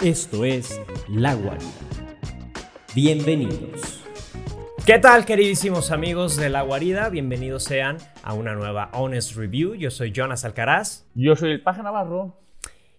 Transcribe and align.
Esto 0.00 0.44
es 0.44 0.80
La 1.08 1.34
Guarida. 1.34 1.66
Bienvenidos. 2.94 4.04
¿Qué 4.86 5.00
tal, 5.00 5.24
queridísimos 5.24 5.90
amigos 5.90 6.36
de 6.36 6.50
La 6.50 6.62
Guarida? 6.62 7.08
Bienvenidos 7.08 7.64
sean 7.64 7.96
a 8.22 8.32
una 8.34 8.54
nueva 8.54 8.90
Honest 8.92 9.34
Review. 9.34 9.74
Yo 9.74 9.90
soy 9.90 10.12
Jonas 10.12 10.44
Alcaraz. 10.44 11.04
Yo 11.16 11.34
soy 11.34 11.50
el 11.50 11.62
Paja 11.62 11.82
Navarro. 11.82 12.40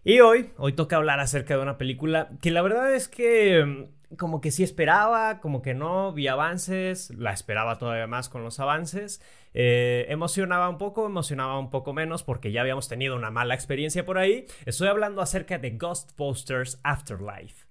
Y 0.04 0.20
hoy, 0.20 0.52
hoy 0.58 0.74
toca 0.74 0.98
hablar 0.98 1.22
acerca 1.22 1.56
de 1.56 1.62
una 1.62 1.78
película 1.78 2.32
que 2.42 2.52
la 2.52 2.62
verdad 2.62 2.94
es 2.94 3.08
que 3.08 3.64
mm, 3.64 4.16
como 4.18 4.42
que 4.42 4.52
sí 4.52 4.64
esperaba, 4.64 5.40
como 5.40 5.62
que 5.62 5.74
no, 5.74 6.12
vi 6.12 6.28
avances, 6.28 7.12
la 7.12 7.32
esperaba 7.32 7.78
todavía 7.78 8.08
más 8.08 8.28
con 8.28 8.44
los 8.44 8.60
avances. 8.60 9.22
Eh, 9.54 10.06
emocionaba 10.10 10.70
un 10.70 10.78
poco, 10.78 11.06
emocionaba 11.06 11.58
un 11.60 11.70
poco 11.70 11.94
menos 11.94 12.24
porque 12.24 12.52
ya 12.52 12.62
habíamos 12.62 12.88
tenido 12.88 13.16
una 13.16 13.32
mala 13.32 13.54
experiencia 13.54 14.06
por 14.06 14.18
ahí. 14.18 14.46
Estoy 14.66 14.88
hablando 14.88 15.22
acerca 15.22 15.58
de 15.58 15.72
Ghostbusters 15.72 16.80
Afterlife. 16.84 17.69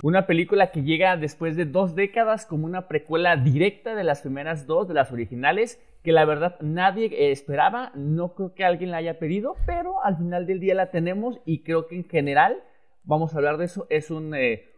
Una 0.00 0.26
película 0.26 0.70
que 0.70 0.84
llega 0.84 1.16
después 1.16 1.56
de 1.56 1.64
dos 1.64 1.96
décadas 1.96 2.46
como 2.46 2.66
una 2.66 2.86
precuela 2.86 3.36
directa 3.36 3.96
de 3.96 4.04
las 4.04 4.20
primeras 4.20 4.66
dos, 4.66 4.86
de 4.86 4.94
las 4.94 5.10
originales, 5.10 5.82
que 6.04 6.12
la 6.12 6.24
verdad 6.24 6.56
nadie 6.60 7.32
esperaba, 7.32 7.90
no 7.96 8.34
creo 8.34 8.54
que 8.54 8.64
alguien 8.64 8.92
la 8.92 8.98
haya 8.98 9.18
pedido, 9.18 9.56
pero 9.66 10.04
al 10.04 10.16
final 10.16 10.46
del 10.46 10.60
día 10.60 10.76
la 10.76 10.92
tenemos 10.92 11.40
y 11.44 11.64
creo 11.64 11.88
que 11.88 11.96
en 11.96 12.08
general, 12.08 12.62
vamos 13.02 13.34
a 13.34 13.38
hablar 13.38 13.56
de 13.56 13.64
eso, 13.64 13.88
es 13.90 14.12
un 14.12 14.36
eh, 14.36 14.70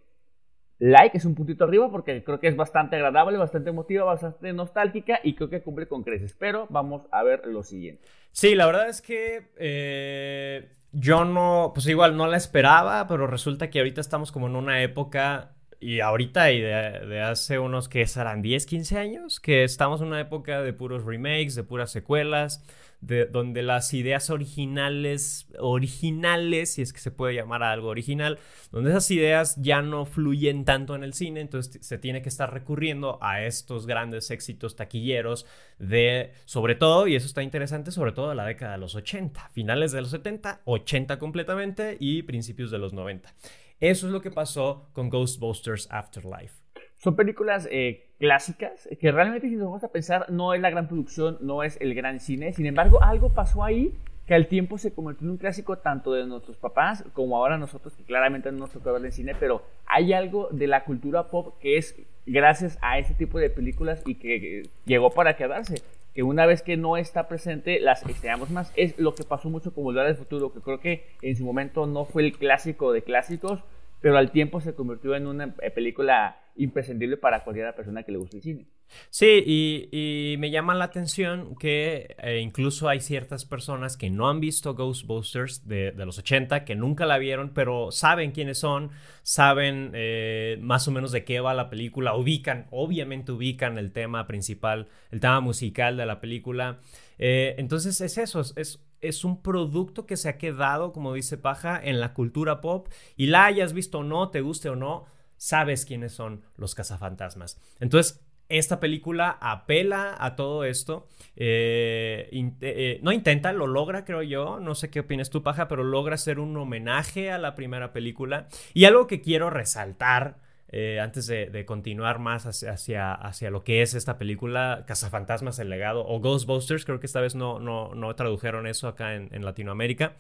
like, 0.79 1.19
es 1.19 1.27
un 1.27 1.35
puntito 1.35 1.65
arriba 1.65 1.91
porque 1.91 2.25
creo 2.25 2.41
que 2.41 2.49
es 2.49 2.57
bastante 2.57 2.97
agradable, 2.97 3.37
bastante 3.37 3.69
emotiva, 3.69 4.05
bastante 4.05 4.55
nostálgica 4.55 5.21
y 5.23 5.35
creo 5.35 5.51
que 5.51 5.61
cumple 5.61 5.87
con 5.87 6.03
creces, 6.03 6.33
pero 6.33 6.67
vamos 6.71 7.07
a 7.11 7.23
ver 7.23 7.47
lo 7.47 7.63
siguiente. 7.63 8.09
Sí, 8.33 8.55
la 8.55 8.65
verdad 8.65 8.89
es 8.89 9.03
que... 9.03 9.51
Eh 9.59 10.80
yo 10.93 11.25
no, 11.25 11.73
pues 11.75 11.87
igual 11.87 12.17
no 12.17 12.27
la 12.27 12.37
esperaba, 12.37 13.07
pero 13.07 13.27
resulta 13.27 13.71
que 13.71 13.79
ahorita 13.79 14.01
estamos 14.01 14.33
como 14.33 14.47
en 14.47 14.57
una 14.57 14.83
época, 14.83 15.53
y 15.81 16.01
ahorita 16.01 16.53
y 16.53 16.61
de, 16.61 17.21
hace 17.23 17.59
unos 17.59 17.89
que 17.89 18.07
serán 18.07 18.43
10, 18.43 18.67
15 18.67 18.99
años, 18.99 19.41
que 19.41 19.65
estamos 19.65 20.01
en 20.01 20.09
una 20.09 20.21
época 20.21 20.63
de 20.63 20.73
puros 20.73 21.05
remakes, 21.05 21.55
de 21.55 21.65
puras 21.65 21.91
secuelas, 21.91 22.63
de, 23.01 23.27
donde 23.27 23.63
las 23.63 23.95
ideas 23.95 24.31
originales, 24.31 25.49
originales, 25.59 26.75
si 26.75 26.83
es 26.83 26.93
que 26.93 27.01
se 27.01 27.11
puede 27.11 27.35
llamar 27.35 27.63
a 27.63 27.73
algo 27.73 27.89
original, 27.89 28.39
donde 28.71 28.91
esas 28.91 29.11
ideas 29.11 29.57
ya 29.57 29.83
no 29.83 30.05
fluyen 30.05 30.65
tanto 30.65 30.95
en 30.95 31.05
el 31.05 31.15
cine, 31.15 31.41
entonces 31.41 31.85
se 31.85 31.99
tiene 31.99 32.23
que 32.23 32.29
estar 32.29 32.53
recurriendo 32.53 33.19
a 33.23 33.43
estos 33.43 33.87
grandes 33.87 34.31
éxitos 34.31 34.77
taquilleros 34.77 35.47
de, 35.79 36.33
sobre 36.45 36.75
todo, 36.75 37.07
y 37.07 37.17
eso 37.17 37.27
está 37.27 37.43
interesante, 37.43 37.91
sobre 37.91 38.13
todo 38.13 38.35
la 38.35 38.45
década 38.45 38.73
de 38.73 38.79
los 38.79 38.95
80, 38.95 39.49
finales 39.51 39.93
de 39.93 40.03
los 40.03 40.11
70, 40.11 40.63
80 40.65 41.19
completamente 41.19 41.97
y 41.99 42.23
principios 42.23 42.71
de 42.71 42.79
los 42.79 42.93
90. 42.93 43.33
Eso 43.81 44.07
es 44.07 44.13
lo 44.13 44.21
que 44.21 44.31
pasó 44.31 44.91
con 44.93 45.09
Ghostbusters 45.09 45.89
Afterlife. 45.91 46.55
Son 46.99 47.17
películas 47.17 47.67
eh, 47.71 48.10
clásicas 48.21 48.87
que 49.01 49.11
realmente 49.11 49.49
si 49.49 49.57
nos 49.57 49.65
vamos 49.65 49.83
a 49.83 49.89
pensar 49.89 50.31
no 50.31 50.53
es 50.53 50.61
la 50.61 50.71
gran 50.71 50.87
producción, 50.87 51.39
no 51.41 51.63
es 51.63 51.79
el 51.81 51.95
gran 51.95 52.21
cine. 52.21 52.53
Sin 52.53 52.67
embargo, 52.67 53.03
algo 53.03 53.31
pasó 53.31 53.65
ahí 53.65 53.95
que 54.27 54.35
al 54.35 54.47
tiempo 54.47 54.77
se 54.79 54.93
convirtió 54.93 55.27
en 55.27 55.33
un 55.33 55.39
clásico 55.39 55.79
tanto 55.79 56.13
de 56.13 56.27
nuestros 56.27 56.59
papás 56.59 57.03
como 57.15 57.37
ahora 57.37 57.57
nosotros 57.57 57.95
que 57.97 58.05
claramente 58.05 58.53
no 58.53 58.59
nos 58.59 58.71
tocó 58.71 58.93
ver 58.93 59.05
en 59.07 59.11
cine, 59.11 59.35
pero 59.41 59.63
hay 59.87 60.13
algo 60.13 60.49
de 60.53 60.67
la 60.67 60.85
cultura 60.85 61.29
pop 61.29 61.55
que 61.61 61.79
es 61.79 61.97
gracias 62.27 62.79
a 62.83 62.99
ese 62.99 63.15
tipo 63.15 63.39
de 63.39 63.49
películas 63.49 64.03
y 64.05 64.17
que 64.17 64.69
llegó 64.85 65.11
para 65.11 65.35
quedarse. 65.35 65.83
Que 66.15 66.23
una 66.23 66.45
vez 66.45 66.61
que 66.61 66.77
no 66.77 66.97
está 66.97 67.27
presente, 67.27 67.81
las 67.81 68.05
extrañamos 68.05 68.51
más. 68.51 68.73
Es 68.77 68.99
lo 68.99 69.15
que 69.15 69.25
pasó 69.25 69.49
mucho 69.49 69.73
con 69.73 69.85
Volver 69.85 70.07
al 70.07 70.17
Futuro, 70.17 70.53
que 70.53 70.61
creo 70.61 70.81
que 70.81 71.07
en 71.23 71.37
su 71.37 71.45
momento 71.45 71.87
no 71.87 72.05
fue 72.05 72.25
el 72.25 72.37
clásico 72.37 72.93
de 72.93 73.03
clásicos, 73.03 73.61
pero 74.01 74.17
al 74.17 74.31
tiempo 74.31 74.61
se 74.61 74.75
convirtió 74.75 75.15
en 75.15 75.27
una 75.27 75.55
eh, 75.61 75.71
película 75.71 76.41
imprescindible 76.57 77.17
para 77.17 77.45
cualquier 77.45 77.75
persona 77.75 78.03
que 78.03 78.13
le 78.13 78.19
guste 78.19 78.39
el 78.39 78.43
cine. 78.43 78.67
Sí, 79.09 79.45
y, 79.47 80.37
me 80.39 80.51
llama 80.51 80.75
la 80.75 80.87
atención 80.87 81.55
que 81.55 82.17
eh, 82.19 82.41
incluso 82.41 82.89
hay 82.89 83.01
ciertas 83.01 83.45
personas 83.45 83.97
que 83.97 84.11
no 84.11 84.29
han 84.29 84.41
visto 84.41 84.75
Ghostbusters 84.75 85.69
de, 85.69 85.93
los 85.93 86.19
80, 86.19 86.65
que 86.65 86.75
nunca 86.75 87.07
la 87.07 87.19
vieron, 87.19 87.51
pero 87.55 87.93
saben 87.93 88.33
quiénes 88.33 88.59
son, 88.59 88.91
saben 89.23 89.93
eh, 89.95 90.59
más 90.61 90.89
o 90.89 90.91
menos 90.91 91.13
de 91.13 91.25
qué 91.25 91.41
va 91.41 91.55
la 91.55 91.71
película, 91.71 92.17
ubican, 92.17 92.67
obviamente 92.71 93.31
ubican 93.31 93.79
el 93.79 93.93
tema 93.93 94.27
principal, 94.27 94.89
el 95.13 95.21
tema 95.21 95.41
musical 95.41 95.97
de 95.97 96.07
la 96.07 96.21
película. 96.21 96.81
entonces 97.19 98.01
es 98.01 98.19
eso, 98.19 98.41
es, 98.57 98.81
es 99.01 99.25
un 99.25 99.43
producto 99.43 100.07
que 100.07 100.17
se 100.17 100.29
ha 100.29 100.39
quedado, 100.39 100.93
como 100.93 101.15
dice 101.15 101.39
Paja, 101.39 101.81
en 101.83 102.01
la 102.01 102.15
cultura 102.15 102.61
pop 102.61 102.89
y 103.17 103.27
la 103.27 103.47
hayas 103.47 103.73
visto 103.73 103.99
o 103.99 104.05
no, 104.05 104.31
te 104.31 104.41
guste 104.41 104.69
o 104.69 104.77
no, 104.77 105.07
sabes 105.37 105.87
quiénes 105.87 106.13
son 106.13 106.43
los 106.57 106.75
cazafantasmas. 106.75 107.61
Entonces, 107.81 108.25
esta 108.51 108.81
película 108.81 109.39
apela 109.41 110.17
a 110.19 110.35
todo 110.35 110.65
esto. 110.65 111.07
Eh, 111.37 112.29
eh, 112.61 112.99
no 113.01 113.13
intenta, 113.13 113.53
lo 113.53 113.69
logra, 113.69 114.05
creo 114.05 114.23
yo. 114.23 114.59
No 114.59 114.75
sé 114.75 114.91
qué 114.91 115.01
opinas 115.01 115.31
tú, 115.31 115.43
Paja, 115.43 115.69
pero 115.69 115.85
logra 115.85 116.17
ser 116.17 116.41
un 116.41 116.57
homenaje 116.57 117.31
a 117.31 117.39
la 117.39 117.55
primera 117.55 117.93
película. 117.93 118.49
Y 118.75 118.85
algo 118.85 119.07
que 119.07 119.21
quiero 119.21 119.51
resaltar 119.51 120.41
eh, 120.73 121.01
antes 121.01 121.27
de, 121.27 121.65
continuar 121.67 122.21
más 122.21 122.47
hacia, 122.47 123.13
hacia, 123.13 123.51
lo 123.51 123.65
que 123.65 123.83
es 123.83 123.95
esta 123.95 124.19
película, 124.19 124.85
Cazafantasmas, 124.87 125.59
el 125.59 125.69
legado, 125.69 126.07
o 126.07 126.21
Ghostbusters, 126.21 126.85
creo 126.85 127.01
que 127.01 127.07
esta 127.07 127.21
vez 127.21 127.35
no, 127.35 127.59
no, 127.59 127.95
no 127.97 128.15
tradujeron 128.15 128.69
eso 128.69 128.87
acá 128.87 129.17
en, 129.17 129.45
Latinoamérica. 129.45 130.15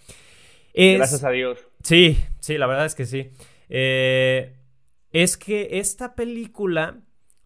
Gracias 0.74 1.22
a 1.22 1.30
Dios. 1.30 1.64
Sí, 1.84 2.18
sí, 2.40 2.58
la 2.58 2.66
verdad 2.66 2.86
es 2.86 2.96
que 2.96 3.06
sí. 3.06 3.30
Eh, 3.68 4.56
es 5.12 5.36
que 5.36 5.78
esta 5.78 6.16
película 6.16 6.98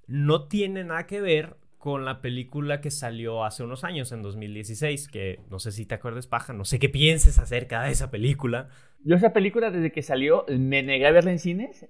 no 0.06 0.48
tiene 0.48 0.84
nada 0.84 1.06
que 1.06 1.20
ver 1.20 1.56
con 1.76 2.06
la 2.06 2.22
película 2.22 2.80
que 2.80 2.90
salió 2.90 3.44
hace 3.44 3.62
unos 3.62 3.84
años, 3.84 4.12
en 4.12 4.22
2016, 4.22 5.08
que 5.08 5.40
no 5.50 5.58
sé 5.58 5.72
si 5.72 5.84
te 5.84 5.94
acuerdas, 5.94 6.26
Paja, 6.26 6.54
no 6.54 6.64
sé 6.64 6.78
qué 6.78 6.88
pienses 6.88 7.38
acerca 7.38 7.82
de 7.82 7.92
esa 7.92 8.10
película. 8.10 8.70
Yo 9.04 9.16
esa 9.16 9.34
película 9.34 9.70
desde 9.70 9.92
que 9.92 10.00
salió 10.00 10.46
me 10.48 10.82
negué 10.82 11.06
a 11.06 11.10
verla 11.10 11.32
en 11.32 11.38
cines 11.38 11.86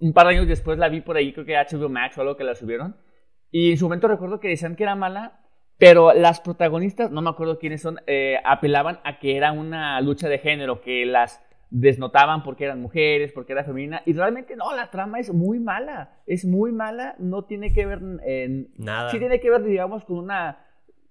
un 0.00 0.12
par 0.12 0.26
de 0.26 0.34
años 0.34 0.48
después 0.48 0.78
la 0.78 0.88
vi 0.88 1.00
por 1.00 1.16
ahí, 1.16 1.32
creo 1.32 1.44
que 1.44 1.56
HBO 1.56 1.88
Max 1.88 2.16
o 2.18 2.22
algo 2.22 2.36
que 2.36 2.44
la 2.44 2.54
subieron. 2.54 2.96
Y 3.50 3.72
en 3.72 3.76
su 3.78 3.86
momento 3.86 4.08
recuerdo 4.08 4.40
que 4.40 4.48
decían 4.48 4.76
que 4.76 4.82
era 4.82 4.96
mala, 4.96 5.40
pero 5.78 6.12
las 6.12 6.40
protagonistas, 6.40 7.10
no 7.10 7.22
me 7.22 7.30
acuerdo 7.30 7.58
quiénes 7.58 7.82
son, 7.82 8.00
eh, 8.06 8.36
apelaban 8.44 9.00
a 9.04 9.18
que 9.18 9.36
era 9.36 9.52
una 9.52 10.00
lucha 10.00 10.28
de 10.28 10.38
género, 10.38 10.80
que 10.80 11.04
las 11.06 11.40
desnotaban 11.70 12.42
porque 12.42 12.64
eran 12.64 12.80
mujeres, 12.80 13.32
porque 13.32 13.52
era 13.52 13.64
femenina. 13.64 14.02
Y 14.06 14.12
realmente 14.12 14.54
no, 14.56 14.74
la 14.74 14.90
trama 14.90 15.18
es 15.18 15.32
muy 15.32 15.58
mala. 15.58 16.22
Es 16.26 16.44
muy 16.44 16.72
mala, 16.72 17.16
no 17.18 17.44
tiene 17.44 17.72
que 17.72 17.86
ver 17.86 18.00
en... 18.24 18.72
Nada. 18.76 19.10
Sí 19.10 19.18
tiene 19.18 19.40
que 19.40 19.50
ver, 19.50 19.64
digamos, 19.64 20.04
con 20.04 20.18
una 20.18 20.64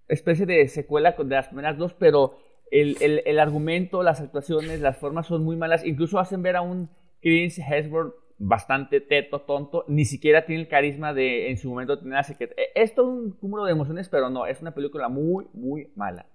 especie 0.08 0.46
de 0.46 0.68
secuela 0.70 1.12
de 1.12 1.36
las 1.36 1.48
primeras 1.48 1.78
dos, 1.78 1.94
pero 1.94 2.38
el, 2.72 2.98
el, 3.02 3.22
el 3.26 3.40
argumento, 3.40 4.04
las 4.04 4.22
actuaciones, 4.22 4.80
las 4.80 4.98
formas 4.98 5.28
son 5.28 5.44
muy 5.44 5.58
malas. 5.58 5.86
Incluso 5.86 6.18
hacen 6.18 6.42
ver 6.42 6.56
a 6.56 6.62
un 6.62 6.90
Chris 7.22 7.60
Hemsworth 7.60 8.16
bastante 8.44 9.02
teto, 9.02 9.42
tonto, 9.42 9.86
ni 9.88 10.06
siquiera 10.06 10.46
tiene 10.46 10.64
el 10.64 10.68
carisma 10.68 11.14
de 11.14 11.50
en 11.50 11.58
su 11.58 11.70
momento 11.70 11.98
tener 11.98 12.18
a 12.18 12.22
eh, 12.22 12.72
Es 12.76 12.94
todo 12.94 13.08
un 13.08 13.32
cúmulo 13.32 13.66
de 13.66 13.72
emociones, 13.72 14.10
pero 14.10 14.30
no, 14.30 14.46
es 14.46 14.62
una 14.62 14.72
película 14.72 15.08
muy, 15.10 15.48
muy 15.54 15.90
mala. 15.96 16.26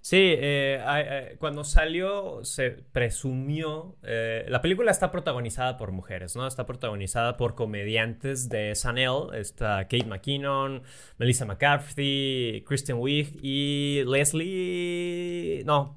Sí, 0.00 0.16
eh, 0.16 0.80
eh, 0.80 1.36
cuando 1.40 1.64
salió 1.64 2.44
se 2.44 2.70
presumió, 2.70 3.96
la 4.02 4.62
película 4.62 4.92
está 4.92 5.10
protagonizada 5.10 5.76
por 5.76 5.90
mujeres, 5.90 6.36
¿no? 6.36 6.46
Está 6.46 6.64
protagonizada 6.64 7.36
por 7.36 7.56
comediantes 7.56 8.48
de 8.48 8.74
SNL, 8.76 9.34
está 9.34 9.82
Kate 9.82 10.06
McKinnon, 10.06 10.82
Melissa 11.18 11.44
McCarthy, 11.44 12.64
Kristen 12.66 12.96
Wiig 12.98 13.40
y 13.42 14.04
Leslie, 14.06 15.64
no, 15.66 15.96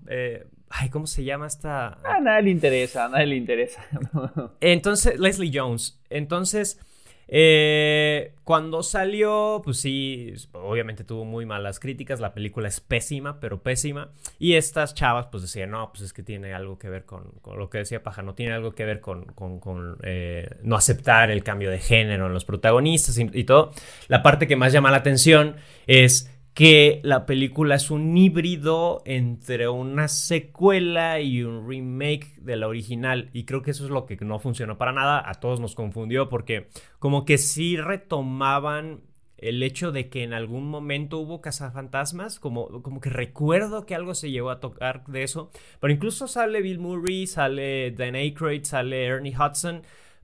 Ay, 0.73 0.89
¿cómo 0.89 1.05
se 1.05 1.23
llama 1.23 1.47
esta? 1.47 1.97
A 2.03 2.19
nadie 2.21 2.43
le 2.43 2.51
interesa, 2.51 3.05
a 3.05 3.09
nadie 3.09 3.27
le 3.27 3.35
interesa. 3.35 3.83
Entonces, 4.61 5.19
Leslie 5.19 5.51
Jones. 5.53 5.99
Entonces, 6.09 6.79
eh, 7.33 8.33
cuando 8.43 8.83
salió, 8.83 9.61
pues 9.63 9.77
sí, 9.77 10.33
obviamente 10.53 11.03
tuvo 11.03 11.25
muy 11.25 11.45
malas 11.45 11.79
críticas. 11.79 12.19
La 12.19 12.33
película 12.33 12.69
es 12.69 12.79
pésima, 12.79 13.39
pero 13.39 13.61
pésima. 13.61 14.11
Y 14.39 14.53
estas 14.53 14.93
chavas, 14.93 15.27
pues 15.27 15.43
decían, 15.43 15.71
no, 15.71 15.89
pues 15.91 16.03
es 16.03 16.13
que 16.13 16.23
tiene 16.23 16.53
algo 16.53 16.77
que 16.77 16.89
ver 16.89 17.05
con, 17.05 17.33
lo 17.45 17.69
que 17.69 17.79
decía 17.79 18.01
Paja, 18.03 18.21
no 18.21 18.33
tiene 18.33 18.53
algo 18.53 18.73
que 18.73 18.85
ver 18.85 19.01
con, 19.01 19.25
con, 19.25 19.97
eh, 20.03 20.57
no 20.63 20.75
aceptar 20.75 21.31
el 21.31 21.43
cambio 21.43 21.69
de 21.69 21.79
género 21.79 22.27
en 22.27 22.33
los 22.33 22.45
protagonistas 22.45 23.17
y 23.17 23.43
todo. 23.43 23.71
La 24.07 24.23
parte 24.23 24.47
que 24.47 24.55
más 24.55 24.71
llama 24.73 24.91
la 24.91 24.97
atención 24.97 25.55
es 25.87 26.29
que 26.53 26.99
la 27.03 27.25
película 27.25 27.75
es 27.75 27.91
un 27.91 28.17
híbrido 28.17 29.01
entre 29.05 29.69
una 29.69 30.07
secuela 30.07 31.21
y 31.21 31.43
un 31.43 31.67
remake 31.67 32.35
de 32.41 32.57
la 32.57 32.67
original. 32.67 33.29
Y 33.33 33.45
creo 33.45 33.61
que 33.61 33.71
eso 33.71 33.85
es 33.85 33.89
lo 33.89 34.05
que 34.05 34.17
no 34.17 34.39
funcionó 34.39 34.77
para 34.77 34.91
nada. 34.91 35.23
A 35.29 35.35
todos 35.35 35.59
nos 35.59 35.75
confundió 35.75 36.27
porque 36.29 36.67
como 36.99 37.23
que 37.23 37.37
sí 37.37 37.77
retomaban 37.77 39.01
el 39.37 39.63
hecho 39.63 39.91
de 39.91 40.09
que 40.09 40.23
en 40.23 40.33
algún 40.33 40.69
momento 40.69 41.17
hubo 41.17 41.41
cazafantasmas, 41.41 42.39
como, 42.39 42.83
como 42.83 43.01
que 43.01 43.09
recuerdo 43.09 43.85
que 43.85 43.95
algo 43.95 44.13
se 44.13 44.29
llegó 44.29 44.51
a 44.51 44.59
tocar 44.59 45.03
de 45.07 45.23
eso, 45.23 45.51
pero 45.79 45.91
incluso 45.91 46.27
sale 46.27 46.61
Bill 46.61 46.79
Murray, 46.79 47.25
sale 47.25 47.91
Dan 47.91 48.13
Aykroyd, 48.15 48.63
sale 48.63 49.05
Ernie 49.05 49.35
Hudson, 49.35 49.81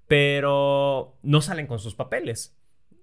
pero 0.08 1.18
no 1.24 1.42
salen 1.42 1.66
con 1.66 1.80
sus 1.80 1.96
papeles. 1.96 2.57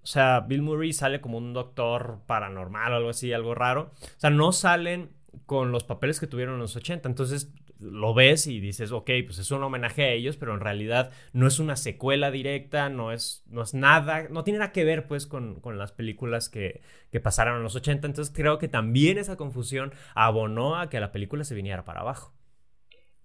O 0.05 0.06
sea, 0.06 0.41
Bill 0.41 0.61
Murray 0.61 0.93
sale 0.93 1.23
como 1.23 1.39
un 1.39 1.55
doctor 1.55 2.21
paranormal 2.27 2.93
o 2.93 2.97
algo 2.97 3.09
así, 3.09 3.33
algo 3.33 3.55
raro. 3.55 3.91
O 4.03 4.21
sea, 4.21 4.29
no 4.29 4.53
salen 4.53 5.09
con 5.47 5.73
los 5.73 5.83
papeles 5.83 6.21
que 6.21 6.27
tuvieron 6.27 6.56
en 6.56 6.61
los 6.61 6.77
80. 6.77 7.09
Entonces 7.09 7.51
lo 7.81 8.12
ves 8.12 8.47
y 8.47 8.61
dices, 8.61 8.93
ok, 8.93 9.11
pues 9.25 9.39
es 9.39 9.51
un 9.51 9.62
homenaje 9.62 10.03
a 10.03 10.11
ellos, 10.11 10.37
pero 10.37 10.53
en 10.53 10.61
realidad 10.61 11.11
no 11.33 11.47
es 11.47 11.59
una 11.59 11.77
secuela 11.77 12.31
directa, 12.31 12.91
no 12.91 13.12
es, 13.12 13.45
no 13.49 13.62
es 13.62 13.73
nada, 13.73 14.29
no 14.29 14.45
tiene 14.45 14.59
nada 14.59 14.73
que 14.73 14.85
ver 14.85 15.06
pues 15.06 15.27
con, 15.27 15.62
las 15.79 15.93
películas 15.93 16.50
que, 16.50 16.83
que 17.11 17.21
pasaron 17.21 17.57
en 17.57 17.62
los 17.62 17.75
80. 17.75 18.07
Entonces 18.07 18.35
creo 18.35 18.59
que 18.59 18.69
también 18.69 19.17
esa 19.17 19.39
confusión 19.39 19.95
abonó 20.15 20.77
a 20.77 20.91
que 20.91 21.00
la 21.00 21.12
película 21.12 21.45
se 21.45 21.55
viniera 21.55 21.87
para 21.87 22.00
abajo. 22.00 22.34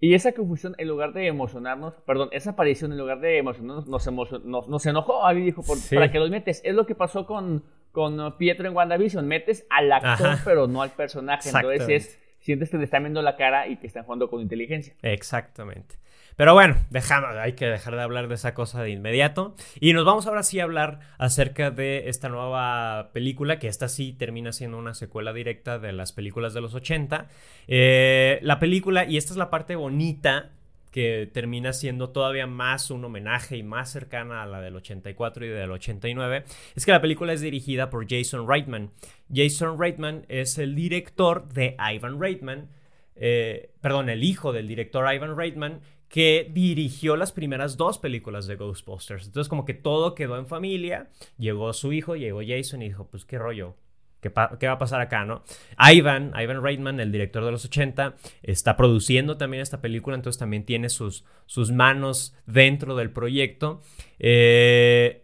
Y 0.01 0.13
esa 0.13 0.31
confusión, 0.31 0.75
en 0.77 0.87
lugar 0.87 1.11
de 1.11 1.27
emocionarnos, 1.27 1.93
perdón, 2.05 2.29
esa 2.31 2.51
aparición, 2.51 2.93
en 2.93 2.97
lugar 2.97 3.19
de 3.19 3.37
emocionarnos, 3.37 3.87
nos, 3.87 4.67
nos, 4.69 4.85
enojó. 4.85 5.25
A 5.25 5.33
dijo, 5.33 5.61
¿para 5.93 6.09
qué 6.09 6.19
los 6.19 6.29
metes? 6.29 6.61
Es 6.63 6.73
lo 6.73 6.85
que 6.85 6.95
pasó 6.95 7.25
con, 7.25 7.63
con 7.91 8.37
Pietro 8.37 8.67
en 8.67 8.75
WandaVision. 8.75 9.27
Metes 9.27 9.65
al 9.69 9.91
actor, 9.91 10.37
pero 10.45 10.67
no 10.67 10.81
al 10.81 10.91
personaje. 10.91 11.49
Entonces 11.49 11.89
es, 11.89 12.19
sientes 12.39 12.69
que 12.69 12.77
te 12.77 12.85
están 12.85 13.03
viendo 13.03 13.21
la 13.21 13.35
cara 13.35 13.67
y 13.67 13.75
que 13.75 13.87
están 13.87 14.05
jugando 14.05 14.29
con 14.29 14.41
inteligencia. 14.41 14.93
Exactamente. 15.01 15.95
Pero 16.39 16.53
bueno, 16.53 16.77
dejamos, 16.89 17.35
hay 17.35 17.51
que 17.51 17.65
dejar 17.65 17.97
de 17.97 18.01
hablar 18.01 18.29
de 18.29 18.35
esa 18.35 18.53
cosa 18.53 18.81
de 18.81 18.91
inmediato. 18.91 19.55
Y 19.81 19.91
nos 19.91 20.05
vamos 20.05 20.25
ahora 20.25 20.41
sí 20.41 20.61
a 20.61 20.63
hablar 20.63 21.01
acerca 21.17 21.69
de 21.69 22.07
esta 22.07 22.29
nueva 22.29 23.09
película, 23.11 23.59
que 23.59 23.67
esta 23.67 23.89
sí 23.89 24.13
termina 24.13 24.53
siendo 24.53 24.77
una 24.77 24.93
secuela 24.93 25.33
directa 25.33 25.79
de 25.79 25.91
las 25.91 26.13
películas 26.13 26.53
de 26.53 26.61
los 26.61 26.73
80. 26.73 27.27
Eh, 27.67 28.39
la 28.41 28.57
película, 28.57 29.03
y 29.03 29.17
esta 29.17 29.33
es 29.33 29.37
la 29.37 29.49
parte 29.49 29.75
bonita 29.75 30.51
que 30.91 31.29
termina 31.29 31.73
siendo 31.73 32.11
todavía 32.11 32.47
más 32.47 32.89
un 32.89 33.03
homenaje 33.03 33.57
y 33.57 33.63
más 33.63 33.91
cercana 33.91 34.41
a 34.41 34.45
la 34.45 34.61
del 34.61 34.77
84 34.77 35.45
y 35.45 35.49
del 35.49 35.71
89, 35.71 36.45
es 36.73 36.85
que 36.85 36.93
la 36.93 37.01
película 37.01 37.33
es 37.33 37.41
dirigida 37.41 37.89
por 37.89 38.07
Jason 38.09 38.47
Reitman. 38.47 38.91
Jason 39.29 39.77
Reitman 39.77 40.25
es 40.29 40.57
el 40.57 40.73
director 40.73 41.49
de 41.49 41.75
Ivan 41.77 42.17
Reitman, 42.17 42.69
eh, 43.17 43.71
perdón, 43.81 44.07
el 44.07 44.23
hijo 44.23 44.53
del 44.53 44.69
director 44.69 45.13
Ivan 45.13 45.35
Reitman, 45.35 45.81
que 46.09 46.49
dirigió 46.51 47.15
las 47.15 47.31
primeras 47.31 47.77
dos 47.77 47.99
películas 47.99 48.47
de 48.47 48.55
Ghostbusters. 48.55 49.27
Entonces 49.27 49.47
como 49.47 49.63
que 49.63 49.75
todo 49.75 50.15
quedó 50.15 50.37
en 50.37 50.47
familia, 50.47 51.09
llegó 51.37 51.71
su 51.73 51.93
hijo, 51.93 52.15
llegó 52.15 52.41
Jason 52.45 52.81
y 52.81 52.89
dijo, 52.89 53.07
pues 53.07 53.25
qué 53.25 53.37
rollo, 53.37 53.75
¿Qué, 54.21 54.29
va 54.29 54.73
a 54.73 54.77
pasar 54.77 54.99
acá, 54.99 55.23
no? 55.23 55.43
Ivan, 55.79 56.33
Ivan 56.35 56.61
Reitman, 56.61 56.99
el 56.99 57.11
director 57.11 57.45
de 57.45 57.51
los 57.51 57.63
80, 57.63 58.15
está 58.43 58.75
produciendo 58.75 59.37
también 59.37 59.61
esta 59.61 59.79
película, 59.79 60.15
entonces 60.17 60.37
también 60.37 60.65
tiene 60.65 60.89
sus, 60.89 61.23
sus 61.45 61.71
manos 61.71 62.35
dentro 62.45 62.97
del 62.97 63.11
proyecto. 63.11 63.81
Eh, 64.19 65.23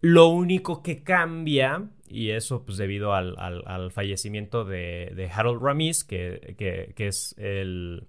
lo 0.00 0.28
único 0.28 0.84
que 0.84 1.02
cambia, 1.02 1.88
y 2.08 2.30
eso 2.30 2.64
pues 2.64 2.78
debido 2.78 3.12
al, 3.12 3.90
fallecimiento 3.90 4.64
de, 4.64 5.28
Harold 5.34 5.60
Ramis, 5.60 6.04
que, 6.04 6.54
que, 6.56 7.06
es 7.08 7.34
el... 7.38 8.06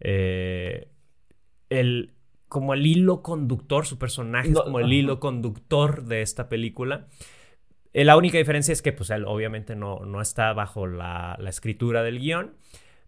Eh, 0.00 0.88
el, 1.70 2.12
como 2.48 2.74
el 2.74 2.86
hilo 2.86 3.22
conductor, 3.22 3.86
su 3.86 3.98
personaje 3.98 4.50
es 4.50 4.60
como 4.60 4.80
el 4.80 4.92
hilo 4.92 5.20
conductor 5.20 6.04
de 6.04 6.22
esta 6.22 6.48
película. 6.48 7.06
Eh, 7.92 8.04
la 8.04 8.16
única 8.16 8.38
diferencia 8.38 8.72
es 8.72 8.82
que 8.82 8.92
pues 8.92 9.10
él 9.10 9.24
obviamente 9.26 9.74
no, 9.74 10.00
no 10.00 10.20
está 10.20 10.52
bajo 10.52 10.86
la, 10.86 11.38
escritura 11.48 12.02
del 12.02 12.20
guion, 12.20 12.54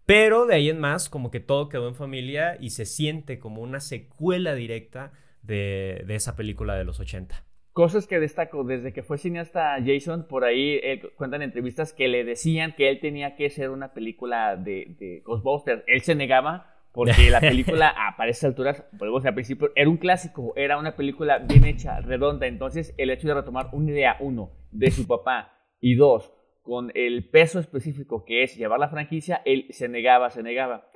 pero 0.05 0.45
de 0.45 0.55
ahí 0.55 0.69
en 0.69 0.79
más 0.79 1.09
como 1.09 1.29
que 1.29 1.39
todo 1.39 1.69
quedó 1.69 1.87
en 1.87 1.95
familia 1.95 2.57
y 2.59 2.71
se 2.71 2.85
siente 2.85 3.37
como 3.37 3.61
una 3.61 3.81
secuela 3.81 4.55
directa 4.55 5.11
de, 5.43 6.03
esa 6.09 6.35
película 6.35 6.75
de 6.75 6.85
los 6.85 6.99
80. 6.99 7.43
Cosas 7.71 8.07
que 8.07 8.19
destaco, 8.19 8.63
desde 8.63 8.91
que 8.91 9.03
fue 9.03 9.19
cineasta 9.19 9.77
Jason, 9.85 10.25
por 10.27 10.43
ahí 10.43 10.81
cuentan 11.15 11.43
entrevistas 11.43 11.93
que 11.93 12.07
le 12.07 12.23
decían 12.23 12.73
que 12.75 12.89
él 12.89 12.99
tenía 12.99 13.35
que 13.35 13.49
ser 13.51 13.69
una 13.69 13.93
película 13.93 14.57
de, 14.57 14.95
de 14.99 15.21
Ghostbusters. 15.23 15.83
Él 15.85 16.01
se 16.01 16.15
negaba 16.15 16.78
porque 16.91 17.29
la 17.29 17.39
película 17.41 17.93
a 17.95 18.27
esas 18.27 18.45
alturas, 18.45 18.83
volvemos 18.91 19.25
al 19.25 19.33
principio, 19.33 19.71
era 19.75 19.89
un 19.89 19.97
clásico, 19.97 20.53
era 20.55 20.77
una 20.77 20.95
película 20.95 21.39
bien 21.39 21.65
hecha, 21.65 21.99
redonda. 22.01 22.47
Entonces, 22.47 22.93
el 22.97 23.09
hecho 23.09 23.27
de 23.27 23.35
retomar 23.35 23.69
una 23.71 23.91
idea, 23.91 24.17
uno, 24.19 24.51
de 24.71 24.91
su 24.91 25.07
papá, 25.07 25.53
y 25.79 25.95
dos, 25.95 26.33
con 26.61 26.91
el 26.93 27.29
peso 27.29 27.59
específico 27.59 28.25
que 28.25 28.43
es 28.43 28.55
llevar 28.55 28.79
la 28.79 28.89
franquicia, 28.89 29.41
él 29.45 29.67
se 29.69 29.87
negaba, 29.87 30.29
se 30.29 30.43
negaba. 30.43 30.89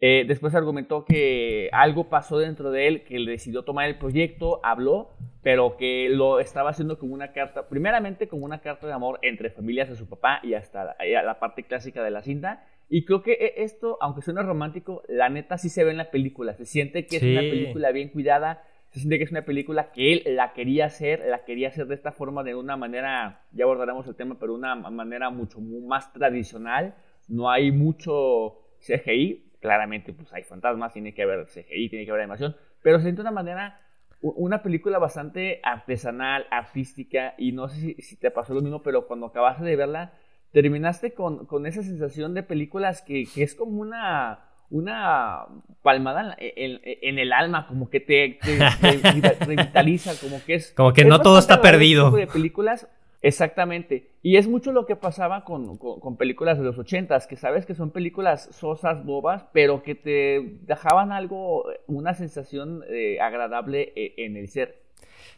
Eh, 0.00 0.24
después 0.28 0.54
argumentó 0.54 1.04
que 1.04 1.68
algo 1.72 2.08
pasó 2.08 2.38
dentro 2.38 2.70
de 2.70 2.86
él, 2.86 3.04
que 3.04 3.16
él 3.16 3.26
decidió 3.26 3.64
tomar 3.64 3.88
el 3.88 3.98
proyecto, 3.98 4.60
habló, 4.62 5.10
pero 5.42 5.76
que 5.76 6.08
lo 6.08 6.38
estaba 6.38 6.70
haciendo 6.70 6.98
como 6.98 7.14
una 7.14 7.32
carta, 7.32 7.68
primeramente 7.68 8.28
como 8.28 8.44
una 8.44 8.60
carta 8.60 8.86
de 8.86 8.92
amor 8.92 9.18
entre 9.22 9.50
familias 9.50 9.88
de 9.88 9.96
su 9.96 10.08
papá 10.08 10.40
y 10.44 10.54
hasta 10.54 10.84
la, 10.84 11.22
la 11.24 11.40
parte 11.40 11.64
clásica 11.64 12.02
de 12.04 12.12
la 12.12 12.22
cinta, 12.22 12.64
y 12.88 13.04
creo 13.04 13.22
que 13.22 13.32
e, 13.32 13.62
esto, 13.64 13.98
aunque 14.00 14.22
suene 14.22 14.42
romántico, 14.42 15.02
la 15.08 15.28
neta 15.28 15.58
sí 15.58 15.68
se 15.68 15.84
ve 15.84 15.90
en 15.90 15.98
la 15.98 16.10
película. 16.10 16.54
Se 16.54 16.64
siente 16.64 17.06
que 17.06 17.16
es 17.16 17.22
una 17.22 17.40
película 17.40 17.90
bien 17.92 18.08
cuidada. 18.08 18.62
Se 18.90 19.00
siente 19.00 19.18
que 19.18 19.24
es 19.24 19.30
una 19.30 19.44
película 19.44 19.92
que 19.92 20.14
él 20.14 20.36
la 20.36 20.54
quería 20.54 20.86
hacer, 20.86 21.22
la 21.28 21.44
quería 21.44 21.68
hacer 21.68 21.86
de 21.86 21.94
esta 21.94 22.12
forma, 22.12 22.42
de 22.42 22.54
una 22.54 22.76
manera, 22.76 23.42
ya 23.52 23.64
abordaremos 23.64 24.06
el 24.06 24.16
tema, 24.16 24.38
pero 24.40 24.54
una 24.54 24.74
manera 24.74 25.28
mucho 25.28 25.60
más 25.60 26.10
tradicional. 26.14 26.94
No 27.28 27.50
hay 27.50 27.70
mucho 27.70 28.62
CGI, 28.80 29.48
claramente 29.60 30.14
pues 30.14 30.32
hay 30.32 30.44
fantasmas, 30.44 30.92
tiene 30.94 31.12
que 31.12 31.22
haber 31.22 31.46
CGI, 31.46 31.90
tiene 31.90 32.04
que 32.04 32.10
haber 32.10 32.22
animación, 32.22 32.56
pero 32.82 32.98
se 32.98 33.04
siente 33.04 33.22
de 33.22 33.28
una 33.28 33.32
manera, 33.32 33.80
una 34.20 34.62
película 34.62 34.98
bastante 34.98 35.60
artesanal, 35.62 36.46
artística, 36.50 37.34
y 37.36 37.52
no 37.52 37.68
sé 37.68 37.80
si, 37.80 37.94
si 38.02 38.16
te 38.16 38.30
pasó 38.30 38.54
lo 38.54 38.62
mismo, 38.62 38.82
pero 38.82 39.06
cuando 39.06 39.26
acabaste 39.26 39.64
de 39.64 39.76
verla, 39.76 40.14
terminaste 40.52 41.12
con, 41.12 41.46
con 41.46 41.66
esa 41.66 41.82
sensación 41.82 42.34
de 42.34 42.42
películas 42.42 43.02
que, 43.02 43.24
que, 43.32 43.42
es 43.42 43.54
como 43.54 43.80
una, 43.80 44.40
una 44.70 45.46
palmada 45.82 46.36
en, 46.38 46.80
en, 46.82 47.18
el 47.18 47.32
alma, 47.32 47.66
como 47.66 47.90
que 47.90 48.00
te, 48.00 48.38
revitaliza, 49.46 50.12
como 50.20 50.42
que 50.44 50.54
es... 50.54 50.72
Como 50.72 50.92
que 50.92 51.04
no 51.04 51.20
todo 51.20 51.38
está 51.38 51.60
perdido. 51.60 52.10
De 52.10 52.26
películas, 52.26 52.88
exactamente. 53.22 54.10
Y 54.22 54.36
es 54.36 54.48
mucho 54.48 54.72
lo 54.72 54.86
que 54.86 54.96
pasaba 54.96 55.44
con, 55.44 55.78
con, 55.78 56.16
películas 56.16 56.58
de 56.58 56.64
los 56.64 56.78
ochentas, 56.78 57.26
que 57.26 57.36
sabes 57.36 57.66
que 57.66 57.74
son 57.74 57.90
películas 57.90 58.48
sosas, 58.52 59.04
bobas, 59.04 59.44
pero 59.52 59.82
que 59.82 59.94
te 59.94 60.58
dejaban 60.62 61.12
algo, 61.12 61.66
una 61.86 62.14
sensación 62.14 62.84
eh, 62.88 63.20
agradable 63.20 63.92
eh, 63.96 64.14
en 64.18 64.36
el 64.36 64.48
ser. 64.48 64.82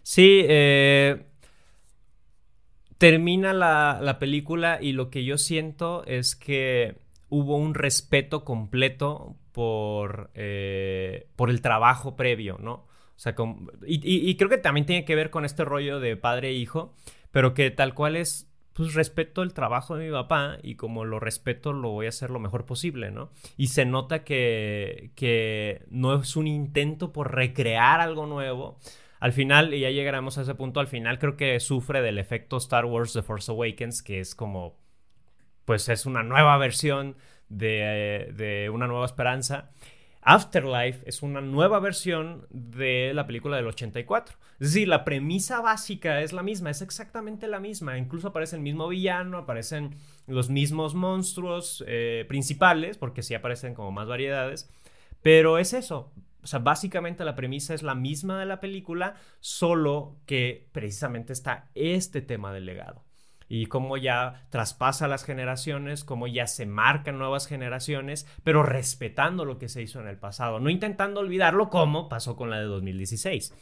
Sí, 0.03 0.45
eh, 0.49 1.25
termina 3.01 3.55
la, 3.55 4.19
película 4.19 4.79
y 4.79 4.93
lo 4.93 5.09
que 5.09 5.25
yo 5.25 5.39
siento 5.39 6.05
es 6.05 6.37
que 6.37 6.99
hubo 7.31 7.57
un 7.57 7.73
respeto 7.73 8.45
completo 8.45 9.37
por, 9.53 10.31
eh, 10.35 11.27
por 11.35 11.49
el 11.49 11.63
trabajo 11.63 12.15
previo, 12.15 12.59
¿no? 12.61 12.73
O 12.73 12.87
sea, 13.17 13.35
y, 13.87 14.37
creo 14.37 14.51
que 14.51 14.59
también 14.59 14.85
tiene 14.85 15.07
que 15.07 15.15
ver 15.15 15.31
con 15.31 15.47
este 15.47 15.65
rollo 15.65 15.99
de 15.99 16.19
padre 16.19 16.51
e 16.51 16.53
hijo, 16.53 16.95
pero 17.31 17.55
que 17.55 17.71
tal 17.71 17.95
cual 17.95 18.17
es, 18.17 18.53
pues 18.75 18.93
respeto 18.93 19.43
el 19.43 19.55
trabajo 19.55 19.97
de 19.97 20.05
mi 20.05 20.13
papá 20.13 20.59
y 20.63 20.75
como 20.75 21.07
lo 21.07 21.21
respeto 21.21 21.73
lo 21.73 21.89
voy 21.93 22.05
a 22.05 22.11
hacer 22.11 22.29
lo 22.29 22.39
mejor 22.39 22.67
posible, 22.67 23.11
¿no? 23.11 23.31
Y 23.57 23.69
se 23.69 23.87
nota 23.87 24.25
que, 24.25 25.13
que 25.17 25.87
no 25.89 26.21
es 26.21 26.37
un 26.37 26.47
intento 26.47 27.15
por 27.15 27.35
recrear 27.35 28.03
algo 28.03 28.27
nuevo, 28.27 28.79
al 29.21 29.33
final, 29.33 29.75
y 29.75 29.81
ya 29.81 29.91
llegaremos 29.91 30.39
a 30.39 30.43
ese 30.43 30.55
punto, 30.55 30.81
al 30.81 30.87
final 30.87 31.19
creo 31.19 31.37
que 31.37 31.61
sufre 31.61 32.01
del 32.01 32.19
efecto 32.19 32.57
Star 32.57 32.87
Wars 32.87 33.13
The 33.13 33.23
Force 33.23 33.53
Awakens, 33.53 34.03
que 34.03 34.19
es 34.19 34.35
como, 34.35 34.79
pues 35.67 35.91
es 35.91 36.07
una 36.07 36.23
nueva 36.23 36.57
versión 36.57 37.17
de, 37.51 38.71
una 38.73 38.87
nueva 38.87 39.05
esperanza. 39.05 39.71
Afterlife 40.23 41.07
es 41.07 41.23
una 41.23 41.43
nueva 41.43 41.81
versión 41.81 42.47
de 42.51 43.13
la 43.15 43.27
película 43.27 43.57
del 43.57 43.67
84. 43.67 44.37
Es 44.59 44.73
decir, 44.73 44.89
la 44.89 45.05
premisa 45.05 45.61
básica 45.61 46.23
es 46.23 46.33
la 46.33 46.43
misma, 46.43 46.71
es 46.71 46.81
exactamente 46.81 47.47
la 47.47 47.61
misma. 47.61 47.99
Incluso 47.99 48.29
aparece 48.29 48.57
el 48.57 48.63
mismo 48.63 48.89
villano, 48.89 49.37
aparecen 49.37 49.97
los 50.27 50.49
mismos 50.49 50.95
monstruos 50.95 51.85
eh, 51.87 52.25
principales, 52.27 52.97
porque 52.97 53.23
sí 53.23 53.35
aparecen 53.35 53.75
como 53.75 53.93
más 53.93 54.09
variedades. 54.09 54.71
Pero 55.23 55.59
es 55.59 55.75
eso, 55.75 56.13
o 56.43 56.47
sea, 56.47 56.61
básicamente 56.61 57.25
la 57.25 57.35
premisa 57.35 57.75
es 57.75 57.83
la 57.83 57.95
misma 57.95 58.39
de 58.39 58.47
la 58.47 58.61
película, 58.61 59.15
solo 59.41 60.19
que 60.27 60.69
precisamente 60.73 61.33
está 61.33 61.71
este 61.75 62.23
tema 62.23 62.53
del 62.53 62.67
legado. 62.67 63.05
y 63.53 63.67
cómo 63.67 63.97
ya 63.97 64.47
traspasa 64.51 65.09
las 65.09 65.25
generaciones, 65.25 66.05
cómo 66.05 66.29
ya 66.29 66.47
se 66.47 66.67
marcan 66.67 67.19
nuevas 67.19 67.49
generaciones, 67.49 68.25
pero 68.45 68.63
respetando 68.63 69.45
lo 69.45 69.59
que 69.59 69.69
se 69.69 69.83
hizo 69.83 70.01
en 70.01 70.07
el 70.07 70.19
pasado, 70.19 70.61
no 70.61 70.71
intentando 70.71 71.19
olvidarlo 71.19 71.69
como 71.69 72.09
pasó 72.09 72.37
con 72.37 72.49
la 72.49 72.61
de 72.61 72.67
2016. 72.67 73.53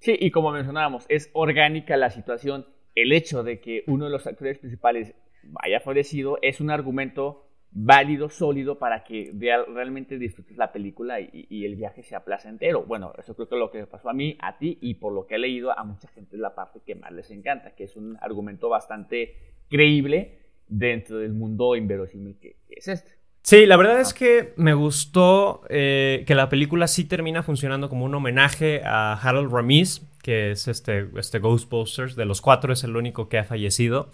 Sí, 0.00 0.16
y 0.20 0.30
como 0.32 0.50
mencionábamos, 0.50 1.06
es 1.08 1.30
orgánica 1.32 1.96
la 1.96 2.10
situación. 2.10 2.66
El 2.94 3.12
hecho 3.12 3.42
de 3.42 3.58
que 3.60 3.84
uno 3.86 4.04
de 4.04 4.10
los 4.10 4.26
actores 4.26 4.58
principales 4.58 5.14
haya 5.62 5.80
fallecido 5.80 6.38
es 6.42 6.60
un 6.60 6.70
argumento 6.70 7.48
válido, 7.74 8.28
sólido 8.28 8.78
para 8.78 9.02
que 9.02 9.32
realmente 9.74 10.18
disfrutes 10.18 10.56
la 10.56 10.72
película 10.72 11.20
y, 11.20 11.64
el 11.64 11.74
viaje 11.74 12.02
sea 12.02 12.24
placentero. 12.24 12.84
Bueno, 12.84 13.12
eso 13.18 13.34
creo 13.34 13.48
que 13.48 13.54
es 13.54 13.58
lo 13.58 13.70
que 13.70 13.86
pasó 13.86 14.10
a 14.10 14.12
mí, 14.12 14.36
a 14.40 14.58
ti 14.58 14.78
y 14.80 14.94
por 14.94 15.12
lo 15.12 15.26
que 15.26 15.36
he 15.36 15.38
leído 15.38 15.76
a 15.76 15.82
mucha 15.84 16.08
gente 16.08 16.36
es 16.36 16.40
la 16.40 16.54
parte 16.54 16.80
que 16.84 16.94
más 16.94 17.12
les 17.12 17.30
encanta, 17.30 17.74
que 17.74 17.84
es 17.84 17.96
un 17.96 18.18
argumento 18.20 18.68
bastante 18.68 19.36
creíble 19.68 20.38
dentro 20.68 21.18
del 21.18 21.32
mundo 21.32 21.74
inverosímil 21.74 22.36
que, 22.38 22.56
es 22.68 22.88
este. 22.88 23.12
Sí, 23.42 23.66
la 23.66 23.76
verdad 23.76 24.00
es 24.00 24.14
que 24.14 24.52
me 24.56 24.72
gustó 24.72 25.62
eh, 25.68 26.22
que 26.26 26.34
la 26.36 26.48
película 26.48 26.86
sí 26.86 27.04
termina 27.04 27.42
funcionando 27.42 27.88
como 27.88 28.04
un 28.04 28.14
homenaje 28.14 28.82
a 28.84 29.14
Harold 29.14 29.52
Ramis, 29.52 30.08
que 30.22 30.52
es 30.52 30.68
este, 30.68 31.08
este 31.16 31.40
Ghostbusters, 31.40 32.14
de 32.14 32.24
los 32.24 32.40
cuatro 32.40 32.72
es 32.72 32.84
el 32.84 32.96
único 32.96 33.28
que 33.28 33.38
ha 33.38 33.44
fallecido. 33.44 34.10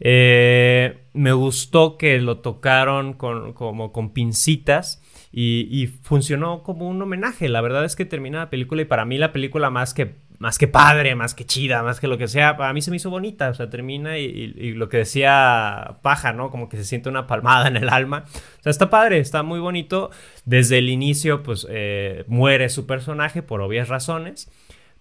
Eh, 0.00 1.04
me 1.12 1.32
gustó 1.32 1.98
que 1.98 2.18
lo 2.18 2.38
tocaron 2.38 3.12
con, 3.12 3.52
como 3.52 3.92
con 3.92 4.12
pincitas 4.12 5.02
y, 5.32 5.86
funcionó 6.02 6.62
como 6.62 6.88
un 6.88 7.00
homenaje. 7.00 7.48
La 7.48 7.60
verdad 7.60 7.84
es 7.84 7.94
que 7.96 8.04
termina 8.04 8.38
la 8.38 8.50
película 8.50 8.82
y 8.82 8.86
para 8.86 9.04
mí 9.04 9.18
la 9.18 9.32
película 9.32 9.70
más 9.70 9.94
que, 9.94 10.16
más 10.38 10.58
que 10.58 10.66
padre, 10.66 11.14
más 11.14 11.34
que 11.34 11.44
chida, 11.44 11.82
más 11.82 12.00
que 12.00 12.08
lo 12.08 12.18
que 12.18 12.26
sea, 12.26 12.56
para 12.56 12.72
mí 12.72 12.82
se 12.82 12.90
me 12.90 12.96
hizo 12.96 13.10
bonita. 13.10 13.50
O 13.50 13.54
sea, 13.54 13.70
termina 13.70 14.18
y, 14.18 14.72
lo 14.72 14.88
que 14.88 14.98
decía 14.98 15.98
Paja, 16.02 16.32
¿no? 16.32 16.50
Como 16.50 16.68
que 16.68 16.76
se 16.78 16.84
siente 16.84 17.08
una 17.08 17.26
palmada 17.26 17.68
en 17.68 17.76
el 17.76 17.90
alma. 17.90 18.24
O 18.26 18.62
sea, 18.62 18.70
está 18.70 18.90
padre, 18.90 19.18
está 19.18 19.42
muy 19.42 19.60
bonito. 19.60 20.10
Desde 20.44 20.78
el 20.78 20.88
inicio, 20.88 21.42
pues 21.42 21.66
eh, 21.70 22.24
muere 22.26 22.68
su 22.68 22.86
personaje 22.86 23.42
por 23.42 23.60
obvias 23.60 23.88
razones. 23.88 24.50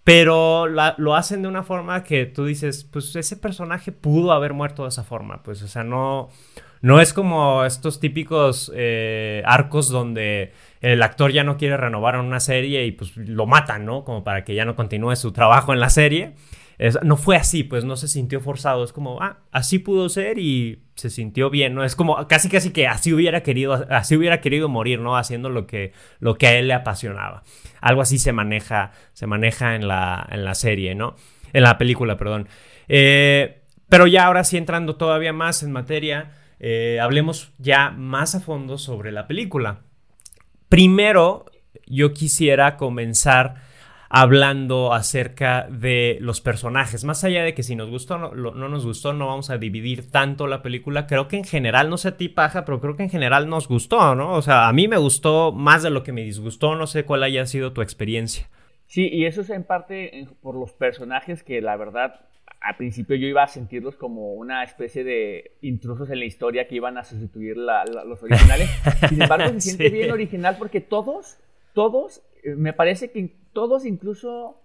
Pero 0.03 0.65
lo 0.67 1.15
hacen 1.15 1.41
de 1.41 1.47
una 1.47 1.63
forma 1.63 2.03
que 2.03 2.25
tú 2.25 2.45
dices, 2.45 2.83
pues 2.83 3.15
ese 3.15 3.37
personaje 3.37 3.91
pudo 3.91 4.31
haber 4.31 4.53
muerto 4.53 4.83
de 4.83 4.89
esa 4.89 5.03
forma. 5.03 5.43
Pues, 5.43 5.61
o 5.61 5.67
sea, 5.67 5.83
no, 5.83 6.29
no 6.81 7.01
es 7.01 7.13
como 7.13 7.65
estos 7.65 7.99
típicos 7.99 8.71
eh, 8.73 9.43
arcos 9.45 9.89
donde 9.89 10.53
el 10.81 11.03
actor 11.03 11.31
ya 11.31 11.43
no 11.43 11.57
quiere 11.57 11.77
renovar 11.77 12.15
en 12.15 12.21
una 12.21 12.39
serie 12.39 12.85
y 12.85 12.91
pues 12.91 13.15
lo 13.17 13.45
matan, 13.45 13.85
¿no? 13.85 14.03
Como 14.03 14.23
para 14.23 14.43
que 14.43 14.55
ya 14.55 14.65
no 14.65 14.75
continúe 14.75 15.15
su 15.15 15.31
trabajo 15.31 15.73
en 15.73 15.79
la 15.79 15.89
serie 15.89 16.33
no 17.03 17.17
fue 17.17 17.35
así, 17.35 17.63
pues 17.63 17.83
no 17.83 17.97
se 17.97 18.07
sintió 18.07 18.39
forzado. 18.39 18.83
Es 18.83 18.93
como, 18.93 19.21
ah, 19.21 19.39
así 19.51 19.79
pudo 19.79 20.07
ser 20.07 20.39
y 20.39 20.83
se 20.95 21.09
sintió 21.09 21.49
bien, 21.49 21.75
¿no? 21.75 21.83
Es 21.83 21.95
como 21.95 22.27
casi 22.27 22.49
casi 22.49 22.71
que 22.71 22.87
así 22.87 23.13
hubiera 23.13 23.43
querido, 23.43 23.85
así 23.89 24.15
hubiera 24.15 24.39
querido 24.39 24.69
morir, 24.69 24.99
¿no? 24.99 25.17
Haciendo 25.17 25.49
lo 25.49 25.67
que, 25.67 25.91
lo 26.19 26.37
que 26.37 26.47
a 26.47 26.57
él 26.57 26.69
le 26.69 26.73
apasionaba. 26.73 27.43
Algo 27.81 28.01
así 28.01 28.17
se 28.17 28.31
maneja, 28.31 28.91
se 29.13 29.27
maneja 29.27 29.75
en 29.75 29.87
la, 29.87 30.25
en 30.31 30.45
la 30.45 30.55
serie, 30.55 30.95
¿no? 30.95 31.15
En 31.51 31.63
la 31.63 31.77
película, 31.77 32.17
perdón. 32.17 32.47
Eh, 32.87 33.61
pero 33.89 34.07
ya 34.07 34.25
ahora 34.25 34.43
sí 34.43 34.55
entrando 34.55 34.95
todavía 34.95 35.33
más 35.33 35.63
en 35.63 35.71
materia, 35.71 36.31
eh, 36.59 36.99
hablemos 37.01 37.51
ya 37.57 37.89
más 37.91 38.35
a 38.35 38.39
fondo 38.39 38.77
sobre 38.77 39.11
la 39.11 39.27
película. 39.27 39.81
Primero, 40.69 41.45
yo 41.87 42.13
quisiera 42.13 42.77
comenzar 42.77 43.68
hablando 44.09 44.93
acerca 44.93 45.67
de 45.69 46.17
los 46.19 46.41
personajes. 46.41 47.03
Más 47.03 47.23
allá 47.23 47.43
de 47.43 47.53
que 47.53 47.63
si 47.63 47.75
nos 47.75 47.89
gustó 47.89 48.15
o 48.15 48.35
no, 48.35 48.69
nos 48.69 48.85
gustó, 48.85 49.13
no 49.13 49.27
vamos 49.27 49.51
a 49.51 49.57
dividir 49.57 50.09
tanto 50.09 50.47
la 50.47 50.63
película. 50.63 51.05
Creo 51.05 51.27
que 51.27 51.37
en 51.37 51.43
general, 51.43 51.89
no 51.89 51.97
sé 51.97 52.09
a 52.09 52.17
ti, 52.17 52.27
Paja, 52.27 52.65
pero 52.65 52.81
creo 52.81 52.95
que 52.95 53.03
en 53.03 53.09
general 53.09 53.47
nos 53.47 53.67
gustó, 53.67 54.15
¿no? 54.15 54.33
O 54.33 54.41
sea, 54.41 54.67
a 54.67 54.73
mí 54.73 54.87
me 54.87 54.97
gustó 54.97 55.51
más 55.51 55.83
de 55.83 55.91
lo 55.91 56.03
que 56.03 56.11
me 56.11 56.23
disgustó. 56.23 56.75
No 56.75 56.87
sé 56.87 57.05
cuál 57.05 57.23
haya 57.23 57.45
sido 57.45 57.71
tu 57.71 57.81
experiencia. 57.81 58.49
Sí, 58.87 59.07
y 59.07 59.25
eso 59.25 59.41
es 59.41 59.51
en 59.51 59.63
parte 59.63 60.27
por 60.41 60.55
los 60.55 60.73
personajes 60.73 61.43
que 61.43 61.61
la 61.61 61.77
verdad 61.77 62.21
al 62.61 62.75
principio 62.75 63.15
yo 63.15 63.27
iba 63.27 63.43
a 63.43 63.47
sentirlos 63.47 63.95
como 63.95 64.33
una 64.33 64.63
especie 64.63 65.03
de 65.03 65.51
intrusos 65.61 66.09
en 66.09 66.19
la 66.19 66.25
historia 66.25 66.67
que 66.67 66.75
iban 66.75 66.97
a 66.97 67.03
sustituir 67.03 67.55
los 67.55 68.23
originales. 68.23 68.69
Sin 69.09 69.21
embargo, 69.21 69.47
se 69.53 69.61
siente 69.61 69.89
bien 69.89 70.11
original 70.11 70.55
porque 70.57 70.81
todos, 70.81 71.37
todos 71.73 72.21
eh, 72.43 72.55
me 72.55 72.73
parece 72.73 73.11
que 73.11 73.29
todos 73.53 73.85
incluso, 73.85 74.61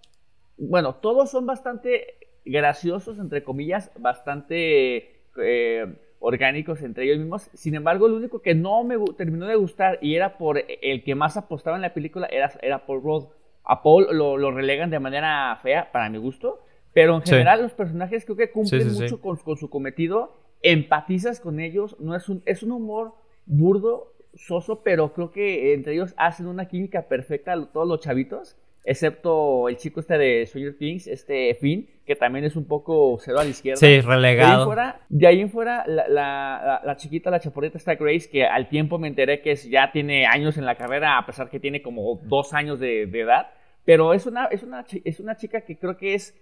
bueno, 0.57 0.97
todos 0.97 1.31
son 1.31 1.47
bastante 1.47 2.19
graciosos, 2.45 3.19
entre 3.19 3.43
comillas, 3.43 3.91
bastante 3.99 5.23
eh, 5.37 5.95
orgánicos 6.21 6.83
entre 6.83 7.05
ellos 7.05 7.19
mismos. 7.19 7.50
Sin 7.55 7.75
embargo, 7.75 8.09
lo 8.09 8.17
único 8.17 8.41
que 8.41 8.55
no 8.55 8.85
me 8.85 8.97
terminó 9.17 9.47
de 9.47 9.57
gustar 9.57 9.99
y 10.00 10.14
era 10.14 10.38
por 10.38 10.59
el 10.59 11.03
que 11.05 11.14
más 11.14 11.37
apostaba 11.37 11.76
en 11.76 11.83
la 11.83 11.95
película 11.95 12.26
era, 12.31 12.50
era 12.62 12.87
Paul 12.87 13.03
Rudd. 13.03 13.25
A 13.64 13.83
Paul 13.83 14.09
lo, 14.12 14.50
relegan 14.50 14.91
de 14.91 15.00
manera 15.00 15.59
fea, 15.62 15.91
para 15.91 16.11
mi 16.11 16.19
gusto, 16.19 16.61
pero 16.93 17.17
en 17.17 17.23
general 17.23 17.62
los 17.62 17.73
personajes 17.73 18.25
creo 18.25 18.37
que 18.37 18.50
cumplen 18.50 18.93
mucho 18.93 19.21
con, 19.21 19.37
con, 19.37 19.57
su 19.57 19.71
cometido, 19.71 20.37
empatizas 20.61 21.41
con 21.41 21.61
ellos, 21.61 21.97
no 21.99 22.14
es 22.14 22.29
un, 22.29 22.43
es 22.45 22.62
un 22.62 22.73
humor 22.73 23.14
burdo, 23.47 24.12
soso, 24.35 24.83
pero 24.83 25.12
creo 25.12 25.31
que 25.31 25.75
entre 25.75 25.95
ellos 25.95 26.14
hacen 26.17 26.47
una 26.47 26.67
química 26.67 27.03
perfecta 27.03 27.55
todos 27.73 27.88
los 27.88 28.00
chavitos, 28.00 28.57
excepto 28.85 29.69
el 29.69 29.76
chico 29.76 30.00
este 30.00 30.19
de 30.19 30.47
Stranger 30.47 30.76
Things, 30.76 31.07
este 31.07 31.55
Finn, 31.55 31.88
que 32.05 32.14
también 32.14 32.45
es 32.45 32.55
un 32.55 32.67
poco 32.67 33.19
cero 33.19 33.41
a 33.41 33.45
la 33.45 33.50
izquierda. 33.50 33.79
Sí, 33.79 34.00
relegado. 34.00 34.75
De 35.09 35.26
ahí 35.26 35.41
en 35.41 35.50
fuera, 35.50 35.85
la, 35.87 36.81
la, 36.85 36.97
chiquita, 36.97 37.31
la 37.31 37.41
chaporrita 37.41 37.79
está 37.79 37.95
Grace, 37.95 38.29
que 38.31 38.45
al 38.45 38.69
tiempo 38.69 38.99
me 38.99 39.09
enteré 39.09 39.41
que 39.41 39.57
ya 39.57 39.91
tiene 39.91 40.26
años 40.26 40.59
en 40.59 40.67
la 40.67 40.76
carrera, 40.76 41.19
a 41.19 41.25
pesar 41.25 41.49
que 41.49 41.59
tiene 41.59 41.81
como 41.81 42.21
dos 42.25 42.53
años 42.53 42.79
de, 42.79 43.07
de 43.07 43.21
edad, 43.21 43.49
pero 43.85 44.12
es 44.12 44.26
una, 44.26 44.47
es, 44.47 44.62
una, 44.62 44.85
es 45.05 45.19
una 45.19 45.37
chica 45.37 45.62
que 45.62 45.79
creo 45.79 45.97
que 45.97 46.14
es 46.14 46.35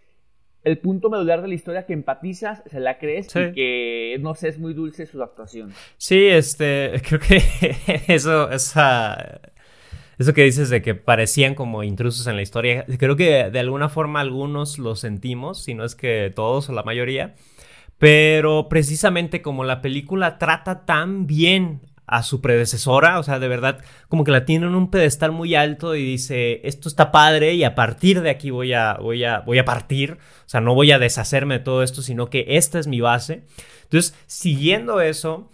el 0.64 0.78
punto 0.78 1.10
medular 1.10 1.42
de 1.42 1.48
la 1.48 1.54
historia 1.54 1.86
que 1.86 1.92
empatizas, 1.92 2.62
se 2.66 2.80
la 2.80 2.98
crees 2.98 3.26
y 3.34 3.52
que 3.52 4.16
no 4.20 4.34
sé, 4.34 4.48
es 4.48 4.58
muy 4.58 4.74
dulce 4.74 5.06
su 5.06 5.22
actuación. 5.22 5.72
Sí, 5.96 6.26
este, 6.26 7.00
creo 7.08 7.20
que 7.20 7.42
eso, 8.08 8.50
esa, 8.50 9.40
eso 10.18 10.34
que 10.34 10.44
dices 10.44 10.70
de 10.70 10.82
que 10.82 10.94
parecían 10.94 11.54
como 11.54 11.82
intrusos 11.82 12.26
en 12.26 12.36
la 12.36 12.42
historia, 12.42 12.84
creo 12.98 13.16
que 13.16 13.50
de 13.50 13.58
alguna 13.60 13.88
forma 13.88 14.20
algunos 14.20 14.78
lo 14.78 14.96
sentimos, 14.96 15.62
si 15.62 15.74
no 15.74 15.84
es 15.84 15.94
que 15.94 16.32
todos 16.34 16.68
o 16.68 16.72
la 16.72 16.82
mayoría. 16.82 17.34
Pero 17.98 18.68
precisamente 18.68 19.42
como 19.42 19.62
la 19.64 19.80
película 19.80 20.38
trata 20.38 20.84
tan 20.84 21.26
bien 21.26 21.80
a 22.06 22.22
su 22.22 22.40
predecesora, 22.40 23.18
o 23.18 23.22
sea, 23.22 23.38
de 23.38 23.48
verdad, 23.48 23.78
como 24.08 24.24
que 24.24 24.32
la 24.32 24.44
tiene 24.44 24.66
en 24.66 24.74
un 24.74 24.90
pedestal 24.90 25.32
muy 25.32 25.54
alto 25.54 25.94
y 25.94 26.04
dice, 26.04 26.60
esto 26.64 26.88
está 26.88 27.12
padre 27.12 27.54
y 27.54 27.64
a 27.64 27.74
partir 27.74 28.20
de 28.20 28.30
aquí 28.30 28.50
voy 28.50 28.72
a, 28.72 28.94
voy 28.94 29.24
a, 29.24 29.40
voy 29.40 29.58
a 29.58 29.64
partir, 29.64 30.18
o 30.44 30.48
sea, 30.48 30.60
no 30.60 30.74
voy 30.74 30.90
a 30.90 30.98
deshacerme 30.98 31.58
de 31.58 31.64
todo 31.64 31.82
esto, 31.82 32.02
sino 32.02 32.28
que 32.28 32.44
esta 32.48 32.78
es 32.78 32.86
mi 32.86 33.00
base. 33.00 33.44
Entonces, 33.84 34.14
siguiendo 34.26 35.00
eso, 35.00 35.51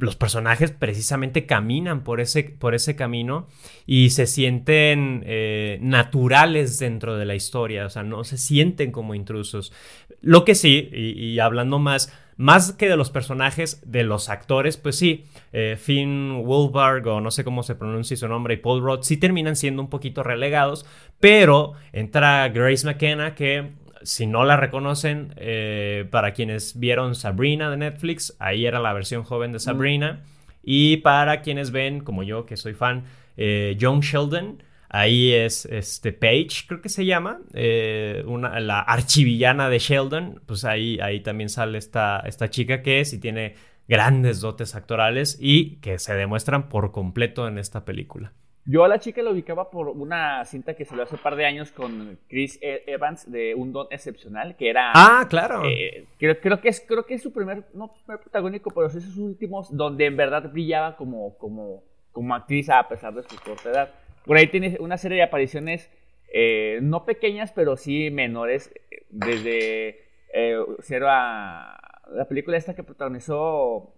los 0.00 0.16
personajes 0.16 0.70
precisamente 0.72 1.46
caminan 1.46 2.02
por 2.02 2.20
ese, 2.20 2.44
por 2.44 2.74
ese 2.74 2.96
camino 2.96 3.46
y 3.86 4.10
se 4.10 4.26
sienten 4.26 5.22
eh, 5.26 5.78
naturales 5.80 6.78
dentro 6.78 7.16
de 7.16 7.26
la 7.26 7.34
historia, 7.34 7.86
o 7.86 7.90
sea, 7.90 8.02
no 8.02 8.24
se 8.24 8.38
sienten 8.38 8.92
como 8.92 9.14
intrusos. 9.14 9.72
Lo 10.20 10.44
que 10.44 10.54
sí, 10.54 10.90
y 10.92 11.38
hablando 11.38 11.78
más, 11.78 12.12
más 12.36 12.72
que 12.72 12.88
de 12.88 12.96
los 12.96 13.10
personajes, 13.10 13.82
de 13.84 14.02
los 14.02 14.30
actores, 14.30 14.78
pues 14.78 14.96
sí, 14.96 15.26
eh, 15.52 15.76
Finn 15.78 16.42
Wolfhard 16.44 17.06
o 17.06 17.20
no 17.20 17.30
sé 17.30 17.44
cómo 17.44 17.62
se 17.62 17.74
pronuncia 17.74 18.16
su 18.16 18.28
nombre 18.28 18.54
y 18.54 18.56
Paul 18.56 18.82
Rudd 18.82 19.02
sí 19.02 19.18
terminan 19.18 19.56
siendo 19.56 19.82
un 19.82 19.90
poquito 19.90 20.22
relegados, 20.22 20.86
pero 21.20 21.74
entra 21.92 22.48
Grace 22.48 22.86
McKenna 22.86 23.34
que 23.34 23.72
si 24.02 24.26
no 24.26 24.44
la 24.44 24.56
reconocen, 24.56 25.34
eh, 25.36 26.06
para 26.10 26.32
quienes 26.32 26.78
vieron 26.78 27.14
Sabrina 27.14 27.70
de 27.70 27.76
Netflix, 27.76 28.36
ahí 28.38 28.66
era 28.66 28.78
la 28.80 28.92
versión 28.92 29.24
joven 29.24 29.52
de 29.52 29.60
Sabrina. 29.60 30.20
Y 30.62 30.98
para 30.98 31.40
quienes 31.42 31.70
ven, 31.70 32.00
como 32.00 32.22
yo, 32.22 32.46
que 32.46 32.56
soy 32.56 32.74
fan, 32.74 33.04
eh, 33.36 33.76
John 33.80 34.00
Sheldon, 34.00 34.62
Ahí 34.92 35.32
es 35.32 35.66
este 35.66 36.12
Paige, 36.12 36.64
creo 36.66 36.82
que 36.82 36.88
se 36.88 37.06
llama, 37.06 37.38
eh, 37.54 38.24
una, 38.26 38.58
la 38.58 38.80
archivillana 38.80 39.68
de 39.68 39.78
Sheldon. 39.78 40.42
Pues 40.46 40.64
ahí, 40.64 40.98
ahí 41.00 41.20
también 41.20 41.48
sale 41.48 41.78
esta, 41.78 42.18
esta 42.26 42.50
chica 42.50 42.82
que 42.82 43.00
es 43.00 43.12
y 43.12 43.20
tiene 43.20 43.54
grandes 43.86 44.40
dotes 44.40 44.74
actorales 44.74 45.38
y 45.40 45.76
que 45.76 46.00
se 46.00 46.14
demuestran 46.14 46.68
por 46.68 46.90
completo 46.90 47.46
en 47.46 47.58
esta 47.58 47.84
película. 47.84 48.32
Yo 48.66 48.84
a 48.84 48.88
la 48.88 49.00
chica 49.00 49.22
la 49.22 49.30
ubicaba 49.30 49.70
por 49.70 49.88
una 49.88 50.44
cinta 50.44 50.74
que 50.74 50.84
salió 50.84 51.04
hace 51.04 51.14
un 51.14 51.22
par 51.22 51.34
de 51.34 51.46
años 51.46 51.72
con 51.72 52.18
Chris 52.28 52.58
e-, 52.60 52.84
Evans 52.86 53.30
de 53.30 53.54
Un 53.54 53.72
Don 53.72 53.86
Excepcional, 53.90 54.56
que 54.56 54.68
era... 54.68 54.92
Ah, 54.94 55.26
claro. 55.28 55.62
Eh, 55.64 56.06
creo, 56.18 56.38
creo, 56.40 56.60
que 56.60 56.68
es, 56.68 56.80
creo 56.86 57.06
que 57.06 57.14
es 57.14 57.22
su 57.22 57.32
primer, 57.32 57.64
no 57.74 57.92
primer 57.92 58.20
protagónico, 58.20 58.70
pero 58.70 58.86
es 58.86 58.92
sus 58.92 59.16
últimos 59.16 59.74
donde 59.74 60.06
en 60.06 60.16
verdad 60.16 60.50
brillaba 60.52 60.96
como, 60.96 61.36
como, 61.38 61.84
como 62.12 62.34
actriz 62.34 62.68
a 62.68 62.86
pesar 62.86 63.14
de 63.14 63.22
su 63.22 63.36
corta 63.40 63.70
edad. 63.70 63.94
Por 64.24 64.36
ahí 64.36 64.46
tiene 64.48 64.76
una 64.78 64.98
serie 64.98 65.16
de 65.16 65.24
apariciones 65.24 65.90
eh, 66.32 66.78
no 66.82 67.04
pequeñas, 67.04 67.52
pero 67.52 67.76
sí 67.76 68.10
menores, 68.10 68.72
desde 69.08 70.04
0 70.32 71.06
eh, 71.06 71.08
a 71.08 71.80
la 72.12 72.28
película 72.28 72.56
esta 72.56 72.74
que 72.74 72.84
protagonizó 72.84 73.94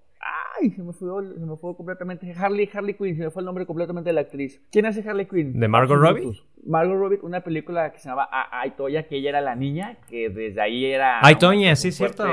Ay, 0.61 0.71
se 0.71 0.83
me 0.83 0.93
fue, 0.93 1.09
se 1.35 1.47
me 1.47 1.57
fue 1.57 1.77
completamente. 1.77 2.33
Harley, 2.37 2.69
Harley 2.73 2.95
Quinn, 2.95 3.17
se 3.17 3.25
me 3.25 3.31
fue 3.31 3.43
el 3.43 3.47
nombre 3.47 3.67
completamente 3.67 4.11
de 4.11 4.15
la 4.15 4.23
actriz. 4.23 4.61
¿Quién 4.71 4.87
hace 4.87 5.09
Harley 5.09 5.27
Quinn? 5.27 5.59
¿De 5.59 5.69
Margot 5.69 5.99
Robbie? 5.99 6.33
Margot 6.65 6.97
Robbie, 6.97 7.19
una 7.23 7.41
película 7.41 7.93
que 7.93 7.99
se 7.99 8.09
llamaba 8.09 8.29
Aitoya, 8.51 9.05
que 9.05 9.17
ella 9.17 9.31
era 9.31 9.41
la 9.41 9.55
niña, 9.55 9.99
que 10.09 10.31
desde 10.31 10.61
ahí 10.61 10.85
era. 10.85 11.25
Aitoya, 11.25 11.75
sí, 11.77 11.93
cierto. 11.93 12.25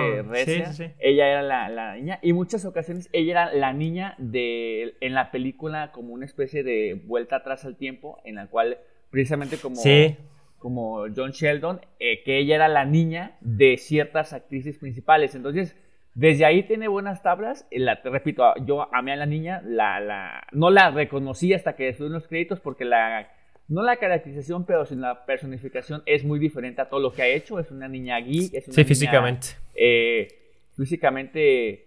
Sí, 0.45 0.63
sí, 0.73 0.85
Ella 0.99 1.27
era 1.27 1.41
la, 1.41 1.69
la, 1.69 1.95
niña, 1.95 2.19
y 2.21 2.33
muchas 2.33 2.65
ocasiones 2.65 3.09
ella 3.11 3.31
era 3.31 3.53
la 3.53 3.73
niña 3.73 4.15
de. 4.17 4.95
En 5.01 5.13
la 5.13 5.31
película, 5.31 5.91
como 5.91 6.13
una 6.13 6.25
especie 6.25 6.63
de 6.63 7.01
vuelta 7.05 7.37
atrás 7.37 7.65
al 7.65 7.75
tiempo, 7.75 8.19
en 8.23 8.35
la 8.35 8.47
cual, 8.47 8.77
precisamente 9.09 9.57
como. 9.57 9.75
Sí 9.75 10.17
como 10.59 11.05
John 11.15 11.31
Sheldon, 11.31 11.81
eh, 11.99 12.21
que 12.23 12.37
ella 12.37 12.55
era 12.55 12.67
la 12.67 12.85
niña 12.85 13.37
de 13.41 13.77
ciertas 13.77 14.33
actrices 14.33 14.77
principales. 14.77 15.33
Entonces, 15.33 15.75
desde 16.19 16.43
ahí 16.43 16.63
tiene 16.63 16.89
buenas 16.89 17.23
tablas. 17.23 17.65
La, 17.71 18.01
te 18.01 18.09
repito, 18.09 18.43
yo 18.65 18.93
amé 18.93 19.13
a 19.13 19.15
la 19.15 19.25
niña, 19.25 19.61
la, 19.65 20.01
la, 20.01 20.45
no 20.51 20.69
la 20.69 20.91
reconocí 20.91 21.53
hasta 21.53 21.77
que 21.77 21.95
en 21.97 22.11
los 22.11 22.27
créditos 22.27 22.59
porque 22.59 22.83
la, 22.83 23.29
no 23.69 23.83
la 23.83 23.95
caracterización, 23.95 24.65
pero 24.65 24.85
sin 24.85 24.99
la 24.99 25.25
personificación 25.25 26.03
es 26.05 26.25
muy 26.25 26.37
diferente 26.37 26.81
a 26.81 26.89
todo 26.89 26.99
lo 26.99 27.13
que 27.13 27.21
ha 27.21 27.27
hecho. 27.27 27.57
Es 27.57 27.71
una 27.71 27.87
niña 27.87 28.19
geek. 28.19 28.53
Es 28.53 28.67
una 28.67 28.75
sí, 28.75 28.83
físicamente. 28.83 29.47
Eh, 29.73 30.27
físicamente. 30.75 31.85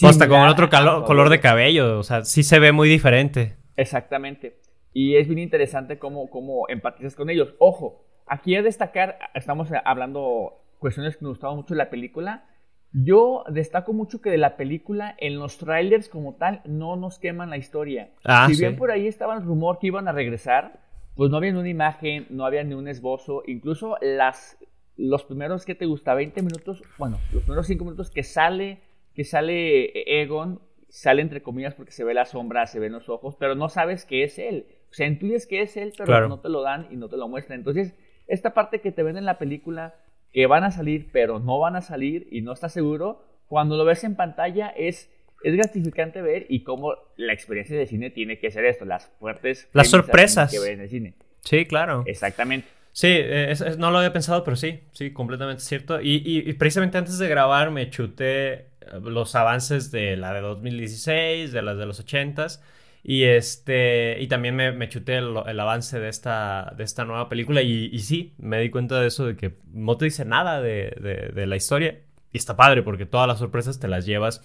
hasta 0.00 0.28
con 0.28 0.38
otro 0.42 0.70
color 1.04 1.28
de 1.28 1.40
cabello, 1.40 1.98
o 1.98 2.04
sea, 2.04 2.22
sí 2.22 2.44
se 2.44 2.60
ve 2.60 2.70
muy 2.70 2.88
diferente. 2.88 3.56
Exactamente. 3.76 4.60
Y 4.92 5.16
es 5.16 5.26
bien 5.26 5.40
interesante 5.40 5.98
cómo, 5.98 6.30
cómo 6.30 6.68
empatizas 6.68 7.16
con 7.16 7.28
ellos. 7.28 7.52
Ojo, 7.58 8.04
aquí 8.28 8.54
a 8.54 8.62
destacar, 8.62 9.18
estamos 9.34 9.70
hablando 9.84 10.62
cuestiones 10.78 11.16
que 11.16 11.24
nos 11.24 11.32
gustaban 11.32 11.56
mucho 11.56 11.74
de 11.74 11.78
la 11.78 11.90
película. 11.90 12.44
Yo 12.92 13.44
destaco 13.48 13.92
mucho 13.92 14.20
que 14.20 14.30
de 14.30 14.38
la 14.38 14.56
película, 14.56 15.14
en 15.18 15.38
los 15.38 15.58
trailers 15.58 16.08
como 16.08 16.34
tal, 16.34 16.60
no 16.64 16.96
nos 16.96 17.18
queman 17.18 17.50
la 17.50 17.56
historia. 17.56 18.10
Ah, 18.24 18.48
si 18.50 18.58
bien 18.58 18.76
por 18.76 18.90
ahí 18.90 19.06
estaba 19.06 19.34
el 19.34 19.42
rumor 19.42 19.78
que 19.78 19.86
iban 19.88 20.08
a 20.08 20.12
regresar, 20.12 20.80
pues 21.14 21.30
no 21.30 21.36
había 21.36 21.52
ni 21.52 21.58
una 21.58 21.68
imagen, 21.68 22.26
no 22.30 22.44
había 22.44 22.64
ni 22.64 22.74
un 22.74 22.88
esbozo. 22.88 23.42
Incluso 23.46 23.96
las, 24.00 24.58
los 24.96 25.24
primeros 25.24 25.64
que 25.64 25.76
te 25.76 25.86
gusta, 25.86 26.14
20 26.14 26.42
minutos, 26.42 26.82
bueno, 26.98 27.18
los 27.32 27.44
primeros 27.44 27.66
5 27.68 27.84
minutos 27.84 28.10
que 28.10 28.24
sale, 28.24 28.80
que 29.14 29.22
sale 29.22 30.20
Egon, 30.22 30.60
sale 30.88 31.22
entre 31.22 31.42
comillas 31.42 31.74
porque 31.74 31.92
se 31.92 32.02
ve 32.02 32.12
la 32.12 32.24
sombra, 32.24 32.66
se 32.66 32.80
ven 32.80 32.92
los 32.92 33.08
ojos, 33.08 33.36
pero 33.38 33.54
no 33.54 33.68
sabes 33.68 34.04
que 34.04 34.24
es 34.24 34.38
él. 34.40 34.66
O 34.90 34.94
sea, 34.94 35.06
intuyes 35.06 35.46
que 35.46 35.62
es 35.62 35.76
él, 35.76 35.92
pero 35.96 36.28
no 36.28 36.40
te 36.40 36.48
lo 36.48 36.62
dan 36.62 36.88
y 36.90 36.96
no 36.96 37.08
te 37.08 37.16
lo 37.16 37.28
muestran. 37.28 37.60
Entonces, 37.60 37.94
esta 38.26 38.52
parte 38.52 38.80
que 38.80 38.90
te 38.90 39.04
ven 39.04 39.16
en 39.16 39.24
la 39.24 39.38
película 39.38 39.94
que 40.32 40.46
van 40.46 40.64
a 40.64 40.70
salir, 40.70 41.10
pero 41.12 41.38
no 41.38 41.58
van 41.58 41.76
a 41.76 41.82
salir 41.82 42.28
y 42.30 42.42
no 42.42 42.52
estás 42.52 42.72
seguro, 42.72 43.24
cuando 43.46 43.76
lo 43.76 43.84
ves 43.84 44.04
en 44.04 44.14
pantalla 44.14 44.68
es, 44.68 45.10
es 45.42 45.56
gratificante 45.56 46.22
ver 46.22 46.46
y 46.48 46.62
cómo 46.62 46.94
la 47.16 47.32
experiencia 47.32 47.76
de 47.76 47.86
cine 47.86 48.10
tiene 48.10 48.38
que 48.38 48.50
ser 48.50 48.64
esto, 48.64 48.84
las 48.84 49.10
fuertes... 49.18 49.68
Las 49.72 49.88
sorpresas. 49.88 50.50
Que 50.50 50.60
ves 50.60 50.70
en 50.70 50.80
el 50.80 50.88
cine. 50.88 51.14
Sí, 51.42 51.66
claro. 51.66 52.04
Exactamente. 52.06 52.68
Sí, 52.92 53.08
eh, 53.10 53.54
no 53.78 53.90
lo 53.90 53.98
había 53.98 54.12
pensado, 54.12 54.42
pero 54.44 54.56
sí, 54.56 54.80
sí, 54.92 55.12
completamente 55.12 55.62
cierto. 55.62 56.00
Y, 56.00 56.22
y, 56.24 56.52
precisamente 56.54 56.98
antes 56.98 57.18
de 57.18 57.28
grabar 57.28 57.70
me 57.70 57.88
chuté 57.88 58.52
eh, 58.52 58.66
los 59.00 59.34
avances 59.34 59.90
de 59.90 60.16
la 60.16 60.32
de 60.34 60.40
2016, 60.40 61.52
de 61.52 61.62
las 61.62 61.78
de 61.78 61.86
los 61.86 62.04
80s. 62.04 62.60
Y 63.02 63.24
este. 63.24 64.20
Y 64.20 64.26
también 64.26 64.56
me, 64.56 64.72
me 64.72 64.88
chuté 64.88 65.16
el, 65.16 65.60
avance 65.60 65.98
de 65.98 66.08
esta, 66.08 66.74
de 66.76 66.84
esta 66.84 67.04
nueva 67.04 67.28
película. 67.28 67.62
Y, 67.62 67.98
sí, 68.00 68.34
me 68.38 68.60
di 68.60 68.70
cuenta 68.70 69.00
de 69.00 69.08
eso, 69.08 69.26
de 69.26 69.36
que 69.36 69.58
no 69.72 69.96
te 69.96 70.06
dice 70.06 70.24
nada 70.24 70.60
de, 70.60 71.30
de, 71.34 71.46
la 71.46 71.56
historia. 71.56 72.00
Y 72.32 72.38
está 72.38 72.56
padre, 72.56 72.82
porque 72.82 73.06
todas 73.06 73.26
las 73.26 73.38
sorpresas 73.38 73.80
te 73.80 73.88
las 73.88 74.06
llevas 74.06 74.42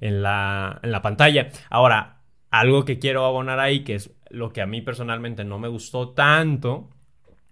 en 0.00 0.22
la, 0.22 0.80
en 0.82 0.92
la 0.92 1.02
pantalla. 1.02 1.48
Ahora, 1.70 2.20
algo 2.50 2.84
que 2.84 2.98
quiero 2.98 3.24
abonar 3.24 3.58
ahí, 3.58 3.84
que 3.84 3.94
es 3.94 4.10
lo 4.28 4.52
que 4.52 4.60
a 4.60 4.66
mí 4.66 4.82
personalmente 4.82 5.44
no 5.44 5.58
me 5.58 5.68
gustó 5.68 6.10
tanto, 6.10 6.90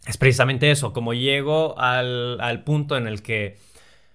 es 0.07 0.19
precisamente 0.19 0.71
eso. 0.71 0.93
Como 0.93 1.15
llego 1.15 1.79
al, 1.79 2.41
al 2.41 2.62
punto 2.62 2.97
en 2.97 3.07
el 3.07 3.23
que 3.23 3.57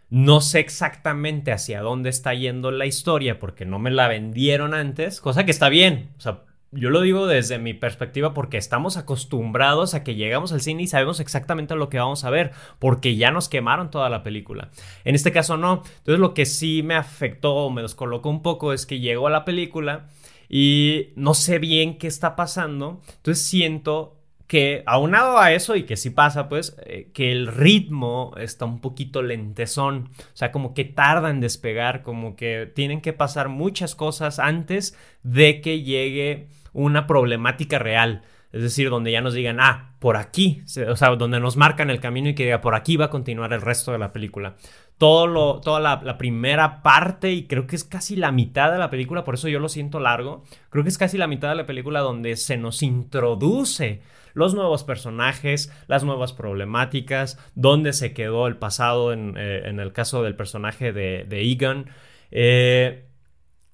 no 0.10 0.42
sé 0.42 0.60
exactamente 0.60 1.52
hacia 1.52 1.82
dónde 1.82 2.10
está 2.10 2.34
yendo 2.34 2.72
la 2.72 2.86
historia 2.86 3.40
porque 3.40 3.66
no 3.66 3.80
me 3.80 3.92
la 3.92 4.08
vendieron 4.08 4.74
antes, 4.74 5.20
cosa 5.20 5.46
que 5.46 5.52
está 5.52 5.70
bien. 5.70 6.12
O 6.18 6.22
sea, 6.22 6.44
yo 6.72 6.90
lo 6.90 7.02
digo 7.02 7.28
desde 7.28 7.60
mi 7.60 7.74
perspectiva 7.74 8.34
porque 8.34 8.58
estamos 8.58 8.98
acostumbrados 8.98 9.94
a 9.94 10.04
que 10.04 10.16
llegamos 10.16 10.52
al 10.52 10.62
cine 10.62 10.84
y 10.84 10.88
sabemos 10.88 11.20
exactamente 11.20 11.76
lo 11.76 11.90
que 11.90 12.00
vamos 12.00 12.24
a 12.24 12.30
ver, 12.30 12.52
porque 12.80 13.16
ya 13.16 13.32
nos 13.32 13.50
quemaron 13.50 13.90
toda 13.90 14.10
la 14.10 14.24
película. 14.24 14.70
En 15.06 15.16
este 15.16 15.32
caso 15.32 15.58
no. 15.58 15.84
Entonces 16.00 16.20
lo 16.20 16.34
que 16.34 16.46
sí 16.46 16.84
me 16.84 16.96
afectó 16.96 17.56
o 17.56 17.70
me 17.70 17.82
descolocó 17.82 18.30
un 18.30 18.42
poco 18.42 18.74
es 18.74 18.86
que 18.86 19.00
llegó 19.00 19.28
a 19.28 19.32
la 19.32 19.46
película 19.46 20.08
y 20.50 21.10
no 21.16 21.34
sé 21.34 21.60
bien 21.60 21.98
qué 21.98 22.08
está 22.08 22.36
pasando. 22.36 23.02
Entonces 23.18 23.46
siento 23.46 24.17
que 24.48 24.84
aunado 24.86 25.40
a 25.40 25.52
eso 25.52 25.76
y 25.76 25.84
que 25.84 25.98
sí 25.98 26.10
pasa, 26.10 26.48
pues, 26.48 26.78
eh, 26.86 27.12
que 27.14 27.32
el 27.32 27.48
ritmo 27.48 28.34
está 28.38 28.66
un 28.66 28.80
poquito 28.80 29.22
lentezón, 29.22 30.10
o 30.18 30.36
sea, 30.38 30.52
como 30.54 30.74
que 30.74 30.86
tarda 30.86 31.30
en 31.30 31.42
despegar, 31.42 32.02
como 32.02 32.36
que 32.38 32.72
tienen 32.74 33.02
que 33.02 33.14
pasar 33.14 33.50
muchas 33.50 33.94
cosas 33.94 34.40
antes 34.40 34.98
de 35.22 35.60
que 35.60 35.84
llegue 35.84 36.48
una 36.72 37.08
problemática 37.08 37.78
real. 37.78 38.24
Es 38.54 38.62
decir, 38.62 38.90
donde 38.90 39.12
ya 39.12 39.20
nos 39.20 39.34
digan, 39.34 39.60
ah, 39.60 39.96
por 40.00 40.16
aquí, 40.16 40.64
o 40.88 40.96
sea, 40.96 41.10
donde 41.16 41.42
nos 41.42 41.58
marcan 41.58 41.90
el 41.90 42.00
camino 42.00 42.30
y 42.30 42.36
que 42.36 42.46
diga, 42.46 42.62
por 42.62 42.76
aquí 42.76 42.96
va 42.96 43.06
a 43.06 43.10
continuar 43.10 43.52
el 43.52 43.62
resto 43.62 43.92
de 43.92 43.98
la 43.98 44.14
película. 44.14 44.56
Todo 44.98 45.28
lo, 45.28 45.60
toda 45.60 45.82
la, 45.82 46.02
la, 46.04 46.18
primera 46.18 46.82
parte, 46.82 47.34
y 47.34 47.46
creo 47.46 47.68
que 47.68 47.76
es 47.76 47.84
casi 47.84 48.16
la 48.16 48.32
mitad 48.32 48.72
de 48.72 48.80
la 48.80 48.90
película, 48.90 49.26
por 49.26 49.36
eso 49.36 49.50
yo 49.50 49.60
lo 49.60 49.68
siento 49.68 50.00
largo, 50.00 50.44
creo 50.70 50.84
que 50.84 50.90
es 50.90 50.98
casi 50.98 51.18
la 51.18 51.28
mitad 51.28 51.50
de 51.50 51.56
la 51.56 51.66
película 51.66 52.00
donde 52.00 52.38
se 52.38 52.58
nos 52.58 52.82
introduce 52.82 54.02
los 54.38 54.54
nuevos 54.54 54.84
personajes, 54.84 55.74
las 55.88 56.04
nuevas 56.04 56.32
problemáticas, 56.32 57.40
dónde 57.56 57.92
se 57.92 58.14
quedó 58.14 58.46
el 58.46 58.56
pasado 58.58 59.12
en, 59.12 59.34
eh, 59.36 59.64
el 59.66 59.94
caso 59.94 60.22
del 60.22 60.36
personaje 60.36 60.94
de, 60.94 61.26
de 61.28 61.42
Egan. 61.42 61.90
Eh, 62.30 63.08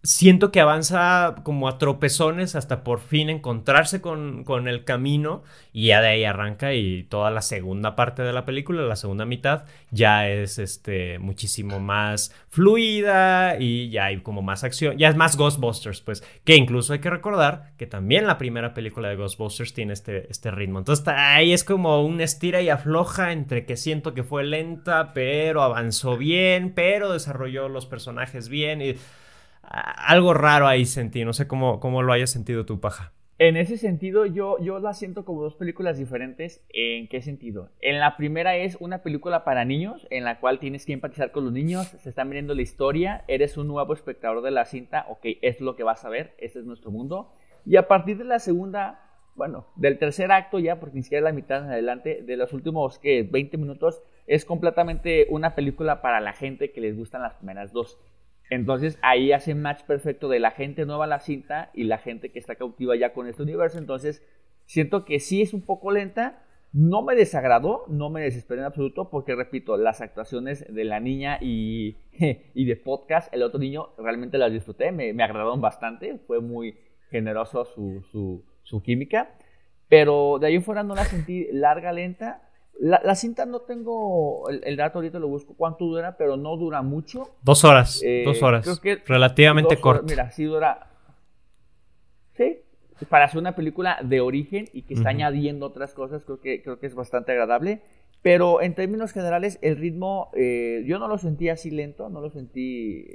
siento 0.04 0.52
que 0.52 0.60
avanza 0.60 1.36
como 1.44 1.70
a 1.70 1.78
tropezones 1.78 2.56
hasta 2.56 2.84
por 2.84 3.00
fin 3.00 3.30
encontrarse 3.30 4.02
con, 4.02 4.44
el 4.68 4.84
camino 4.84 5.44
y 5.72 5.88
ya 5.88 6.02
de 6.02 6.10
ahí 6.10 6.24
arranca 6.26 6.74
y 6.74 7.04
toda 7.04 7.32
la 7.32 7.42
segunda 7.42 7.96
parte 7.96 8.22
de 8.22 8.34
la 8.34 8.44
película, 8.44 8.82
la 8.82 8.98
segunda 8.98 9.26
mitad, 9.26 9.64
ya 9.92 10.28
es 10.28 10.60
este 10.60 11.20
muchísimo 11.20 11.80
más 11.80 12.36
fluida 12.50 13.58
y 13.58 13.90
ya 13.92 14.06
hay 14.06 14.22
como 14.22 14.42
más 14.42 14.66
acción, 14.66 14.98
ya 14.98 15.08
es 15.08 15.16
más 15.16 15.38
Ghostbusters, 15.38 16.02
pues, 16.02 16.22
que 16.44 16.58
incluso 16.58 16.92
hay 16.92 17.00
que 17.00 17.10
recordar 17.10 17.72
que 17.78 17.88
también 17.88 18.28
la 18.28 18.38
primera 18.38 18.74
película 18.74 19.08
de 19.08 19.16
Ghostbusters 19.16 19.74
tiene 19.74 19.94
este, 19.94 20.30
este 20.30 20.52
ritmo. 20.52 20.80
Entonces 20.80 21.08
ahí 21.08 21.54
es 21.54 21.64
como 21.64 22.06
un 22.06 22.20
estira 22.20 22.62
y 22.62 22.70
afloja 22.70 23.32
entre 23.32 23.66
que 23.66 23.78
siento 23.78 24.14
que 24.14 24.24
fue 24.24 24.44
lenta, 24.44 25.14
pero 25.14 25.64
avanzó 25.64 26.18
bien, 26.18 26.74
pero 26.76 27.14
desarrolló 27.14 27.70
los 27.70 27.86
personajes 27.86 28.50
bien 28.50 28.82
algo 29.64 30.34
raro 30.34 30.68
ahí 30.68 30.86
sentí. 30.86 31.26
No 31.26 31.34
sé 31.34 31.48
cómo, 31.48 31.80
cómo 31.80 32.04
lo 32.04 32.14
hayas 32.14 32.30
sentido 32.30 32.66
tu 32.66 32.80
paja. 32.80 33.14
En 33.40 33.58
ese 33.58 33.78
sentido, 33.78 34.28
yo, 34.28 34.60
yo 34.60 34.80
la 34.80 34.94
siento 34.94 35.26
como 35.26 35.42
dos 35.42 35.56
películas 35.56 35.98
diferentes. 35.98 36.64
¿En 36.70 37.08
qué 37.08 37.22
sentido? 37.22 37.70
En 37.82 38.00
la 38.00 38.16
primera 38.16 38.56
es 38.56 38.78
una 38.80 39.02
película 39.02 39.44
para 39.44 39.66
niños, 39.66 40.08
en 40.12 40.24
la 40.24 40.40
cual 40.40 40.60
tienes 40.60 40.86
que 40.86 40.94
empatizar 40.94 41.32
con 41.32 41.46
los 41.46 41.54
niños, 41.54 41.88
se 41.88 42.10
están 42.10 42.30
viendo 42.30 42.54
la 42.54 42.62
historia, 42.62 43.26
eres 43.28 43.58
un 43.58 43.68
nuevo 43.68 43.94
espectador 43.94 44.44
de 44.44 44.52
la 44.52 44.66
cinta, 44.66 45.08
ok, 45.10 45.26
es 45.42 45.60
lo 45.62 45.76
que 45.76 45.84
vas 45.84 46.06
a 46.06 46.10
ver, 46.10 46.36
este 46.38 46.60
es 46.60 46.66
nuestro 46.66 46.92
mundo. 46.92 47.34
Y 47.66 47.76
a 47.78 47.88
partir 47.88 48.18
de 48.18 48.24
la 48.24 48.40
segunda, 48.40 49.02
bueno, 49.36 49.68
del 49.76 49.98
tercer 49.98 50.32
acto 50.32 50.60
ya, 50.60 50.80
porque 50.80 50.98
ni 50.98 51.04
siquiera 51.04 51.24
la 51.24 51.34
mitad 51.34 51.66
en 51.66 51.72
adelante, 51.72 52.22
de 52.22 52.38
los 52.38 52.54
últimos 52.54 53.00
que 53.00 53.24
20 53.24 53.58
minutos, 53.58 54.04
es 54.28 54.46
completamente 54.46 55.26
una 55.30 55.56
película 55.56 56.02
para 56.02 56.22
la 56.22 56.34
gente 56.34 56.72
que 56.72 56.82
les 56.82 56.96
gustan 56.96 57.24
las 57.24 57.34
primeras 57.34 57.74
dos. 57.74 58.00
Entonces 58.50 59.00
ahí 59.02 59.32
hace 59.32 59.56
match 59.56 59.84
perfecto 59.84 60.28
de 60.30 60.40
la 60.40 60.52
gente 60.52 60.86
nueva 60.86 61.06
a 61.06 61.08
la 61.08 61.20
cinta 61.20 61.72
y 61.74 61.86
la 61.86 61.98
gente 61.98 62.32
que 62.32 62.40
está 62.40 62.56
cautiva 62.56 62.96
ya 62.96 63.14
con 63.14 63.28
este 63.28 63.44
universo. 63.44 63.78
Entonces 63.78 64.24
siento 64.66 65.06
que 65.06 65.20
sí 65.20 65.42
es 65.42 65.54
un 65.54 65.62
poco 65.62 65.92
lenta. 65.92 66.44
No 66.72 67.04
me 67.04 67.16
desagradó, 67.16 67.86
no 67.88 68.10
me 68.10 68.22
desesperé 68.22 68.62
en 68.62 68.66
absoluto, 68.66 69.12
porque 69.12 69.36
repito, 69.36 69.78
las 69.78 70.02
actuaciones 70.02 70.66
de 70.74 70.84
la 70.86 71.00
niña 71.00 71.38
y, 71.40 71.98
y 72.56 72.66
de 72.66 72.76
podcast, 72.76 73.32
el 73.32 73.44
otro 73.44 73.60
niño, 73.60 73.90
realmente 74.00 74.40
las 74.40 74.52
disfruté, 74.52 74.92
me, 74.92 75.14
me 75.14 75.24
agradaron 75.24 75.62
bastante, 75.62 76.18
fue 76.26 76.42
muy 76.42 76.76
generoso 77.12 77.66
su, 77.66 78.04
su, 78.12 78.44
su 78.64 78.82
química. 78.82 79.36
Pero 79.88 80.40
de 80.40 80.48
ahí 80.48 80.56
en 80.56 80.64
fuera 80.64 80.82
no 80.82 80.96
la 80.96 81.06
sentí 81.06 81.48
larga, 81.52 81.92
lenta. 81.92 82.50
La, 82.80 83.16
cinta 83.16 83.46
no 83.46 83.62
tengo 83.62 84.50
el, 84.50 84.76
dato, 84.76 84.98
ahorita 84.98 85.20
lo 85.20 85.28
busco 85.28 85.54
cuánto 85.56 85.86
dura, 85.86 86.18
pero 86.18 86.38
no 86.38 86.58
dura 86.58 86.82
mucho. 86.82 87.30
Dos 87.42 87.64
horas, 87.64 88.02
eh, 88.04 88.24
dos 88.26 88.42
horas. 88.44 88.64
Creo 88.64 88.78
que 88.78 89.04
Relativamente 89.06 89.78
corto. 89.78 90.06
Mira, 90.10 90.32
sí 90.32 90.44
dura. 90.44 90.90
Sí, 92.36 92.58
para 93.10 93.26
hacer 93.26 93.40
una 93.40 93.56
película 93.56 94.00
de 94.04 94.22
origen 94.22 94.68
y 94.74 94.84
que 94.84 94.96
está 94.96 95.10
añadiendo 95.10 95.68
otras 95.68 95.94
cosas, 95.94 96.24
creo 96.26 96.40
que, 96.42 96.62
creo 96.62 96.80
que 96.80 96.88
es 96.88 96.96
bastante 96.96 97.32
agradable. 97.32 97.82
Pero 98.22 98.62
en 98.62 98.74
términos 98.74 99.12
generales, 99.12 99.60
el 99.62 99.78
ritmo, 99.78 100.32
eh, 100.34 100.84
yo 100.88 100.98
no 100.98 101.08
lo 101.08 101.18
sentí 101.18 101.50
así 101.50 101.70
lento, 101.70 102.10
no 102.10 102.22
lo 102.22 102.30
sentí 102.30 103.06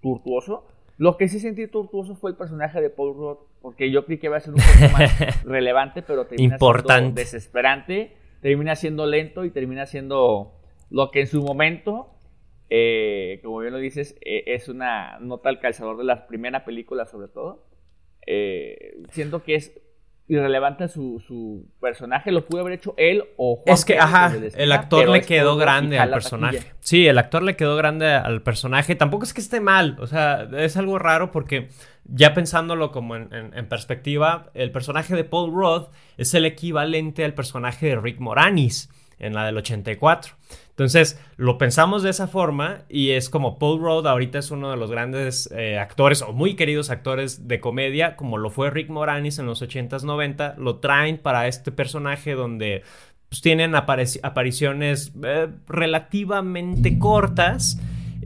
tortuoso. 0.00 0.66
Lo 0.96 1.16
que 1.16 1.28
sí 1.28 1.38
sentí 1.38 1.68
tortuoso 1.68 2.16
fue 2.16 2.30
el 2.30 2.36
personaje 2.36 2.80
de 2.80 2.90
Paul 2.90 3.14
Rudd, 3.14 3.36
porque 3.60 3.90
yo 3.90 4.04
creí 4.06 4.18
que 4.18 4.26
iba 4.26 4.38
a 4.38 4.40
ser 4.40 4.54
un 4.54 4.60
poco 4.60 4.92
más 4.92 5.44
relevante, 5.44 6.02
pero 6.02 6.26
termina 6.26 6.54
Importante. 6.54 7.20
desesperante, 7.20 8.16
termina 8.40 8.76
siendo 8.76 9.06
lento 9.06 9.44
y 9.44 9.50
termina 9.50 9.86
siendo 9.86 10.54
lo 10.90 11.10
que 11.10 11.20
en 11.20 11.26
su 11.26 11.42
momento, 11.42 12.14
eh, 12.70 13.40
como 13.42 13.58
bien 13.58 13.72
lo 13.72 13.78
dices, 13.78 14.16
eh, 14.20 14.44
es 14.46 14.68
una 14.68 15.18
nota 15.20 15.48
al 15.48 15.60
calzador 15.60 15.96
de 15.98 16.04
la 16.04 16.26
primera 16.26 16.64
película 16.64 17.06
sobre 17.06 17.28
todo. 17.28 17.66
Eh, 18.26 18.96
siento 19.10 19.42
que 19.42 19.54
es 19.54 19.80
irrelevante 20.28 20.88
su, 20.88 21.22
su 21.26 21.66
personaje, 21.80 22.30
lo 22.32 22.44
pudo 22.44 22.60
haber 22.60 22.74
hecho 22.74 22.94
él 22.98 23.24
o 23.38 23.56
Juan 23.56 23.74
Es 23.74 23.84
que, 23.84 23.94
Pérez 23.94 24.04
ajá, 24.04 24.32
el 24.56 24.72
actor 24.72 25.08
le 25.08 25.22
quedó 25.22 25.56
grande 25.56 25.98
al 25.98 26.10
personaje. 26.10 26.58
taquilla. 26.58 26.74
Sí, 26.80 27.06
el 27.06 27.16
actor 27.18 27.42
le 27.42 27.56
quedó 27.56 27.76
grande 27.76 28.06
al 28.12 28.42
personaje. 28.42 28.94
Tampoco 28.94 29.24
es 29.24 29.32
que 29.32 29.40
esté 29.40 29.60
mal, 29.60 29.96
o 30.00 30.06
sea, 30.06 30.46
es 30.58 30.76
algo 30.76 30.98
raro 30.98 31.30
porque 31.30 31.68
ya 32.04 32.34
pensándolo 32.34 32.92
como 32.92 33.16
en, 33.16 33.32
en- 33.32 33.56
en 33.56 33.68
perspectiva, 33.68 34.50
el 34.54 34.70
personaje 34.70 35.16
de 35.16 35.24
Paul 35.24 35.50
Rudd 35.52 35.86
es 36.18 36.34
el 36.34 36.44
equivalente 36.44 37.24
al 37.24 37.32
personaje 37.34 37.86
de 37.86 37.96
Rick 37.96 38.20
Moranis 38.20 38.90
en 39.18 39.34
la 39.34 39.46
del 39.46 39.56
84. 39.56 40.34
Entonces, 40.78 41.20
lo 41.36 41.58
pensamos 41.58 42.04
de 42.04 42.10
esa 42.10 42.28
forma 42.28 42.82
y 42.88 43.10
es 43.10 43.28
como 43.30 43.58
Paul 43.58 43.80
Rudd 43.80 44.06
ahorita 44.06 44.38
es 44.38 44.52
uno 44.52 44.70
de 44.70 44.76
los 44.76 44.92
grandes 44.92 45.50
eh, 45.52 45.76
actores 45.76 46.22
o 46.22 46.32
muy 46.32 46.54
queridos 46.54 46.90
actores 46.90 47.48
de 47.48 47.58
comedia, 47.58 48.14
como 48.14 48.38
lo 48.38 48.48
fue 48.48 48.70
Rick 48.70 48.88
Moranis 48.88 49.40
en 49.40 49.46
los 49.46 49.60
80s, 49.60 50.04
90, 50.04 50.54
lo 50.56 50.76
traen 50.76 51.18
para 51.18 51.48
este 51.48 51.72
personaje 51.72 52.34
donde 52.34 52.84
pues, 53.28 53.42
tienen 53.42 53.72
apari- 53.72 54.20
apariciones 54.22 55.10
eh, 55.24 55.48
relativamente 55.66 56.96
cortas. 57.00 57.80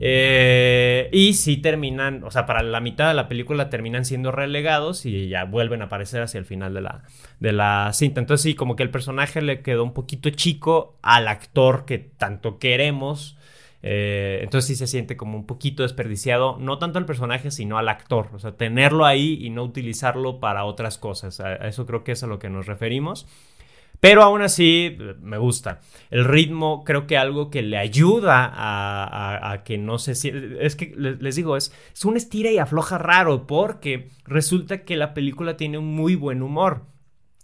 Eh, 0.05 1.07
y 1.13 1.33
sí 1.33 1.55
terminan, 1.55 2.25
o 2.25 2.31
sea, 2.31 2.45
para 2.45 2.61
la 2.61 2.81
mitad 2.81 3.07
de 3.07 3.13
la 3.13 3.29
película 3.29 3.69
terminan 3.69 4.03
siendo 4.03 4.33
relegados 4.33 5.05
y 5.05 5.29
ya 5.29 5.45
vuelven 5.45 5.81
a 5.81 5.85
aparecer 5.85 6.21
hacia 6.21 6.39
el 6.39 6.45
final 6.45 6.73
de 6.73 6.81
la, 6.81 7.03
de 7.39 7.53
la 7.53 7.89
cinta. 7.93 8.19
Entonces 8.19 8.43
sí, 8.43 8.53
como 8.53 8.75
que 8.75 8.83
el 8.83 8.89
personaje 8.89 9.41
le 9.41 9.61
quedó 9.61 9.81
un 9.85 9.93
poquito 9.93 10.29
chico 10.31 10.97
al 11.01 11.29
actor 11.29 11.85
que 11.85 11.99
tanto 11.99 12.59
queremos. 12.59 13.37
eh, 13.81 14.39
entonces 14.43 14.67
sí 14.67 14.75
se 14.75 14.87
siente 14.87 15.15
como 15.17 15.37
un 15.37 15.45
poquito 15.45 15.83
desperdiciado, 15.83 16.57
no 16.59 16.79
tanto 16.79 16.99
al 16.99 17.05
personaje, 17.05 17.49
sino 17.51 17.77
al 17.77 17.87
actor. 17.87 18.29
O 18.33 18.39
sea, 18.39 18.57
tenerlo 18.57 19.05
ahí 19.05 19.37
y 19.41 19.49
no 19.51 19.63
utilizarlo 19.63 20.39
para 20.41 20.65
otras 20.65 20.97
cosas. 20.97 21.39
A 21.39 21.55
eso 21.67 21.85
creo 21.85 22.03
que 22.03 22.13
es 22.13 22.23
a 22.23 22.27
lo 22.27 22.39
que 22.39 22.49
nos 22.49 22.65
referimos. 22.65 23.25
Pero 24.03 24.21
aún 24.21 24.41
así, 24.41 24.97
me 25.21 25.37
gusta. 25.37 25.79
El 26.11 26.25
ritmo, 26.25 26.83
creo 26.83 27.07
que 27.07 27.15
algo 27.17 27.49
que 27.49 27.61
le 27.61 27.77
ayuda 27.77 28.51
a, 28.53 29.63
que 29.63 29.77
no 29.77 29.97
se. 29.97 30.11
Es 30.59 30.75
que 30.75 30.93
le- 30.97 31.15
les 31.15 31.37
digo, 31.37 31.55
es, 31.55 31.73
es 31.93 32.03
un 32.03 32.17
estira 32.17 32.51
y 32.51 32.57
afloja 32.57 32.97
raro, 32.97 33.47
porque 33.47 34.09
resulta 34.25 34.79
que 34.83 34.97
la 34.97 35.13
película 35.13 35.55
tiene 35.55 35.77
un 35.77 35.85
muy 35.95 36.15
buen 36.17 36.41
humor. 36.41 36.81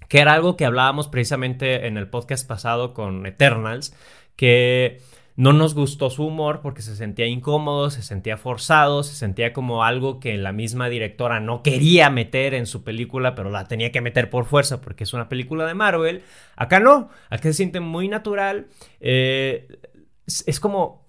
Que 0.10 0.20
era 0.20 0.34
algo 0.34 0.58
que 0.58 0.66
hablábamos 0.66 1.08
precisamente 1.08 1.88
en 1.88 1.96
el 1.96 2.10
podcast 2.10 2.46
pasado 2.46 2.94
con 2.94 3.26
Eternals, 3.26 3.96
que 4.36 5.00
no 5.40 5.54
nos 5.54 5.74
gustó 5.74 6.10
su 6.10 6.26
humor 6.26 6.60
porque 6.60 6.82
se 6.82 6.98
sentía 6.98 7.26
incómodo, 7.26 7.90
se 7.92 8.04
sentía 8.04 8.36
forzado, 8.36 9.04
se 9.04 9.16
sentía 9.16 9.54
como 9.54 9.86
algo 9.86 10.20
que 10.20 10.36
la 10.36 10.52
misma 10.52 10.90
directora 10.90 11.40
no 11.40 11.64
quería 11.64 12.10
meter 12.10 12.54
en 12.54 12.66
su 12.66 12.84
película, 12.84 13.36
pero 13.36 13.50
la 13.50 13.66
tenía 13.66 13.90
que 13.94 14.02
meter 14.02 14.30
por 14.30 14.44
fuerza 14.44 14.82
porque 14.82 15.06
es 15.06 15.14
una 15.14 15.30
película 15.30 15.66
de 15.66 15.76
Marvel. 15.76 16.24
Acá 16.58 16.82
no, 16.82 17.08
acá 17.30 17.44
se 17.44 17.54
siente 17.54 17.80
muy 17.80 18.10
natural. 18.10 18.68
eh, 19.00 19.80
es, 20.28 20.44
es 20.46 20.60
como... 20.60 21.08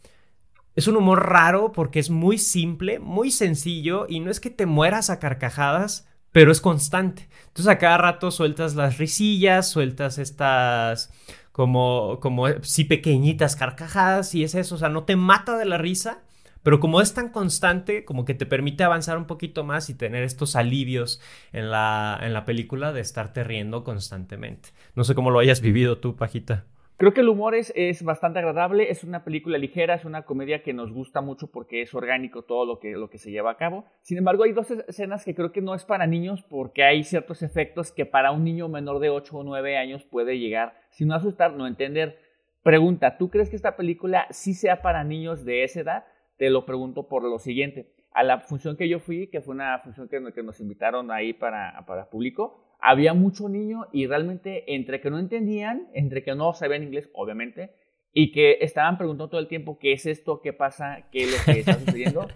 Es 0.77 0.87
un 0.87 0.97
humor 0.97 1.29
raro 1.29 1.73
porque 1.73 1.99
es 1.99 2.09
muy 2.09 2.39
simple, 2.39 3.01
muy 3.01 3.33
sencillo 3.33 4.07
y 4.09 4.21
no 4.21 4.31
es 4.31 4.39
que 4.39 4.51
te 4.51 4.65
mueras 4.65 5.11
a 5.11 5.19
carcajadas, 5.19 6.09
pero 6.31 6.53
es 6.53 6.61
constante. 6.61 7.29
Entonces 7.49 7.67
a 7.67 7.79
cada 7.79 7.99
rato 7.99 8.31
sueltas 8.31 8.77
las 8.77 8.97
risillas, 8.97 9.69
sueltas 9.69 10.19
estas 10.19 11.11
como, 11.53 12.19
como 12.21 12.47
sí 12.63 12.85
pequeñitas 12.85 13.57
carcajadas 13.57 14.35
y 14.35 14.45
es 14.45 14.55
eso, 14.55 14.75
o 14.77 14.79
sea, 14.79 14.89
no 14.89 15.05
te 15.05 15.17
mata 15.17 15.57
de 15.59 15.65
la 15.65 15.79
risa, 15.79 16.23
pero 16.63 16.79
como 16.81 17.01
es 17.01 17.15
tan 17.15 17.31
constante, 17.31 18.05
como 18.05 18.25
que 18.25 18.35
te 18.35 18.47
permite 18.47 18.85
avanzar 18.85 19.17
un 19.19 19.27
poquito 19.27 19.65
más 19.65 19.89
y 19.91 19.95
tener 19.95 20.23
estos 20.23 20.57
alivios 20.57 21.21
en 21.53 21.71
la, 21.71 22.19
en 22.23 22.33
la 22.33 22.45
película 22.45 22.93
de 22.93 23.01
estarte 23.01 23.45
riendo 23.45 23.83
constantemente. 23.83 24.71
No 24.95 25.05
sé 25.05 25.15
cómo 25.15 25.31
lo 25.31 25.39
hayas 25.39 25.61
vivido 25.61 25.99
tú, 25.99 26.17
Pajita. 26.17 26.67
Creo 27.01 27.15
que 27.15 27.23
el 27.23 27.31
humor 27.31 27.55
es, 27.55 28.03
bastante 28.05 28.41
agradable, 28.41 28.91
es 28.91 29.05
una 29.05 29.25
película 29.25 29.57
ligera, 29.57 29.95
es 29.95 30.05
una 30.05 30.27
comedia 30.27 30.63
que 30.63 30.75
nos 30.75 30.93
gusta 30.93 31.23
mucho 31.23 31.51
porque 31.51 31.81
es 31.81 31.95
orgánico 31.95 32.43
todo 32.43 32.67
lo 32.67 32.79
que, 32.79 32.91
lo 32.91 33.09
que 33.09 33.17
se 33.17 33.31
lleva 33.31 33.53
a 33.53 33.57
cabo. 33.57 33.87
Sin 34.03 34.19
embargo, 34.19 34.45
hay 34.45 34.53
dos 34.53 34.71
escenas 34.71 35.25
que 35.25 35.35
creo 35.35 35.51
que 35.51 35.63
no 35.63 35.75
es 35.75 35.87
para 35.87 36.07
niños 36.07 36.43
porque 36.43 36.85
hay 36.85 37.03
ciertos 37.03 37.43
efectos 37.43 37.91
que 37.91 38.05
para 38.05 38.33
un 38.33 38.45
niño 38.45 38.69
menor 38.69 38.99
de 38.99 39.09
8 39.09 39.35
o 39.35 39.43
9 39.43 39.79
años 39.79 40.05
puede 40.05 40.39
llegar, 40.39 40.79
si 40.91 41.07
no 41.07 41.15
asustar, 41.15 41.55
no 41.55 41.67
entender. 41.67 42.19
Pregunta, 42.63 43.17
¿tú 43.17 43.31
crees 43.31 43.49
que 43.49 43.57
esta 43.57 43.77
película 43.77 44.27
sí 44.29 44.53
sea 44.53 44.83
para 44.83 45.03
niños 45.03 45.47
de 45.47 45.65
esa 45.65 45.81
edad? 45.81 46.05
Te 46.37 46.51
lo 46.51 46.67
pregunto 46.67 47.09
por 47.09 47.23
lo 47.25 47.39
siguiente. 47.39 47.95
A 48.13 48.25
la 48.25 48.41
función 48.41 48.77
que 48.77 48.91
yo 48.91 48.99
fui, 48.99 49.29
que 49.29 49.41
fue 49.41 49.55
una 49.55 49.79
función 49.79 50.07
que, 50.07 50.23
que 50.35 50.43
nos 50.43 50.61
invitaron 50.61 51.11
ahí 51.11 51.33
para, 51.33 51.83
para 51.87 52.11
público, 52.11 52.63
había 52.83 53.15
mucho 53.15 53.49
niño 53.49 53.87
y 53.93 54.07
realmente 54.07 54.75
entre 54.75 55.01
que 55.01 55.11
no 55.11 55.19
entendían, 55.19 55.89
entre 55.95 56.23
que 56.23 56.35
no 56.35 56.53
sabían 56.55 56.83
inglés, 56.83 57.11
obviamente, 57.13 57.75
y 58.13 58.33
que 58.33 58.59
estaban 58.61 58.99
preguntando 58.99 59.29
todo 59.29 59.41
el 59.41 59.49
tiempo 59.49 59.79
qué 59.79 59.93
es 59.93 60.07
esto, 60.07 60.41
qué 60.43 60.53
pasa, 60.53 61.09
qué 61.13 61.25
es 61.25 61.31
lo 61.31 61.53
que 61.53 61.61
está 61.61 61.75
sucediendo. 61.79 62.29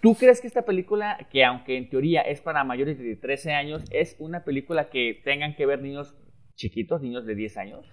¿Tú 0.00 0.14
crees 0.14 0.40
que 0.40 0.46
esta 0.46 0.66
película, 0.66 1.26
que 1.30 1.44
aunque 1.44 1.78
en 1.78 1.88
teoría 1.88 2.20
es 2.20 2.42
para 2.42 2.62
mayores 2.62 2.98
de 2.98 3.16
13 3.16 3.52
años, 3.52 3.84
es 3.90 4.16
una 4.18 4.44
película 4.44 4.90
que 4.90 5.20
tengan 5.24 5.56
que 5.56 5.64
ver 5.64 5.80
niños 5.80 6.14
chiquitos, 6.56 7.00
niños 7.00 7.26
de 7.26 7.34
10 7.34 7.56
años? 7.56 7.86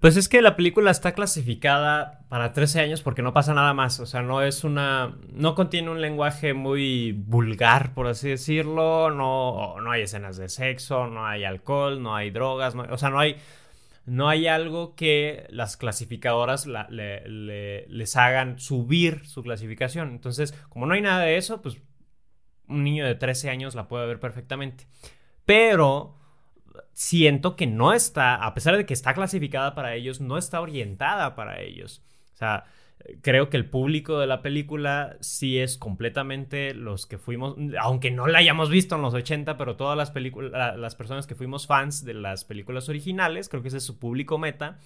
Pues 0.00 0.16
es 0.16 0.28
que 0.28 0.42
la 0.42 0.56
película 0.56 0.90
está 0.90 1.12
clasificada 1.12 2.24
para 2.28 2.52
13 2.52 2.80
años 2.80 3.02
porque 3.02 3.22
no 3.22 3.32
pasa 3.32 3.54
nada 3.54 3.74
más. 3.74 4.00
O 4.00 4.06
sea, 4.06 4.22
no 4.22 4.42
es 4.42 4.64
una. 4.64 5.16
No 5.32 5.54
contiene 5.54 5.90
un 5.90 6.00
lenguaje 6.00 6.52
muy 6.54 7.12
vulgar, 7.12 7.94
por 7.94 8.06
así 8.08 8.28
decirlo. 8.28 9.10
No, 9.10 9.80
no 9.80 9.90
hay 9.90 10.02
escenas 10.02 10.36
de 10.36 10.48
sexo, 10.48 11.06
no 11.06 11.26
hay 11.26 11.44
alcohol, 11.44 12.02
no 12.02 12.14
hay 12.16 12.30
drogas. 12.30 12.74
no- 12.74 12.86
o 12.90 12.98
sea, 12.98 13.10
no 13.10 13.18
hay. 13.20 13.36
No 14.06 14.28
hay 14.28 14.46
algo 14.46 14.94
que 14.96 15.46
las 15.50 15.76
clasificadoras 15.76 16.66
la- 16.66 16.88
le- 16.88 17.28
le- 17.28 17.86
les 17.88 18.16
hagan 18.16 18.58
subir 18.58 19.26
su 19.26 19.42
clasificación. 19.42 20.08
Entonces, 20.08 20.52
como 20.70 20.86
no 20.86 20.94
hay 20.94 21.02
nada 21.02 21.20
de 21.24 21.36
eso, 21.36 21.60
pues 21.60 21.76
un 22.68 22.84
niño 22.84 23.04
de 23.06 23.14
13 23.14 23.50
años 23.50 23.74
la 23.74 23.86
puede 23.86 24.06
ver 24.06 24.18
perfectamente. 24.18 24.86
Pero 25.44 26.17
siento 26.92 27.56
que 27.56 27.66
no 27.66 27.92
está, 27.92 28.36
a 28.36 28.54
pesar 28.54 28.76
de 28.76 28.86
que 28.86 28.94
está 28.94 29.14
clasificada 29.14 29.74
para 29.74 29.94
ellos, 29.94 30.20
no 30.20 30.38
está 30.38 30.60
orientada 30.60 31.34
para 31.34 31.60
ellos. 31.60 32.02
O 32.34 32.36
sea, 32.36 32.64
creo 33.22 33.48
que 33.48 33.56
el 33.56 33.68
público 33.68 34.18
de 34.18 34.26
la 34.26 34.42
película 34.42 35.16
sí 35.20 35.58
es 35.58 35.78
completamente 35.78 36.74
los 36.74 37.06
que 37.06 37.18
fuimos, 37.18 37.56
aunque 37.80 38.10
no 38.10 38.26
la 38.26 38.38
hayamos 38.38 38.70
visto 38.70 38.96
en 38.96 39.02
los 39.02 39.14
80, 39.14 39.56
pero 39.56 39.76
todas 39.76 39.96
las 39.96 40.10
películas, 40.10 40.76
las 40.76 40.94
personas 40.94 41.26
que 41.26 41.34
fuimos 41.34 41.66
fans 41.66 42.04
de 42.04 42.14
las 42.14 42.44
películas 42.44 42.88
originales, 42.88 43.48
creo 43.48 43.62
que 43.62 43.68
ese 43.68 43.78
es 43.78 43.84
su 43.84 43.98
público 43.98 44.38
meta. 44.38 44.78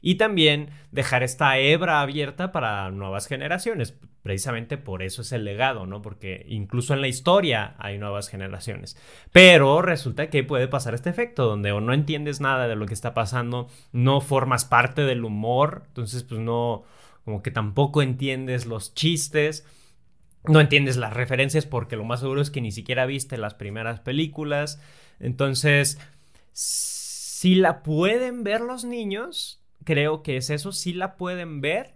Y 0.00 0.14
también 0.16 0.70
dejar 0.92 1.22
esta 1.22 1.58
hebra 1.58 2.00
abierta 2.00 2.52
para 2.52 2.90
nuevas 2.90 3.26
generaciones. 3.26 3.94
Precisamente 4.22 4.76
por 4.76 5.02
eso 5.02 5.22
es 5.22 5.32
el 5.32 5.44
legado, 5.44 5.86
¿no? 5.86 6.02
Porque 6.02 6.44
incluso 6.48 6.94
en 6.94 7.00
la 7.00 7.08
historia 7.08 7.74
hay 7.78 7.98
nuevas 7.98 8.28
generaciones. 8.28 8.96
Pero 9.32 9.80
resulta 9.82 10.28
que 10.30 10.44
puede 10.44 10.68
pasar 10.68 10.94
este 10.94 11.10
efecto 11.10 11.46
donde 11.46 11.72
o 11.72 11.80
no 11.80 11.92
entiendes 11.92 12.40
nada 12.40 12.68
de 12.68 12.76
lo 12.76 12.86
que 12.86 12.94
está 12.94 13.14
pasando, 13.14 13.68
no 13.92 14.20
formas 14.20 14.64
parte 14.64 15.02
del 15.02 15.24
humor, 15.24 15.84
entonces 15.88 16.24
pues 16.24 16.40
no, 16.40 16.84
como 17.24 17.42
que 17.42 17.50
tampoco 17.50 18.02
entiendes 18.02 18.66
los 18.66 18.94
chistes. 18.94 19.66
No 20.44 20.60
entiendes 20.60 20.96
las 20.96 21.12
referencias 21.12 21.66
porque 21.66 21.96
lo 21.96 22.04
más 22.04 22.20
seguro 22.20 22.40
es 22.40 22.50
que 22.50 22.60
ni 22.60 22.72
siquiera 22.72 23.04
viste 23.06 23.36
las 23.36 23.54
primeras 23.54 24.00
películas. 24.00 24.80
Entonces, 25.20 25.98
si 26.52 27.54
la 27.54 27.82
pueden 27.82 28.44
ver 28.44 28.62
los 28.62 28.84
niños, 28.84 29.60
creo 29.88 30.22
que 30.22 30.36
es 30.36 30.50
eso, 30.50 30.70
sí 30.70 30.92
la 30.92 31.16
pueden 31.16 31.62
ver, 31.62 31.94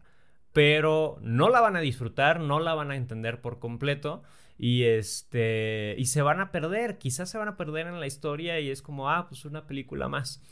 pero 0.55 1.19
no 1.21 1.51
la 1.51 1.61
van 1.61 1.77
a 1.77 1.81
disfrutar, 1.81 2.41
no 2.41 2.59
la 2.59 2.73
van 2.73 2.91
a 2.91 2.97
entender 2.97 3.43
por 3.43 3.59
completo 3.59 4.23
y 4.57 4.85
este 4.85 5.95
y 5.99 6.07
se 6.07 6.23
van 6.23 6.41
a 6.41 6.51
perder, 6.53 6.97
quizás 6.97 7.29
se 7.29 7.37
van 7.37 7.49
a 7.49 7.59
perder 7.59 7.87
en 7.89 8.01
la 8.01 8.07
historia 8.07 8.59
y 8.61 8.71
es 8.71 8.81
como, 8.81 9.11
ah, 9.11 9.27
pues 9.29 9.45
una 9.45 9.67
película 9.67 10.09
más. 10.09 10.43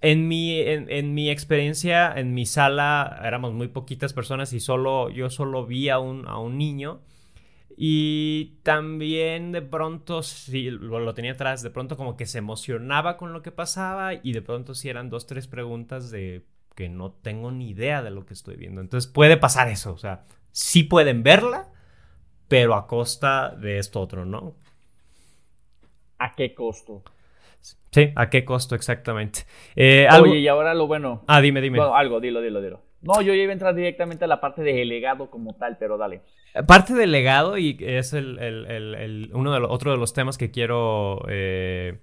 En 0.00 0.28
mi, 0.28 0.58
en, 0.60 0.90
en 0.90 1.12
mi 1.12 1.28
experiencia, 1.28 2.10
en 2.16 2.32
mi 2.32 2.46
sala, 2.46 3.20
éramos 3.22 3.52
muy 3.52 3.68
poquitas 3.68 4.14
personas 4.14 4.54
y 4.54 4.60
solo, 4.60 5.10
yo 5.10 5.28
solo 5.28 5.66
vi 5.66 5.90
a 5.90 5.98
un, 5.98 6.26
a 6.26 6.38
un 6.38 6.56
niño. 6.56 7.02
Y 7.76 8.56
también 8.62 9.52
de 9.52 9.60
pronto, 9.60 10.22
sí, 10.22 10.70
lo, 10.70 10.98
lo, 10.98 11.12
tenía 11.14 11.32
atrás, 11.32 11.62
de 11.62 11.70
pronto 11.70 11.96
como 11.96 12.16
que 12.16 12.24
se 12.24 12.38
emocionaba 12.38 13.18
con 13.18 13.34
lo 13.34 13.42
que 13.42 13.52
pasaba 13.52 14.14
y 14.14 14.32
de 14.32 14.40
pronto 14.40 14.74
sí 14.74 14.88
eran 14.88 15.10
dos, 15.10 15.26
tres 15.26 15.46
preguntas 15.46 16.10
de 16.10 16.46
que 16.74 16.88
no 16.88 17.12
tengo 17.12 17.50
ni 17.50 17.70
idea 17.70 18.02
de 18.02 18.10
lo 18.10 18.24
que 18.24 18.34
estoy 18.34 18.56
viendo. 18.56 18.80
Entonces 18.80 19.10
puede 19.10 19.36
pasar 19.36 19.68
eso, 19.68 19.92
o 19.92 19.98
sea, 19.98 20.24
sí 20.52 20.84
pueden 20.84 21.22
verla, 21.22 21.68
pero 22.48 22.74
a 22.74 22.86
costa 22.86 23.50
de 23.50 23.78
esto 23.78 24.00
otro, 24.00 24.24
¿no? 24.24 24.54
¿A 26.18 26.34
qué 26.34 26.54
costo? 26.54 27.02
Sí, 27.90 28.12
¿a 28.14 28.30
qué 28.30 28.44
costo 28.44 28.74
exactamente? 28.74 29.40
Eh, 29.74 30.06
Oye, 30.20 30.38
y 30.38 30.48
ahora 30.48 30.72
lo 30.74 30.86
bueno. 30.86 31.24
Ah, 31.26 31.40
dime, 31.40 31.60
dime. 31.60 31.80
algo, 31.80 32.20
dilo, 32.20 32.40
dilo, 32.40 32.60
dilo. 32.62 32.85
No, 33.02 33.20
yo 33.22 33.34
iba 33.34 33.50
a 33.50 33.52
entrar 33.52 33.74
directamente 33.74 34.24
a 34.24 34.28
la 34.28 34.40
parte 34.40 34.62
de 34.62 34.84
legado 34.84 35.30
como 35.30 35.54
tal, 35.54 35.76
pero 35.78 35.96
dale. 35.98 36.22
Parte 36.66 36.94
del 36.94 37.12
legado, 37.12 37.58
y 37.58 37.76
es 37.80 38.12
el, 38.14 39.30
uno 39.32 39.52
de 39.52 39.60
otro 39.66 39.90
de 39.92 39.98
los 39.98 40.14
temas 40.14 40.38
que 40.38 40.50
quiero, 40.50 41.22
eh, 41.28 41.98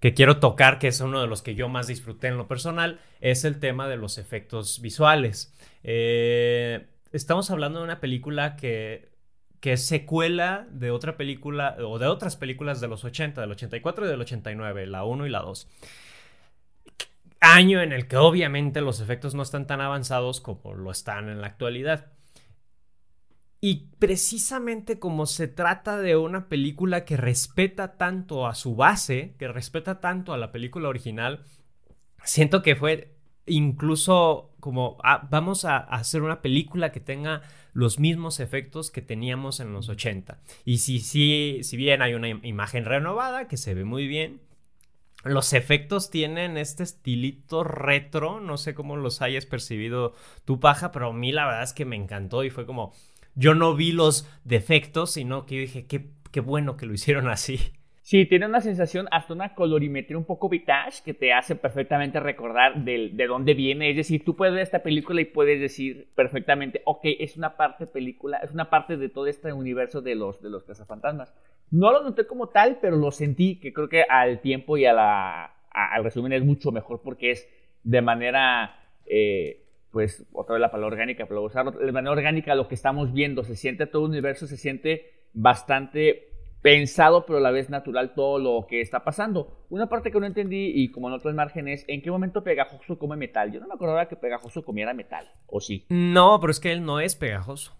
que 0.00 0.14
quiero 0.14 0.38
tocar, 0.38 0.78
que 0.78 0.88
es 0.88 1.00
uno 1.00 1.20
de 1.20 1.28
los 1.28 1.42
que 1.42 1.54
yo 1.54 1.68
más 1.68 1.86
disfruté 1.86 2.26
en 2.26 2.36
lo 2.36 2.48
personal, 2.48 3.00
es 3.20 3.44
el 3.44 3.60
tema 3.60 3.88
de 3.88 3.96
los 3.96 4.18
efectos 4.18 4.80
visuales. 4.80 5.54
Eh, 5.84 6.86
estamos 7.12 7.50
hablando 7.50 7.78
de 7.78 7.84
una 7.84 8.00
película 8.00 8.56
que, 8.56 9.10
que 9.60 9.74
es 9.74 9.86
secuela 9.86 10.66
de 10.70 10.90
otra 10.90 11.16
película, 11.16 11.76
o 11.78 12.00
de 12.00 12.08
otras 12.08 12.36
películas 12.36 12.80
de 12.80 12.88
los 12.88 13.04
80, 13.04 13.40
del 13.40 13.52
84 13.52 14.06
y 14.06 14.08
del 14.08 14.20
89, 14.20 14.86
la 14.88 15.04
1 15.04 15.26
y 15.26 15.30
la 15.30 15.40
2 15.40 15.68
año 17.44 17.80
en 17.80 17.92
el 17.92 18.08
que 18.08 18.16
obviamente 18.16 18.80
los 18.80 19.00
efectos 19.00 19.34
no 19.34 19.42
están 19.42 19.66
tan 19.66 19.80
avanzados 19.80 20.40
como 20.40 20.74
lo 20.74 20.90
están 20.90 21.28
en 21.28 21.40
la 21.40 21.46
actualidad. 21.46 22.12
Y 23.60 23.88
precisamente 23.98 24.98
como 24.98 25.24
se 25.24 25.48
trata 25.48 25.98
de 25.98 26.16
una 26.16 26.48
película 26.48 27.04
que 27.04 27.16
respeta 27.16 27.96
tanto 27.96 28.46
a 28.46 28.54
su 28.54 28.76
base, 28.76 29.36
que 29.38 29.48
respeta 29.48 30.00
tanto 30.00 30.34
a 30.34 30.38
la 30.38 30.52
película 30.52 30.88
original, 30.88 31.44
siento 32.24 32.62
que 32.62 32.76
fue 32.76 33.16
incluso 33.46 34.54
como 34.60 34.98
ah, 35.02 35.28
vamos 35.30 35.64
a, 35.64 35.78
hacer 35.78 36.22
una 36.22 36.42
película 36.42 36.92
que 36.92 37.00
tenga 37.00 37.42
los 37.72 37.98
mismos 37.98 38.40
efectos 38.40 38.90
que 38.90 39.02
teníamos 39.02 39.60
en 39.60 39.72
los 39.72 39.88
80. 39.88 40.40
Y 40.64 40.78
si, 40.78 41.00
si, 41.00 41.60
si 41.62 41.76
bien 41.76 42.02
hay 42.02 42.14
una 42.14 42.28
imagen 42.28 42.84
renovada 42.84 43.48
que 43.48 43.56
se 43.56 43.74
ve 43.74 43.84
muy 43.84 44.06
bien, 44.06 44.40
los 45.24 45.52
efectos 45.52 46.10
tienen 46.10 46.56
este 46.56 46.82
estilito 46.82 47.64
retro, 47.64 48.40
no 48.40 48.56
sé 48.56 48.74
cómo 48.74 48.96
los 48.96 49.22
hayas 49.22 49.46
percibido 49.46 50.12
tu 50.44 50.60
paja, 50.60 50.92
pero 50.92 51.08
a 51.08 51.12
mí 51.12 51.32
la 51.32 51.46
verdad 51.46 51.62
es 51.62 51.72
que 51.72 51.84
me 51.84 51.96
encantó 51.96 52.44
y 52.44 52.50
fue 52.50 52.66
como, 52.66 52.92
yo 53.34 53.54
no 53.54 53.74
vi 53.74 53.92
los 53.92 54.28
defectos, 54.44 55.12
sino 55.12 55.46
que 55.46 55.56
yo 55.56 55.60
dije, 55.62 55.86
qué, 55.86 56.40
bueno 56.40 56.76
que 56.76 56.86
lo 56.86 56.94
hicieron 56.94 57.28
así. 57.28 57.58
Sí, 58.02 58.26
tiene 58.26 58.44
una 58.44 58.60
sensación, 58.60 59.08
hasta 59.10 59.32
una 59.32 59.54
colorimetría 59.54 60.18
un 60.18 60.26
poco 60.26 60.50
vintage 60.50 61.02
que 61.02 61.14
te 61.14 61.32
hace 61.32 61.56
perfectamente 61.56 62.20
recordar 62.20 62.84
de, 62.84 63.08
de, 63.14 63.26
dónde 63.26 63.54
viene. 63.54 63.88
Es 63.88 63.96
decir, 63.96 64.22
tú 64.26 64.36
puedes 64.36 64.52
ver 64.52 64.62
esta 64.62 64.82
película 64.82 65.22
y 65.22 65.24
puedes 65.24 65.58
decir 65.58 66.08
perfectamente, 66.14 66.82
ok, 66.84 67.00
es 67.18 67.38
una 67.38 67.56
parte 67.56 67.86
película, 67.86 68.36
es 68.38 68.50
una 68.50 68.68
parte 68.68 68.98
de 68.98 69.08
todo 69.08 69.26
este 69.26 69.54
universo 69.54 70.02
de 70.02 70.16
los, 70.16 70.42
de 70.42 70.50
los 70.50 70.64
cazafantasmas. 70.64 71.32
No 71.74 71.90
lo 71.90 72.04
noté 72.04 72.24
como 72.24 72.50
tal, 72.50 72.78
pero 72.80 72.94
lo 72.94 73.10
sentí, 73.10 73.58
que 73.58 73.72
creo 73.72 73.88
que 73.88 74.04
al 74.08 74.40
tiempo 74.40 74.76
y 74.76 74.86
a 74.86 74.92
la, 74.92 75.56
al 75.72 76.04
resumen 76.04 76.32
es 76.32 76.44
mucho 76.44 76.70
mejor 76.70 77.02
porque 77.02 77.32
es 77.32 77.48
de 77.82 78.00
manera, 78.00 78.76
eh, 79.06 79.66
pues, 79.90 80.24
otra 80.32 80.52
vez 80.52 80.60
la 80.60 80.70
palabra 80.70 80.94
orgánica, 80.94 81.26
pero 81.26 81.42
usarlo, 81.42 81.72
de 81.72 81.90
manera 81.90 82.12
orgánica 82.12 82.54
lo 82.54 82.68
que 82.68 82.76
estamos 82.76 83.12
viendo, 83.12 83.42
se 83.42 83.56
siente 83.56 83.88
todo 83.88 84.04
el 84.04 84.12
universo, 84.12 84.46
se 84.46 84.56
siente 84.56 85.26
bastante 85.32 86.28
pensado, 86.62 87.26
pero 87.26 87.38
a 87.38 87.42
la 87.42 87.50
vez 87.50 87.68
natural 87.70 88.14
todo 88.14 88.38
lo 88.38 88.68
que 88.68 88.80
está 88.80 89.02
pasando. 89.02 89.66
Una 89.68 89.88
parte 89.88 90.12
que 90.12 90.20
no 90.20 90.26
entendí, 90.26 90.70
y 90.76 90.92
como 90.92 91.08
en 91.08 91.14
otros 91.14 91.34
márgenes, 91.34 91.84
¿en 91.88 92.02
qué 92.02 92.10
momento 92.12 92.44
Pegajoso 92.44 93.00
come 93.00 93.16
metal? 93.16 93.50
Yo 93.50 93.58
no 93.58 93.66
me 93.66 93.74
acordaba 93.74 94.06
que 94.06 94.14
Pegajoso 94.14 94.64
comiera 94.64 94.94
metal, 94.94 95.28
¿o 95.48 95.60
sí? 95.60 95.86
No, 95.88 96.38
pero 96.40 96.52
es 96.52 96.60
que 96.60 96.70
él 96.70 96.84
no 96.84 97.00
es 97.00 97.16
pegajoso. 97.16 97.76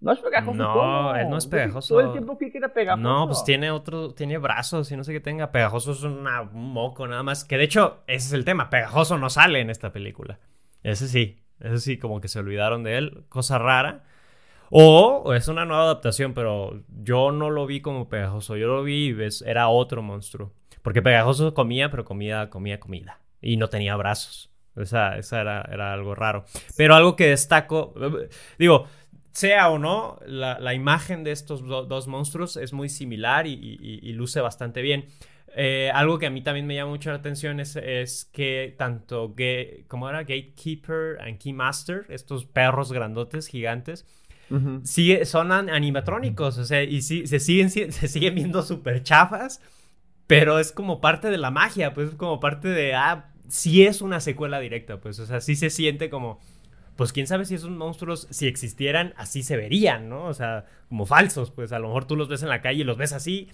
No 0.00 0.12
es 0.12 0.20
pegajoso. 0.20 0.54
No, 0.54 1.16
él 1.16 1.28
no 1.28 1.38
es 1.38 1.46
pegajoso. 1.46 1.94
Todo 1.94 2.00
el 2.06 2.12
tiempo 2.12 2.38
que 2.38 2.52
era 2.54 2.72
pegajoso. 2.72 3.02
No, 3.02 3.26
pues 3.26 3.42
tiene 3.42 3.70
otro, 3.70 4.14
tiene 4.14 4.38
brazos 4.38 4.90
y 4.92 4.96
no 4.96 5.02
sé 5.02 5.12
qué 5.12 5.20
tenga. 5.20 5.50
Pegajoso 5.50 5.92
es 5.92 6.02
un 6.04 6.24
moco 6.52 7.06
nada 7.08 7.22
más. 7.22 7.44
Que 7.44 7.58
de 7.58 7.64
hecho, 7.64 7.98
ese 8.06 8.28
es 8.28 8.32
el 8.32 8.44
tema. 8.44 8.70
Pegajoso 8.70 9.18
no 9.18 9.28
sale 9.28 9.60
en 9.60 9.70
esta 9.70 9.92
película. 9.92 10.38
Ese 10.84 11.08
sí, 11.08 11.40
ese 11.58 11.78
sí, 11.78 11.98
como 11.98 12.20
que 12.20 12.28
se 12.28 12.38
olvidaron 12.38 12.84
de 12.84 12.96
él. 12.98 13.24
Cosa 13.28 13.58
rara. 13.58 14.04
O, 14.70 15.34
es 15.34 15.48
una 15.48 15.64
nueva 15.64 15.84
adaptación, 15.84 16.34
pero 16.34 16.82
yo 17.02 17.32
no 17.32 17.50
lo 17.50 17.66
vi 17.66 17.80
como 17.80 18.08
pegajoso. 18.08 18.56
Yo 18.56 18.68
lo 18.68 18.84
vi 18.84 19.06
y 19.06 19.12
ves, 19.12 19.42
era 19.42 19.68
otro 19.68 20.02
monstruo. 20.02 20.52
Porque 20.82 21.02
pegajoso 21.02 21.54
comía, 21.54 21.90
pero 21.90 22.04
comía, 22.04 22.50
comía 22.50 22.78
comida. 22.78 23.18
Y 23.40 23.56
no 23.56 23.68
tenía 23.68 23.96
brazos. 23.96 24.50
Esa, 24.76 25.16
esa 25.16 25.40
era, 25.40 25.68
era 25.72 25.92
algo 25.92 26.14
raro. 26.14 26.44
Pero 26.76 26.94
algo 26.94 27.16
que 27.16 27.30
destaco, 27.30 27.94
digo, 28.58 28.86
sea 29.38 29.70
o 29.70 29.78
no, 29.78 30.18
la, 30.26 30.74
imagen 30.74 31.22
de 31.22 31.30
estos 31.30 31.64
dos 31.64 32.08
monstruos 32.08 32.56
es 32.56 32.72
muy 32.72 32.88
similar 32.88 33.46
y, 33.46 34.12
luce 34.12 34.40
bastante 34.40 34.82
bien. 34.82 35.06
Eh, 35.54 35.92
algo 35.94 36.18
que 36.18 36.26
a 36.26 36.30
mí 36.30 36.42
también 36.42 36.66
me 36.66 36.74
llama 36.74 36.90
mucho 36.90 37.10
la 37.10 37.16
atención 37.16 37.60
es, 37.60 38.28
que 38.32 38.74
tanto 38.76 39.36
como 39.86 40.08
era 40.08 40.22
Gatekeeper 40.22 41.18
y 41.28 41.36
Keymaster, 41.36 42.06
estos 42.08 42.46
perros 42.46 42.90
grandotes, 42.92 43.46
gigantes, 43.46 44.06
son 45.24 45.52
animatrónicos, 45.52 46.58
o 46.58 46.64
sea, 46.64 46.82
y 46.82 47.00
sí, 47.02 47.28
se, 47.28 47.38
siguen, 47.38 47.70
se 47.92 48.08
siguen 48.08 48.34
viendo 48.34 48.62
súper 48.64 49.04
chafas, 49.04 49.60
pero 50.26 50.58
es 50.58 50.72
como 50.72 51.00
parte 51.00 51.30
de 51.30 51.38
la 51.38 51.52
magia, 51.52 51.94
pues 51.94 52.08
es 52.08 52.14
como 52.16 52.40
parte 52.40 52.66
de, 52.66 52.94
ah, 52.94 53.30
sí 53.46 53.86
es 53.86 54.02
una 54.02 54.18
secuela 54.18 54.58
directa, 54.58 55.00
pues, 55.00 55.20
o 55.20 55.26
sea, 55.26 55.40
sí 55.40 55.54
se 55.54 55.70
siente 55.70 56.10
como 56.10 56.40
pues 56.98 57.12
quién 57.12 57.28
sabe 57.28 57.44
si 57.44 57.54
esos 57.54 57.70
monstruos, 57.70 58.26
si 58.30 58.48
existieran, 58.48 59.14
así 59.16 59.44
se 59.44 59.56
verían, 59.56 60.08
¿no? 60.08 60.24
O 60.24 60.34
sea, 60.34 60.64
como 60.88 61.06
falsos, 61.06 61.52
pues 61.52 61.70
a 61.70 61.78
lo 61.78 61.86
mejor 61.86 62.08
tú 62.08 62.16
los 62.16 62.28
ves 62.28 62.42
en 62.42 62.48
la 62.48 62.60
calle 62.60 62.80
y 62.80 62.84
los 62.84 62.96
ves 62.96 63.12
así, 63.12 63.50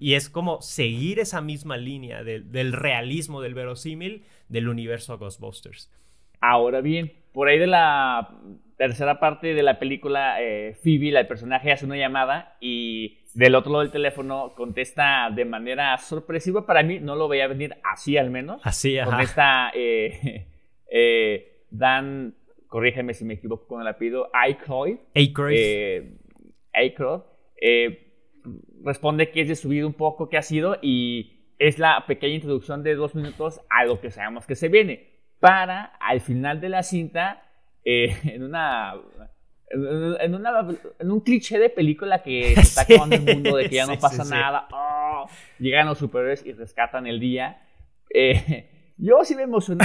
y 0.00 0.14
es 0.14 0.28
como 0.28 0.60
seguir 0.62 1.20
esa 1.20 1.40
misma 1.40 1.76
línea 1.76 2.24
del 2.24 2.72
realismo, 2.72 3.40
del 3.40 3.54
verosímil 3.54 4.24
del 4.48 4.68
universo 4.68 5.16
Ghostbusters. 5.16 5.92
Ahora 6.40 6.80
bien, 6.80 7.12
por 7.32 7.46
ahí 7.46 7.60
de 7.60 7.68
la 7.68 8.36
tercera 8.76 9.20
parte 9.20 9.54
de 9.54 9.62
la 9.62 9.78
película, 9.78 10.42
eh, 10.42 10.74
Phoebe, 10.82 11.16
el 11.16 11.26
personaje, 11.28 11.70
hace 11.70 11.84
una 11.84 11.96
llamada 11.96 12.56
y 12.60 13.18
del 13.32 13.54
otro 13.54 13.70
lado 13.70 13.82
del 13.82 13.92
teléfono 13.92 14.54
contesta 14.56 15.30
de 15.32 15.44
manera 15.44 15.96
sorpresiva 15.98 16.66
para 16.66 16.82
mí, 16.82 16.98
no 16.98 17.14
lo 17.14 17.28
veía 17.28 17.46
venir 17.46 17.76
así 17.84 18.16
al 18.16 18.30
menos. 18.30 18.60
Así, 18.64 18.98
ajá. 18.98 19.08
Contesta 19.08 19.70
eh, 19.72 20.48
eh, 20.90 21.62
Dan 21.70 22.34
corrígeme 22.68 23.14
si 23.14 23.24
me 23.24 23.34
equivoco 23.34 23.66
con 23.66 23.80
el 23.80 23.88
apellido, 23.88 24.30
Aykroyd. 24.32 24.98
Eh, 25.14 26.18
Aykroyd. 26.72 27.22
Eh, 27.60 28.08
responde 28.84 29.30
que 29.30 29.42
es 29.42 29.48
de 29.48 29.56
su 29.56 29.68
vida 29.70 29.86
un 29.86 29.94
poco 29.94 30.28
que 30.28 30.36
ha 30.36 30.42
sido 30.42 30.78
y 30.80 31.54
es 31.58 31.78
la 31.78 32.04
pequeña 32.06 32.34
introducción 32.34 32.82
de 32.82 32.94
dos 32.94 33.14
minutos 33.14 33.60
a 33.68 33.84
lo 33.84 34.00
que 34.00 34.10
sabemos 34.10 34.46
que 34.46 34.54
se 34.54 34.68
viene. 34.68 35.18
Para, 35.40 35.84
al 36.00 36.20
final 36.20 36.60
de 36.60 36.68
la 36.68 36.82
cinta, 36.82 37.42
eh, 37.84 38.16
en 38.24 38.42
una 38.42 38.94
en, 39.70 40.34
una, 40.34 40.66
en, 40.98 41.10
un 41.10 41.20
cliché 41.20 41.58
de 41.58 41.68
película 41.68 42.22
que 42.22 42.42
se 42.54 42.60
está 42.60 42.82
acabando 42.82 43.16
el 43.16 43.22
mundo, 43.22 43.56
de 43.56 43.68
que 43.68 43.76
ya 43.76 43.86
no 43.86 43.98
pasa 43.98 44.24
nada, 44.24 44.66
oh, 44.72 45.26
llegan 45.58 45.86
los 45.86 45.98
superhéroes 45.98 46.44
y 46.46 46.52
rescatan 46.52 47.06
el 47.06 47.20
día. 47.20 47.62
Eh, 48.10 48.77
yo 48.98 49.24
sí 49.24 49.34
me 49.36 49.42
emocioné, 49.42 49.84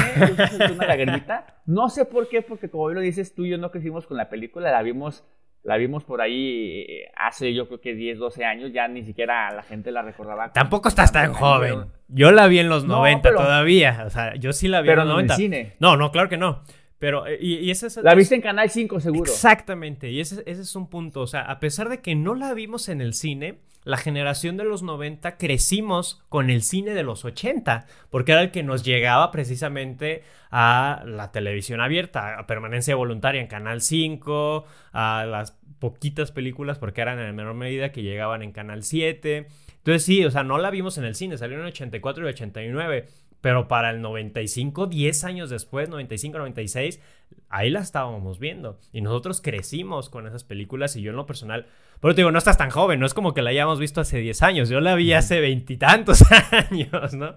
yo 0.60 0.74
una 0.74 0.88
lagrimita. 0.88 1.62
No 1.66 1.90
sé 1.90 2.06
por 2.06 2.28
qué, 2.28 2.42
porque 2.42 2.70
como 2.70 2.90
lo 2.90 3.00
dices 3.00 3.34
tú, 3.34 3.46
yo 3.46 3.58
no 3.58 3.72
crecimos 3.72 4.08
con 4.08 4.18
la 4.18 4.28
película, 4.30 4.72
la 4.72 4.82
vimos, 4.82 5.24
la 5.62 5.78
vimos 5.78 6.04
por 6.04 6.22
ahí 6.22 6.86
eh, 6.90 7.12
hace 7.16 7.54
yo 7.54 7.68
creo 7.68 7.80
que 7.80 7.94
10, 7.94 8.18
12 8.18 8.44
años, 8.44 8.74
ya 8.74 8.88
ni 8.88 9.04
siquiera 9.04 9.54
la 9.54 9.64
gente 9.64 9.92
la 9.92 10.02
recordaba. 10.02 10.52
Tampoco 10.52 10.90
estás 10.90 11.12
tan 11.12 11.34
joven. 11.34 11.86
Yo 12.08 12.32
la 12.32 12.48
vi 12.48 12.60
en 12.60 12.70
los 12.70 12.86
90 12.86 13.34
todavía, 13.34 14.04
o 14.06 14.10
sea, 14.10 14.36
yo 14.36 14.52
sí 14.52 14.68
la 14.68 14.82
vi 14.82 14.90
en 14.90 14.98
los 14.98 15.08
90. 15.08 15.34
En 15.36 15.40
el 15.40 15.46
cine. 15.46 15.76
No, 15.80 15.96
no, 15.96 16.12
claro 16.12 16.28
que 16.28 16.38
no. 16.38 16.64
Pero, 16.98 17.28
eh, 17.28 17.38
y, 17.40 17.70
ese 17.70 17.88
es, 17.88 17.98
La 17.98 18.16
viste 18.16 18.34
en 18.34 18.42
Canal 18.42 18.70
5, 18.70 19.00
seguro. 19.00 19.32
Exactamente, 19.32 20.10
y 20.10 20.22
ese, 20.22 20.42
ese 20.46 20.62
es 20.62 20.76
un 20.76 20.90
punto. 20.90 21.22
O 21.22 21.28
sea, 21.28 21.42
a 21.42 21.60
pesar 21.60 21.90
de 21.90 22.02
que 22.02 22.16
no 22.16 22.34
la 22.34 22.54
vimos 22.54 22.88
en 22.88 23.02
el 23.02 23.14
cine, 23.14 23.60
la 23.84 23.98
generación 23.98 24.58
de 24.58 24.64
los 24.64 24.84
90 24.84 25.38
crecimos 25.38 26.22
con 26.30 26.50
el 26.50 26.62
cine 26.62 26.94
de 26.94 27.04
los 27.04 27.26
80, 27.26 27.86
porque 28.10 28.32
era 28.32 28.42
el 28.42 28.52
que 28.52 28.64
nos 28.64 28.84
llegaba 28.84 29.32
precisamente 29.32 30.24
a 30.52 31.04
la 31.06 31.32
televisión 31.32 31.82
abierta, 31.82 32.40
a 32.40 32.48
permanencia 32.48 32.96
voluntaria 32.96 33.42
en 33.42 33.48
Canal 33.48 33.82
5, 33.82 34.66
a 34.94 35.26
las 35.26 35.58
poquitas 35.80 36.32
películas, 36.32 36.80
porque 36.80 37.02
eran 37.02 37.20
en 37.20 37.36
menor 37.36 37.56
medida 37.56 37.92
que 37.92 38.04
llegaban 38.04 38.42
en 38.42 38.52
Canal 38.52 38.84
7. 38.84 39.48
Entonces 39.78 40.06
sí, 40.06 40.24
o 40.24 40.32
sea, 40.32 40.44
no 40.44 40.58
la 40.58 40.70
vimos 40.70 40.98
en 40.98 41.04
el 41.04 41.16
cine, 41.16 41.38
salió 41.38 41.60
en 41.60 41.66
84 41.66 42.26
y 42.26 42.30
89, 42.30 43.06
pero 43.44 43.68
para 43.68 43.90
el 43.90 44.02
95, 44.02 44.88
10 44.88 45.24
años 45.26 45.50
después, 45.50 45.90
95, 45.90 46.38
96, 46.38 47.02
ahí 47.50 47.70
la 47.70 47.82
estábamos 47.82 48.40
viendo. 48.40 48.80
Y 48.94 49.02
nosotros 49.02 49.42
crecimos 49.42 50.10
con 50.10 50.26
esas 50.26 50.46
películas 50.46 50.96
y 50.96 51.02
yo 51.02 51.10
en 51.10 51.18
lo 51.18 51.26
personal, 51.26 51.66
pero 52.00 52.16
te 52.16 52.22
digo, 52.22 52.32
no 52.32 52.38
estás 52.38 52.58
tan 52.58 52.70
joven, 52.70 53.02
no 53.02 53.06
es 53.06 53.14
como 53.14 53.34
que 53.34 53.42
la 53.42 53.50
hayamos 53.50 53.82
visto 53.82 54.00
hace 54.00 54.20
10 54.20 54.44
años, 54.44 54.70
yo 54.70 54.80
la 54.80 54.96
vi 54.96 55.12
hace 55.12 55.42
veintitantos 55.42 56.24
años, 56.72 57.14
¿no? 57.16 57.36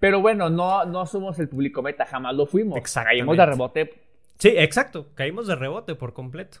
Pero 0.00 0.20
bueno, 0.20 0.50
no, 0.50 0.84
no 0.86 1.06
somos 1.06 1.38
el 1.38 1.48
público 1.48 1.80
meta, 1.80 2.06
jamás 2.06 2.34
lo 2.34 2.46
fuimos. 2.46 2.80
Caímos 2.92 3.36
de 3.36 3.46
rebote. 3.46 3.94
Sí, 4.36 4.48
exacto, 4.48 5.10
caímos 5.14 5.46
de 5.46 5.54
rebote 5.54 5.94
por 5.94 6.12
completo. 6.12 6.58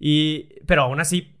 Y, 0.00 0.60
pero 0.66 0.82
aún 0.82 0.98
así, 0.98 1.37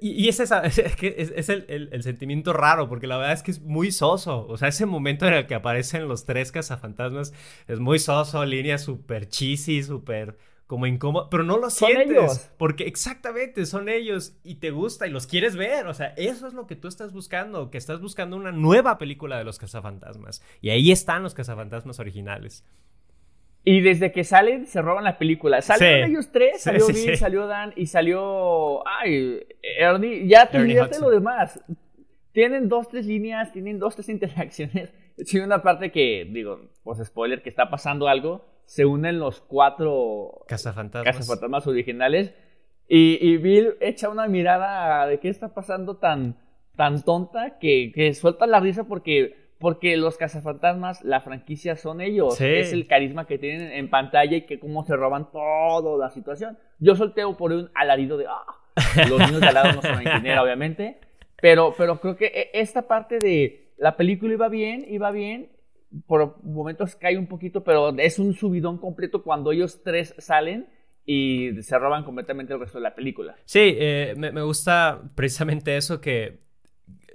y, 0.00 0.24
y 0.24 0.28
es, 0.28 0.40
esa, 0.40 0.60
es, 0.64 0.78
es, 0.78 1.32
es 1.34 1.48
el, 1.48 1.64
el, 1.68 1.88
el, 1.92 2.02
sentimiento 2.02 2.52
raro, 2.52 2.88
porque 2.88 3.06
la 3.06 3.16
verdad 3.16 3.32
es 3.32 3.42
que 3.42 3.50
es 3.50 3.60
muy 3.60 3.90
soso. 3.90 4.46
O 4.46 4.56
sea, 4.56 4.68
ese 4.68 4.86
momento 4.86 5.26
en 5.26 5.34
el 5.34 5.46
que 5.46 5.54
aparecen 5.54 6.08
los 6.08 6.24
tres 6.24 6.52
cazafantasmas 6.52 7.32
es 7.66 7.80
muy 7.80 7.98
soso, 7.98 8.44
línea 8.44 8.78
súper 8.78 9.28
cheesy, 9.28 9.82
súper 9.82 10.36
como 10.68 10.86
incómodo, 10.86 11.30
pero 11.30 11.44
no 11.44 11.56
lo 11.56 11.70
Son 11.70 11.88
sientes. 11.88 12.10
ellos. 12.10 12.50
Porque 12.58 12.84
exactamente, 12.84 13.64
son 13.64 13.88
ellos 13.88 14.34
y 14.44 14.56
te 14.56 14.70
gusta 14.70 15.06
y 15.06 15.10
los 15.10 15.26
quieres 15.26 15.56
ver. 15.56 15.86
O 15.86 15.94
sea, 15.94 16.08
eso 16.18 16.46
es 16.46 16.52
lo 16.52 16.66
que 16.66 16.76
tú 16.76 16.88
estás 16.88 17.12
buscando, 17.12 17.70
que 17.70 17.78
estás 17.78 18.00
buscando 18.02 18.36
una 18.36 18.52
nueva 18.52 18.98
película 18.98 19.38
de 19.38 19.44
los 19.44 19.58
cazafantasmas. 19.58 20.42
Y 20.60 20.68
ahí 20.68 20.92
están 20.92 21.22
los 21.22 21.32
cazafantasmas 21.32 21.98
originales. 22.00 22.64
Y 23.70 23.80
desde 23.82 24.12
que 24.12 24.24
salen, 24.24 24.66
se 24.66 24.80
roban 24.80 25.04
la 25.04 25.18
película. 25.18 25.60
Salieron 25.60 26.06
Sí. 26.06 26.12
ellos 26.12 26.32
tres, 26.32 26.62
salió 26.62 26.86
sí, 26.86 26.92
Bill, 27.06 27.16
salió 27.18 27.46
Dan 27.46 27.74
y 27.76 27.86
salió. 27.86 28.82
Ay, 28.88 29.40
Ernie. 29.78 30.26
Ya 30.26 30.46
te 30.48 30.56
olvidaste 30.58 30.98
lo 31.00 31.10
demás. 31.10 31.60
Tienen 32.32 32.68
dos, 32.68 32.88
tres 32.88 33.04
líneas, 33.04 33.52
tienen 33.52 33.78
dos, 33.78 33.94
tres 33.94 34.08
interacciones. 34.08 34.92
Sí, 35.18 35.40
una 35.40 35.62
parte 35.64 35.90
que, 35.90 36.28
digo, 36.30 36.70
pues 36.84 37.04
spoiler, 37.04 37.42
que 37.42 37.48
está 37.48 37.68
pasando 37.70 38.06
algo. 38.06 38.46
Se 38.66 38.84
unen 38.86 39.18
los 39.18 39.40
cuatro 39.40 40.44
Cazafantasmas. 40.46 41.16
cazafantasmas 41.16 41.66
originales. 41.66 42.32
Y, 42.86 43.18
y 43.20 43.36
Bill 43.36 43.74
echa 43.80 44.08
una 44.10 44.28
mirada 44.28 45.06
de 45.08 45.18
qué 45.18 45.28
está 45.28 45.52
pasando 45.52 45.96
tan, 45.96 46.36
tan 46.76 47.02
tonta 47.02 47.58
que, 47.58 47.90
que 47.92 48.14
suelta 48.14 48.46
la 48.46 48.60
risa 48.60 48.84
porque, 48.84 49.34
porque 49.58 49.96
los 49.96 50.16
cazafantasmas, 50.16 51.02
la 51.04 51.20
franquicia 51.20 51.76
son 51.76 52.00
ellos. 52.00 52.36
Sí. 52.36 52.44
Es 52.46 52.72
el 52.72 52.86
carisma 52.86 53.26
que 53.26 53.38
tienen 53.38 53.72
en 53.72 53.90
pantalla 53.90 54.36
y 54.36 54.46
que 54.46 54.58
cómo 54.60 54.84
se 54.84 54.96
roban 54.96 55.30
toda 55.32 55.98
la 55.98 56.10
situación. 56.10 56.58
Yo 56.78 56.94
solteo 56.94 57.36
por 57.36 57.52
un 57.52 57.70
alarido 57.74 58.16
de 58.16 58.26
¡ah! 58.28 58.44
Los 59.08 59.18
niños 59.18 59.40
de 59.40 59.48
al 59.48 59.54
lado 59.54 59.72
no 59.72 59.82
saben 59.82 60.04
quién 60.04 60.26
era, 60.26 60.42
obviamente. 60.42 61.00
Pero, 61.40 61.74
pero 61.76 62.00
creo 62.00 62.16
que 62.16 62.26
e- 62.26 62.50
esta 62.52 62.82
parte 62.86 63.18
de 63.18 63.72
la 63.76 63.96
película 63.96 64.32
iba 64.32 64.48
bien, 64.48 64.84
iba 64.88 65.10
bien. 65.10 65.50
Por 66.06 66.42
momentos 66.44 66.94
cae 66.96 67.16
un 67.16 67.26
poquito, 67.26 67.64
pero 67.64 67.96
es 67.98 68.18
un 68.18 68.34
subidón 68.34 68.78
completo 68.78 69.22
cuando 69.22 69.52
ellos 69.52 69.82
tres 69.82 70.14
salen 70.18 70.68
y 71.04 71.62
se 71.62 71.78
roban 71.78 72.04
completamente 72.04 72.52
el 72.52 72.60
resto 72.60 72.78
de 72.78 72.82
la 72.82 72.94
película. 72.94 73.36
Sí, 73.46 73.74
eh, 73.78 74.14
me, 74.16 74.30
me 74.30 74.42
gusta 74.42 75.00
precisamente 75.14 75.76
eso 75.76 76.00
que 76.00 76.40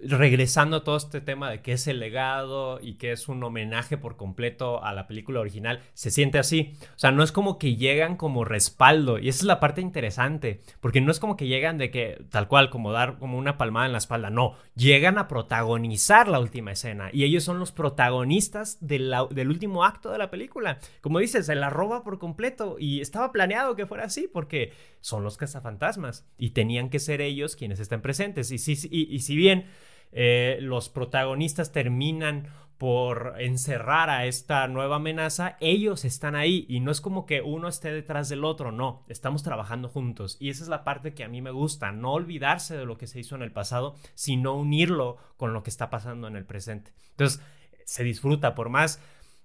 regresando 0.08 0.78
a 0.78 0.84
todo 0.84 0.98
este 0.98 1.22
tema 1.22 1.50
de 1.50 1.62
qué 1.62 1.74
es 1.74 1.88
el 1.88 2.00
legado 2.00 2.80
y 2.82 2.96
que 2.96 3.12
es 3.12 3.28
un 3.28 3.44
homenaje 3.44 3.98
por 3.98 4.18
completo 4.18 4.84
a 4.84 4.94
la 4.94 5.08
película 5.08 5.40
original, 5.40 5.82
se 5.94 6.12
siente 6.12 6.40
así. 6.40 6.74
O 6.96 7.00
sea, 7.00 7.12
no 7.12 7.24
es 7.24 7.32
como 7.32 7.58
que 7.58 7.76
llegan 7.76 8.18
como 8.18 8.46
respaldo 8.46 9.20
y 9.20 9.30
esa 9.30 9.40
es 9.40 9.46
la 9.46 9.60
parte 9.60 9.82
interesante, 9.82 10.62
porque 10.80 11.02
no 11.02 11.12
es 11.12 11.20
como 11.20 11.38
que 11.38 11.48
llegan 11.48 11.78
de 11.78 11.92
que 11.92 12.26
tal 12.30 12.48
cual 12.48 12.70
como 12.70 12.92
dar 12.92 13.18
como 13.18 13.38
una 13.38 13.58
palmada 13.58 13.86
en 13.86 13.92
la 13.92 13.98
espalda, 13.98 14.30
no, 14.30 14.56
llegan 14.76 15.18
a 15.18 15.28
protagonizar 15.28 16.28
la 16.28 16.40
última 16.40 16.72
escena 16.72 17.10
y 17.12 17.24
ellos 17.24 17.44
son 17.44 17.60
los 17.60 17.72
protagonistas 17.72 18.78
del 18.80 19.48
último 19.48 19.84
acto 19.84 20.12
de 20.12 20.18
la 20.18 20.30
película. 20.30 20.80
Como 21.02 21.20
dices, 21.20 21.46
se 21.46 21.56
la 21.56 21.70
roba 21.70 22.04
por 22.04 22.20
completo 22.20 22.78
y 22.80 23.02
estaba 23.02 23.32
planeado 23.32 23.76
que 23.76 23.86
fuera 23.86 24.06
así 24.06 24.30
porque 24.32 24.74
son 25.02 25.24
los 25.24 25.38
cazafantasmas 25.38 26.26
y 26.38 26.52
tenían 26.52 26.90
que 26.90 27.00
ser 27.00 27.22
ellos 27.22 27.56
quienes 27.56 27.80
estén 27.80 28.02
presentes. 28.02 28.52
Y, 28.52 28.74
y, 28.90 29.16
y 29.16 29.20
si 29.20 29.36
bien 29.36 29.66
eh, 30.14 30.58
los 30.62 30.90
protagonistas 30.90 31.72
terminan 31.72 32.48
por 32.78 33.36
encerrar 33.38 34.10
a 34.10 34.26
esta 34.26 34.68
nueva 34.68 34.98
amenaza, 34.98 35.58
ellos 35.62 36.04
están 36.06 36.36
ahí 36.36 36.66
y 36.68 36.82
no 36.82 36.92
es 36.92 37.00
como 37.00 37.26
que 37.26 37.42
uno 37.42 37.68
esté 37.68 37.94
detrás 37.94 38.28
del 38.28 38.44
otro, 38.44 38.72
no, 38.72 39.06
estamos 39.08 39.42
trabajando 39.42 39.88
juntos 39.88 40.36
y 40.40 40.50
esa 40.50 40.64
es 40.64 40.70
la 40.70 40.84
parte 40.84 41.14
que 41.14 41.24
a 41.24 41.30
mí 41.30 41.42
me 41.42 41.52
gusta, 41.52 41.92
no 41.92 42.12
olvidarse 42.12 42.76
de 42.76 42.86
lo 42.86 42.98
que 42.98 43.08
se 43.08 43.20
hizo 43.20 43.36
en 43.36 43.42
el 43.42 43.54
pasado, 43.54 43.96
sino 44.16 44.56
unirlo 44.56 45.18
con 45.38 45.54
lo 45.54 45.64
que 45.64 45.70
está 45.70 45.90
pasando 45.90 46.28
en 46.28 46.36
el 46.36 46.46
presente. 46.46 46.92
Entonces, 47.12 47.42
se 47.86 48.04
disfruta 48.04 48.54
por 48.54 48.70
más 48.70 49.00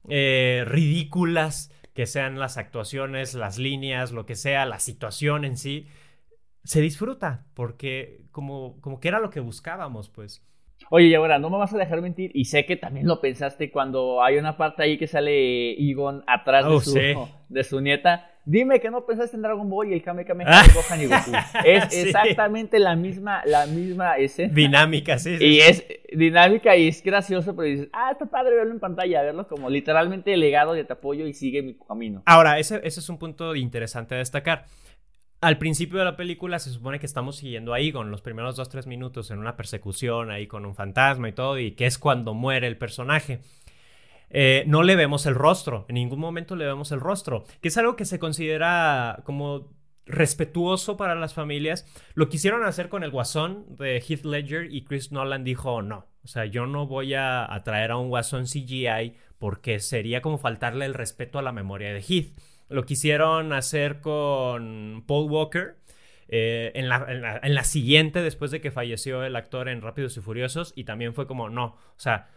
eh, 0.09 0.65
ridículas 0.67 1.71
que 1.95 2.07
sean 2.07 2.39
las 2.39 2.57
actuaciones, 2.57 3.35
las 3.35 3.59
líneas, 3.59 4.11
lo 4.11 4.27
que 4.27 4.37
sea, 4.37 4.67
la 4.67 4.81
situación 4.81 5.45
en 5.45 5.59
sí, 5.59 5.87
se 6.65 6.81
disfruta 6.81 7.47
porque 7.55 8.23
como, 8.31 8.81
como 8.81 9.01
que 9.01 9.09
era 9.09 9.21
lo 9.21 9.31
que 9.31 9.41
buscábamos, 9.41 10.09
pues. 10.09 10.45
Oye, 10.91 11.07
y 11.09 11.15
ahora, 11.15 11.39
no 11.39 11.51
me 11.51 11.59
vas 11.59 11.73
a 11.75 11.79
dejar 11.79 12.01
mentir, 12.01 12.31
y 12.35 12.47
sé 12.47 12.65
que 12.65 12.77
también 12.77 13.07
lo 13.07 13.21
pensaste 13.21 13.71
cuando 13.71 14.23
hay 14.23 14.37
una 14.39 14.57
parte 14.57 14.83
ahí 14.83 14.97
que 14.97 15.07
sale 15.07 15.73
Egon 15.73 16.25
atrás 16.27 16.65
Oh, 16.67 16.79
de, 16.79 16.81
su, 16.81 16.91
sí. 16.93 17.15
de 17.51 17.65
su 17.65 17.81
nieta. 17.81 18.31
Dime 18.47 18.81
que 18.81 18.91
no 18.91 19.05
pensaste 19.05 19.37
en 19.37 19.43
Dragon 19.43 19.69
Ball 19.69 19.91
y 19.91 19.93
el 19.93 20.03
Kame 20.03 20.25
Kame 20.25 20.45
Ah. 20.47 20.63
de 20.67 20.73
Gohan 20.73 21.03
y 21.03 21.05
Goku. 21.07 21.31
Es 21.67 21.93
Sí. 21.93 22.01
exactamente 22.09 22.79
la 22.79 22.97
misma, 22.97 23.43
la 23.45 23.67
misma 23.67 24.17
escena. 24.17 24.55
Dinámica, 24.55 25.19
sí. 25.19 25.37
sí, 25.37 25.45
Y 25.45 25.61
es 25.61 25.85
dinámica 26.11 26.75
y 26.75 26.89
es 26.89 27.03
gracioso, 27.03 27.55
pero 27.55 27.69
dices, 27.69 27.89
ah, 27.93 28.09
está 28.13 28.25
padre 28.25 28.55
verlo 28.57 28.73
en 28.73 28.81
pantalla, 28.81 29.21
verlo 29.21 29.47
como 29.47 29.69
literalmente 29.69 30.35
legado 30.39 30.73
de 30.73 30.85
te 30.85 30.95
apoyo 30.95 31.27
y 31.27 31.35
sigue 31.35 31.61
mi 31.63 31.75
camino. 31.75 32.23
Ahora, 32.25 32.59
ese, 32.59 32.77
ese 32.85 33.01
es 33.01 33.09
un 33.11 33.19
punto 33.19 33.55
interesante 33.55 34.15
a 34.15 34.19
destacar. 34.19 34.65
Al 35.41 35.59
principio 35.59 36.01
de 36.01 36.05
la 36.05 36.17
película 36.17 36.59
se 36.59 36.71
supone 36.71 36.99
que 36.99 37.07
estamos 37.07 37.37
siguiendo 37.37 37.73
a 37.73 37.79
Egon 37.79 38.11
los 38.11 38.23
primeros 38.23 38.59
2-3 38.59 38.87
minutos 38.87 39.31
en 39.31 39.39
una 39.39 39.57
persecución 39.57 40.33
ahí 40.33 40.49
con 40.49 40.67
un 40.67 40.75
fantasma 40.75 41.29
y 41.29 41.33
todo, 41.33 41.59
y 41.61 41.73
que 41.73 41.87
es 41.87 41.97
cuando 41.97 42.35
muere 42.35 42.67
el 42.67 42.77
personaje. 42.77 43.41
Eh, 44.31 44.65
no 44.67 44.83
le 44.83 44.97
vemos 44.97 45.27
el 45.27 45.37
rostro, 45.37 45.87
en 45.89 45.95
ningún 45.95 46.19
momento 46.19 46.57
le 46.57 46.67
vemos 46.67 46.91
el 46.91 46.99
rostro, 46.99 47.45
que 47.61 47.69
es 47.69 47.79
algo 47.79 47.95
que 47.95 48.05
se 48.05 48.19
considera 48.19 49.23
como 49.25 49.71
respetuoso 50.07 50.97
para 50.97 51.15
las 51.15 51.35
familias. 51.35 51.87
Lo 52.15 52.29
quisieron 52.29 52.65
hacer 52.65 52.89
con 52.89 53.05
el 53.05 53.13
guasón 53.13 53.77
de 53.77 54.01
Heath 54.01 54.25
Ledger 54.25 54.73
y 54.73 54.85
Chris 54.85 55.13
Nolan 55.13 55.45
dijo 55.45 55.83
no. 55.83 56.07
O 56.25 56.27
sea, 56.27 56.47
yo 56.47 56.67
no 56.67 56.89
voy 56.89 57.15
a, 57.15 57.53
a 57.53 57.63
traer 57.63 57.93
a 57.93 57.97
un 57.97 58.09
guasón 58.09 58.47
CGI 58.47 59.15
porque 59.39 59.79
sería 59.79 60.21
como 60.21 60.39
faltarle 60.39 60.85
el 60.85 60.95
respeto 60.95 61.39
a 61.39 61.43
la 61.43 61.53
memoria 61.53 61.93
de 61.93 62.01
Heath. 62.01 62.33
Lo 62.69 62.85
quisieron 62.85 63.53
hacer 63.53 64.01
con 64.01 65.05
Paul 65.07 65.31
Walker. 65.31 65.77
eh, 66.29 66.73
en, 66.75 66.89
la, 66.89 67.07
en, 67.09 67.23
la, 67.23 67.41
en 67.43 67.55
la 67.55 67.65
siguiente, 67.65 68.21
después 68.23 68.51
de 68.51 68.61
que 68.61 68.71
falleció 68.71 69.25
el 69.25 69.35
actor 69.37 69.69
en 69.69 69.81
Rápidos 69.81 70.17
y 70.17 70.21
Furiosos, 70.21 70.73
y 70.77 70.85
también 70.85 71.15
fue 71.15 71.27
como, 71.27 71.49
no, 71.49 71.65
o 71.65 71.95
sea, 71.97 72.29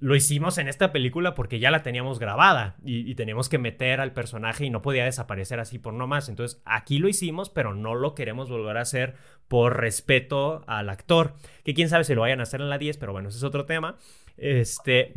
lo 0.00 0.16
hicimos 0.16 0.56
en 0.58 0.66
esta 0.66 0.92
película 0.92 1.34
porque 1.34 1.58
ya 1.58 1.70
la 1.70 1.82
teníamos 1.82 2.18
grabada 2.18 2.76
y, 2.82 3.10
y, 3.10 3.14
teníamos 3.14 3.50
que 3.50 3.58
meter 3.58 4.00
al 4.00 4.12
personaje 4.12 4.64
y 4.64 4.70
no 4.70 4.80
podía 4.80 5.04
desaparecer 5.04 5.60
así 5.60 5.78
por 5.78 5.92
no 5.92 6.06
más. 6.06 6.30
Entonces 6.30 6.62
aquí 6.64 6.98
lo 6.98 7.08
hicimos, 7.08 7.50
pero 7.50 7.74
no 7.74 7.94
lo 7.94 8.14
queremos 8.14 8.48
volver 8.48 8.78
a 8.78 8.80
hacer 8.80 9.14
por 9.46 9.78
respeto 9.78 10.64
al 10.66 10.88
actor. 10.88 11.34
Que 11.64 11.74
quién 11.74 11.90
sabe 11.90 12.04
si 12.04 12.14
lo 12.14 12.22
vayan 12.22 12.40
a 12.40 12.44
hacer 12.44 12.62
en 12.62 12.70
la 12.70 12.78
10, 12.78 12.96
pero 12.96 13.12
bueno, 13.12 13.28
ese 13.28 13.38
es 13.38 13.44
otro 13.44 13.66
tema. 13.66 13.98
Este. 14.38 15.12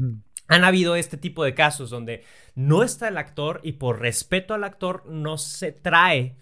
Han 0.49 0.65
habido 0.65 0.97
este 0.97 1.15
tipo 1.15 1.45
de 1.45 1.53
casos 1.53 1.89
donde 1.89 2.25
no 2.55 2.83
está 2.83 3.07
el 3.07 3.17
actor 3.17 3.59
y 3.63 3.73
por 3.73 3.99
respeto 3.99 4.53
al 4.53 4.63
actor 4.63 5.05
no 5.07 5.37
se 5.37 5.71
trae 5.71 6.35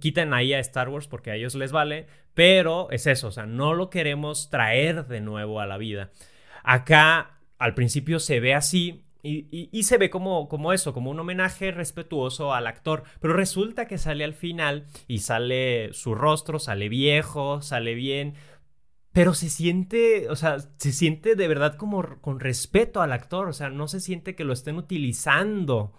quiten 0.00 0.34
ahí 0.34 0.52
a 0.52 0.58
Star 0.60 0.88
Wars 0.88 1.06
porque 1.06 1.30
a 1.30 1.34
ellos 1.34 1.54
les 1.54 1.72
vale, 1.72 2.06
pero 2.34 2.90
es 2.90 3.06
eso, 3.06 3.28
o 3.28 3.32
sea, 3.32 3.46
no 3.46 3.74
lo 3.74 3.90
queremos 3.90 4.50
traer 4.50 5.06
de 5.06 5.20
nuevo 5.20 5.60
a 5.60 5.66
la 5.66 5.78
vida. 5.78 6.10
Acá 6.62 7.38
al 7.58 7.74
principio 7.74 8.18
se 8.18 8.40
ve 8.40 8.54
así 8.54 9.02
y, 9.22 9.82
se 9.82 9.98
ve 9.98 10.08
como 10.08 10.72
eso, 10.72 10.94
como 10.94 11.10
un 11.10 11.18
homenaje 11.18 11.72
respetuoso 11.72 12.54
al 12.54 12.68
actor, 12.68 13.02
pero 13.18 13.34
resulta 13.34 13.88
que 13.88 13.98
sale 13.98 14.22
al 14.22 14.34
final 14.34 14.86
y 15.08 15.18
sale 15.18 15.92
su 15.92 16.14
rostro, 16.14 16.60
sale 16.60 16.88
viejo, 16.88 17.60
sale 17.60 17.94
bien, 17.94 18.34
pero 19.16 19.32
se 19.32 19.48
siente, 19.48 20.28
o 20.28 20.36
sea, 20.36 20.58
se 20.76 20.92
siente 20.92 21.36
de 21.36 21.48
verdad 21.48 21.76
como 21.76 22.20
con 22.20 22.38
respeto 22.38 23.00
al 23.00 23.14
actor, 23.14 23.48
o 23.48 23.54
sea, 23.54 23.70
no 23.70 23.88
se 23.88 24.00
siente 24.00 24.34
que 24.34 24.44
lo 24.44 24.52
estén 24.52 24.76
utilizando. 24.76 25.94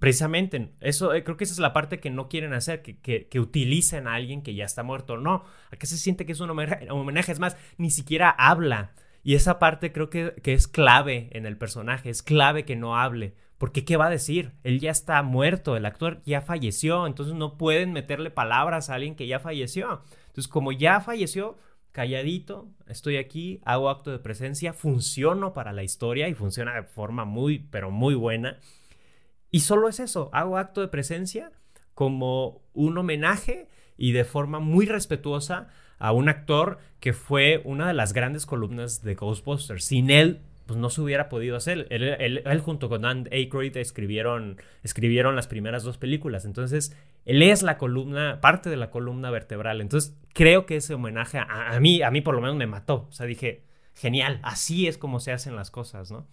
Precisamente, 0.00 0.72
eso 0.80 1.14
eh, 1.14 1.22
creo 1.22 1.36
que 1.36 1.44
esa 1.44 1.52
es 1.52 1.60
la 1.60 1.72
parte 1.72 2.00
que 2.00 2.10
no 2.10 2.28
quieren 2.28 2.52
hacer, 2.52 2.82
que, 2.82 2.98
que, 2.98 3.28
que, 3.28 3.38
utilicen 3.38 4.08
a 4.08 4.14
alguien 4.14 4.42
que 4.42 4.56
ya 4.56 4.64
está 4.64 4.82
muerto. 4.82 5.16
No, 5.16 5.44
acá 5.70 5.86
se 5.86 5.96
siente 5.96 6.26
que 6.26 6.32
es 6.32 6.40
un 6.40 6.50
homenaje, 6.50 6.90
homenaje, 6.90 7.30
es 7.30 7.38
más, 7.38 7.56
ni 7.78 7.92
siquiera 7.92 8.30
habla. 8.30 8.94
Y 9.22 9.36
esa 9.36 9.60
parte 9.60 9.92
creo 9.92 10.10
que, 10.10 10.34
que, 10.42 10.52
es 10.52 10.66
clave 10.66 11.28
en 11.30 11.46
el 11.46 11.56
personaje, 11.56 12.10
es 12.10 12.20
clave 12.24 12.64
que 12.64 12.74
no 12.74 12.98
hable. 12.98 13.36
Porque 13.58 13.84
¿qué 13.84 13.96
va 13.96 14.06
a 14.06 14.10
decir? 14.10 14.54
Él 14.64 14.80
ya 14.80 14.90
está 14.90 15.22
muerto, 15.22 15.76
el 15.76 15.86
actor 15.86 16.20
ya 16.24 16.40
falleció, 16.40 17.06
entonces 17.06 17.36
no 17.36 17.56
pueden 17.58 17.92
meterle 17.92 18.30
palabras 18.30 18.90
a 18.90 18.94
alguien 18.94 19.14
que 19.14 19.28
ya 19.28 19.38
falleció. 19.38 20.02
Entonces, 20.26 20.48
como 20.48 20.72
ya 20.72 21.00
falleció, 21.00 21.58
calladito, 21.92 22.68
estoy 22.86 23.16
aquí, 23.16 23.60
hago 23.64 23.90
acto 23.90 24.10
de 24.10 24.18
presencia, 24.18 24.72
funciono 24.72 25.52
para 25.52 25.72
la 25.72 25.82
historia 25.82 26.28
y 26.28 26.34
funciona 26.34 26.74
de 26.74 26.82
forma 26.84 27.24
muy, 27.24 27.58
pero 27.70 27.90
muy 27.90 28.14
buena. 28.14 28.58
Y 29.50 29.60
solo 29.60 29.88
es 29.88 30.00
eso, 30.00 30.30
hago 30.32 30.56
acto 30.56 30.80
de 30.80 30.88
presencia 30.88 31.50
como 31.94 32.62
un 32.72 32.96
homenaje 32.96 33.68
y 33.96 34.12
de 34.12 34.24
forma 34.24 34.60
muy 34.60 34.86
respetuosa 34.86 35.68
a 35.98 36.12
un 36.12 36.28
actor 36.28 36.78
que 37.00 37.12
fue 37.12 37.60
una 37.64 37.86
de 37.86 37.94
las 37.94 38.12
grandes 38.12 38.46
columnas 38.46 39.02
de 39.02 39.14
Ghostbusters. 39.14 39.84
Sin 39.84 40.10
él, 40.10 40.40
pues 40.70 40.78
no 40.78 40.88
se 40.88 41.00
hubiera 41.00 41.28
podido 41.28 41.56
hacer. 41.56 41.88
Él, 41.90 42.60
junto 42.60 42.88
con 42.88 43.02
Dan 43.02 43.28
Aykroyd 43.32 43.76
escribieron, 43.76 44.62
escribieron 44.84 45.34
las 45.34 45.48
primeras 45.48 45.82
dos 45.82 45.98
películas. 45.98 46.44
Entonces, 46.44 46.96
él 47.24 47.42
es 47.42 47.64
la 47.64 47.76
columna, 47.76 48.38
parte 48.40 48.70
de 48.70 48.76
la 48.76 48.88
columna 48.88 49.32
vertebral. 49.32 49.80
Entonces, 49.80 50.16
creo 50.32 50.66
que 50.66 50.76
ese 50.76 50.94
homenaje 50.94 51.38
a, 51.38 51.72
a 51.72 51.80
mí, 51.80 52.02
a 52.02 52.12
mí 52.12 52.20
por 52.20 52.36
lo 52.36 52.40
menos 52.40 52.54
me 52.54 52.68
mató. 52.68 53.08
O 53.08 53.12
sea, 53.12 53.26
dije, 53.26 53.64
genial, 53.94 54.38
así 54.44 54.86
es 54.86 54.96
como 54.96 55.18
se 55.18 55.32
hacen 55.32 55.56
las 55.56 55.72
cosas, 55.72 56.12
¿no? 56.12 56.28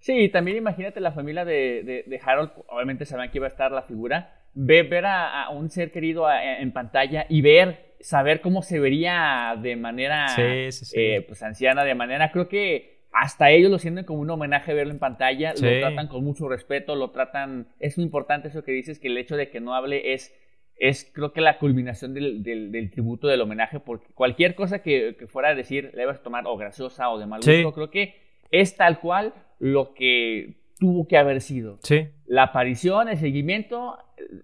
Sí, 0.00 0.28
también 0.28 0.58
imagínate 0.58 1.00
la 1.00 1.12
familia 1.12 1.46
de, 1.46 2.20
Harold, 2.22 2.50
obviamente 2.68 3.06
saben 3.06 3.30
que 3.30 3.38
iba 3.38 3.46
a 3.46 3.48
estar 3.48 3.72
la 3.72 3.80
figura, 3.80 4.34
ver, 4.52 5.06
a, 5.06 5.48
un 5.48 5.70
ser 5.70 5.90
querido 5.90 6.26
en 6.30 6.72
pantalla 6.72 7.24
y 7.26 7.40
ver, 7.40 7.94
saber 8.00 8.42
cómo 8.42 8.60
se 8.60 8.78
vería 8.78 9.56
de 9.58 9.76
manera 9.76 10.26
eh, 10.36 11.24
pues 11.26 11.42
anciana, 11.42 11.84
de 11.84 11.94
manera, 11.94 12.30
creo 12.32 12.48
que 12.48 12.89
hasta 13.12 13.50
ellos 13.50 13.70
lo 13.70 13.78
sienten 13.78 14.04
como 14.04 14.20
un 14.20 14.30
homenaje 14.30 14.74
verlo 14.74 14.92
en 14.92 14.98
pantalla, 14.98 15.52
lo 15.54 15.80
tratan 15.80 16.08
con 16.08 16.24
mucho 16.24 16.48
respeto, 16.48 16.94
lo 16.94 17.10
tratan, 17.10 17.68
es 17.78 17.96
muy 17.96 18.04
importante 18.04 18.48
eso 18.48 18.62
que 18.62 18.72
dices, 18.72 18.98
que 18.98 19.08
el 19.08 19.18
hecho 19.18 19.36
de 19.36 19.50
que 19.50 19.60
no 19.60 19.74
hable 19.74 20.14
es, 20.14 20.34
es 20.76 21.10
creo 21.12 21.32
que 21.32 21.40
la 21.40 21.58
culminación 21.58 22.14
del, 22.14 22.42
del, 22.42 22.90
tributo, 22.90 23.26
del 23.26 23.40
homenaje, 23.40 23.80
porque 23.80 24.06
cualquier 24.14 24.54
cosa 24.54 24.80
que, 24.82 25.16
fuera 25.26 25.50
a 25.50 25.54
decir 25.54 25.90
le 25.94 26.06
vas 26.06 26.18
a 26.18 26.22
tomar 26.22 26.44
o 26.46 26.56
graciosa 26.56 27.10
o 27.10 27.18
de 27.18 27.26
mal 27.26 27.40
gusto, 27.40 27.72
creo 27.72 27.90
que 27.90 28.14
es 28.50 28.76
tal 28.76 29.00
cual 29.00 29.34
lo 29.58 29.92
que 29.94 30.60
tuvo 30.78 31.06
que 31.06 31.18
haber 31.18 31.40
sido. 31.40 31.78
Sí. 31.82 32.08
La 32.26 32.44
aparición, 32.44 33.08
el 33.08 33.18
seguimiento, 33.18 33.98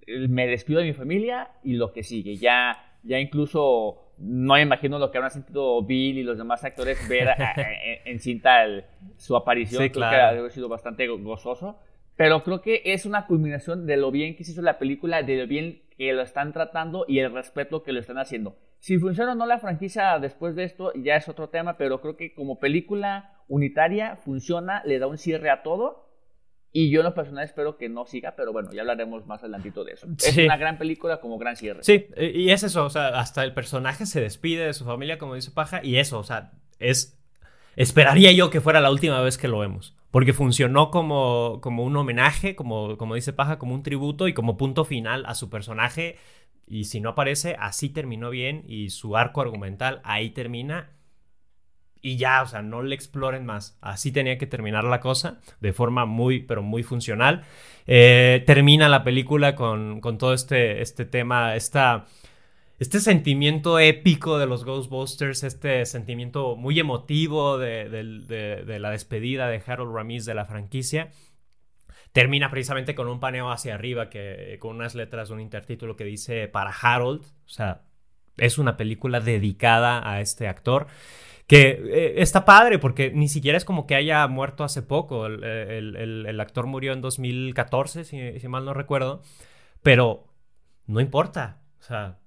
me 0.06 0.46
despido 0.46 0.80
de 0.80 0.86
mi 0.86 0.92
familia 0.92 1.50
y 1.64 1.74
lo 1.74 1.92
que 1.92 2.02
sigue. 2.02 2.36
Ya, 2.36 2.96
ya 3.02 3.18
incluso 3.18 4.05
no 4.18 4.54
me 4.54 4.62
imagino 4.62 4.98
lo 4.98 5.10
que 5.10 5.18
habrán 5.18 5.30
sentido 5.30 5.82
Bill 5.82 6.18
y 6.18 6.22
los 6.22 6.38
demás 6.38 6.64
actores 6.64 7.08
ver 7.08 7.28
en, 8.04 8.18
cinta 8.18 8.64
su 9.16 9.36
aparición. 9.36 9.82
Sí, 9.82 9.90
creo 9.90 10.08
claro. 10.08 10.42
que 10.42 10.46
ha 10.46 10.50
sido 10.50 10.68
bastante 10.68 11.06
gozoso. 11.06 11.78
Pero 12.16 12.42
creo 12.42 12.62
que 12.62 12.80
es 12.84 13.04
una 13.04 13.26
culminación 13.26 13.86
de 13.86 13.98
lo 13.98 14.10
bien 14.10 14.36
que 14.36 14.44
se 14.44 14.52
hizo 14.52 14.62
la 14.62 14.78
película, 14.78 15.22
de 15.22 15.36
lo 15.36 15.46
bien 15.46 15.82
que 15.98 16.12
lo 16.12 16.22
están 16.22 16.52
tratando 16.52 17.04
y 17.06 17.18
el 17.18 17.32
respeto 17.32 17.82
que 17.82 17.92
lo 17.92 18.00
están 18.00 18.18
haciendo. 18.18 18.56
Si 18.78 18.98
funciona 18.98 19.32
o 19.32 19.34
no 19.34 19.46
la 19.46 19.58
franquicia 19.58 20.18
después 20.18 20.54
de 20.56 20.64
esto, 20.64 20.92
ya 20.94 21.16
es 21.16 21.28
otro 21.28 21.48
tema, 21.48 21.76
pero 21.76 22.00
creo 22.00 22.16
que 22.16 22.34
como 22.34 22.58
película 22.58 23.36
unitaria 23.48 24.16
funciona, 24.16 24.82
le 24.84 24.98
da 24.98 25.06
un 25.06 25.18
cierre 25.18 25.50
a 25.50 25.62
todo. 25.62 26.05
Y 26.78 26.90
yo 26.90 27.00
en 27.00 27.04
lo 27.06 27.14
personal 27.14 27.42
espero 27.42 27.78
que 27.78 27.88
no 27.88 28.04
siga, 28.04 28.34
pero 28.36 28.52
bueno, 28.52 28.70
ya 28.70 28.82
hablaremos 28.82 29.26
más 29.26 29.40
adelantito 29.40 29.82
de 29.82 29.92
eso. 29.92 30.06
Es 30.22 30.36
una 30.36 30.58
gran 30.58 30.76
película 30.76 31.20
como 31.20 31.38
gran 31.38 31.56
cierre. 31.56 31.82
Sí, 31.82 32.08
y 32.18 32.50
es 32.50 32.64
eso, 32.64 32.84
o 32.84 32.90
sea, 32.90 33.18
hasta 33.18 33.44
el 33.44 33.54
personaje 33.54 34.04
se 34.04 34.20
despide 34.20 34.66
de 34.66 34.74
su 34.74 34.84
familia, 34.84 35.16
como 35.16 35.36
dice 35.36 35.50
Paja, 35.50 35.82
y 35.82 35.96
eso, 35.96 36.18
o 36.18 36.22
sea, 36.22 36.52
es... 36.78 37.18
Esperaría 37.76 38.30
yo 38.32 38.50
que 38.50 38.60
fuera 38.60 38.82
la 38.82 38.90
última 38.90 39.22
vez 39.22 39.38
que 39.38 39.48
lo 39.48 39.60
vemos, 39.60 39.96
porque 40.10 40.34
funcionó 40.34 40.90
como, 40.90 41.62
como 41.62 41.82
un 41.82 41.96
homenaje, 41.96 42.54
como, 42.56 42.98
como 42.98 43.14
dice 43.14 43.32
Paja, 43.32 43.58
como 43.58 43.74
un 43.74 43.82
tributo 43.82 44.28
y 44.28 44.34
como 44.34 44.58
punto 44.58 44.84
final 44.84 45.24
a 45.24 45.34
su 45.34 45.48
personaje. 45.48 46.18
Y 46.66 46.84
si 46.84 47.00
no 47.00 47.08
aparece, 47.08 47.56
así 47.58 47.88
terminó 47.88 48.28
bien 48.28 48.64
y 48.66 48.90
su 48.90 49.16
arco 49.16 49.40
argumental 49.40 50.02
ahí 50.04 50.28
termina 50.28 50.90
y 52.02 52.16
ya, 52.16 52.42
o 52.42 52.46
sea, 52.46 52.62
no 52.62 52.82
le 52.82 52.94
exploren 52.94 53.44
más. 53.44 53.78
Así 53.80 54.12
tenía 54.12 54.38
que 54.38 54.46
terminar 54.46 54.84
la 54.84 55.00
cosa, 55.00 55.40
de 55.60 55.72
forma 55.72 56.06
muy, 56.06 56.40
pero 56.40 56.62
muy 56.62 56.82
funcional. 56.82 57.44
Eh, 57.86 58.42
termina 58.46 58.88
la 58.88 59.04
película 59.04 59.54
con, 59.54 60.00
todo 60.18 60.32
este, 60.32 60.82
este 60.82 61.04
tema, 61.04 61.56
esta, 61.56 62.06
este 62.78 63.00
sentimiento 63.00 63.78
épico 63.78 64.38
de 64.38 64.46
los 64.46 64.64
Ghostbusters, 64.64 65.44
este 65.44 65.86
sentimiento 65.86 66.56
muy 66.56 66.78
emotivo 66.78 67.58
de, 67.58 68.78
la 68.80 68.90
despedida 68.90 69.48
de 69.48 69.62
Harold 69.66 69.94
Ramis 69.94 70.26
de 70.26 70.34
la 70.34 70.44
franquicia. 70.44 71.10
Termina 72.12 72.50
precisamente 72.50 72.94
con 72.94 73.08
un 73.08 73.20
paneo 73.20 73.50
hacia 73.50 73.74
arriba, 73.74 74.08
que, 74.10 74.56
con 74.60 74.76
unas 74.76 74.94
letras, 74.94 75.30
un 75.30 75.40
intertítulo 75.40 75.96
que 75.96 76.04
dice 76.04 76.48
para 76.48 76.70
Harold. 76.70 77.22
O 77.22 77.48
sea, 77.48 77.82
es 78.36 78.58
una 78.58 78.76
película 78.76 79.20
dedicada 79.20 80.08
a 80.08 80.20
este 80.20 80.48
actor. 80.48 80.86
Que 81.46 81.68
eh, 81.70 82.14
está 82.22 82.44
padre 82.44 82.78
porque 82.78 83.12
ni 83.12 83.28
siquiera 83.28 83.56
es 83.56 83.64
como 83.64 83.86
que 83.86 83.94
haya 83.94 84.26
muerto 84.26 84.64
hace 84.64 84.82
poco. 84.82 85.26
El, 85.26 86.40
actor 86.40 86.66
murió 86.66 86.92
en 86.92 87.00
2014, 87.00 88.04
si, 88.04 88.48
mal 88.48 88.64
no 88.64 88.74
recuerdo. 88.74 89.22
Pero 89.82 90.26
no 90.86 91.00
importa. 91.00 91.62
O 91.78 91.82
sea, 91.82 92.18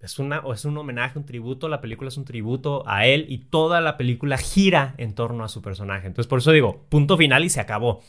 es, 0.00 0.18
una, 0.18 0.42
es 0.52 0.64
un 0.64 0.78
homenaje, 0.78 1.18
un 1.18 1.26
tributo. 1.26 1.68
La 1.68 1.80
película 1.80 2.08
es 2.08 2.16
un 2.16 2.24
tributo 2.24 2.82
a 2.86 3.06
él 3.06 3.26
y 3.28 3.38
toda 3.38 3.80
la 3.80 3.96
película 3.96 4.38
gira 4.38 4.94
en 4.96 5.14
torno 5.14 5.44
a 5.44 5.48
su 5.48 5.60
personaje. 5.60 6.06
Entonces, 6.06 6.28
por 6.28 6.38
eso 6.38 6.52
digo, 6.52 6.86
punto 6.88 7.18
final 7.18 7.44
y 7.44 7.50
se 7.50 7.60
acabó. 7.60 8.00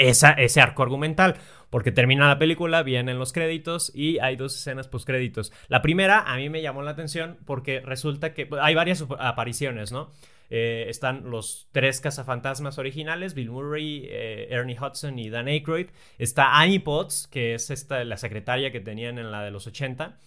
Esa, 0.00 0.32
ese 0.32 0.60
arco 0.60 0.82
argumental 0.82 1.36
porque 1.70 1.92
termina 1.92 2.28
la 2.28 2.38
película, 2.38 2.82
vienen 2.82 3.18
los 3.18 3.32
créditos 3.32 3.92
y 3.94 4.18
hay 4.18 4.36
dos 4.36 4.54
escenas 4.56 4.88
post 4.88 5.06
créditos. 5.06 5.52
La 5.68 5.82
primera 5.82 6.20
a 6.20 6.36
mí 6.36 6.50
me 6.50 6.62
llamó 6.62 6.82
la 6.82 6.90
atención 6.90 7.38
porque 7.46 7.80
resulta 7.80 8.34
que 8.34 8.48
hay 8.60 8.74
varias 8.74 9.04
apariciones, 9.18 9.92
¿no? 9.92 10.10
Eh, 10.52 10.86
están 10.88 11.30
los 11.30 11.68
tres 11.70 12.00
cazafantasmas 12.00 12.78
originales, 12.78 13.34
Bill 13.34 13.52
Murray, 13.52 14.04
eh, 14.10 14.48
Ernie 14.50 14.76
Hudson 14.76 15.16
y 15.16 15.30
Dan 15.30 15.46
Aykroyd. 15.46 15.90
Está 16.18 16.58
Annie 16.58 16.80
Potts, 16.80 17.28
que 17.28 17.54
es 17.54 17.70
esta, 17.70 18.02
la 18.04 18.16
secretaria 18.16 18.72
que 18.72 18.80
tenían 18.80 19.18
en 19.18 19.30
la 19.30 19.44
de 19.44 19.52
los 19.52 19.68
80. 19.68 20.18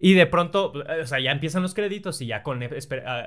Y 0.00 0.14
de 0.14 0.26
pronto, 0.26 0.72
o 0.72 1.06
sea, 1.06 1.20
ya 1.20 1.30
empiezan 1.30 1.62
los 1.62 1.74
créditos 1.74 2.20
y 2.22 2.26
ya 2.26 2.42
con 2.42 2.60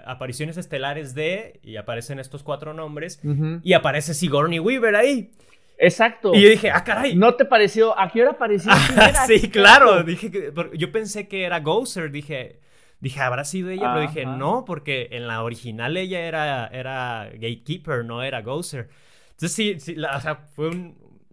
apariciones 0.06 0.58
estelares 0.58 1.16
de, 1.16 1.62
y 1.64 1.78
aparecen 1.78 2.20
estos 2.20 2.44
cuatro 2.44 2.74
nombres, 2.74 3.22
y 3.64 3.72
aparece 3.72 4.14
Sigourney 4.14 4.60
Weaver 4.60 4.96
ahí. 4.98 5.32
Exacto. 5.78 6.34
Y 6.34 6.42
yo 6.42 6.50
dije, 6.50 6.72
ah, 6.72 6.84
caray. 6.84 7.16
¿No 7.16 7.36
te 7.36 7.46
pareció? 7.46 7.98
¿A 8.00 8.10
qué 8.10 8.22
hora 8.22 8.38
pareció? 8.38 8.72
sí, 9.28 9.50
claro. 9.50 10.04
Dije 10.04 10.32
que, 10.32 10.52
yo 10.74 10.92
pensé 10.92 11.28
que 11.28 11.44
era 11.44 11.60
Gozer. 11.60 12.12
Dije, 12.12 12.60
dije, 13.00 13.20
habrá 13.20 13.44
sido 13.44 13.70
ella, 13.70 13.94
pero 13.94 14.02
dije, 14.02 14.26
no, 14.26 14.66
porque 14.66 15.10
en 15.12 15.28
la 15.28 15.44
original 15.44 15.98
ella 15.98 16.22
era, 16.22 16.68
era 16.68 17.30
Gatekeeper, 17.34 18.06
no 18.06 18.24
era 18.24 18.42
Gozer. 18.42 18.90
Entonces 19.32 19.52
sí, 19.52 19.80
sí 19.80 19.96
o 19.98 20.22
sea, 20.22 20.36
fue 20.54 20.72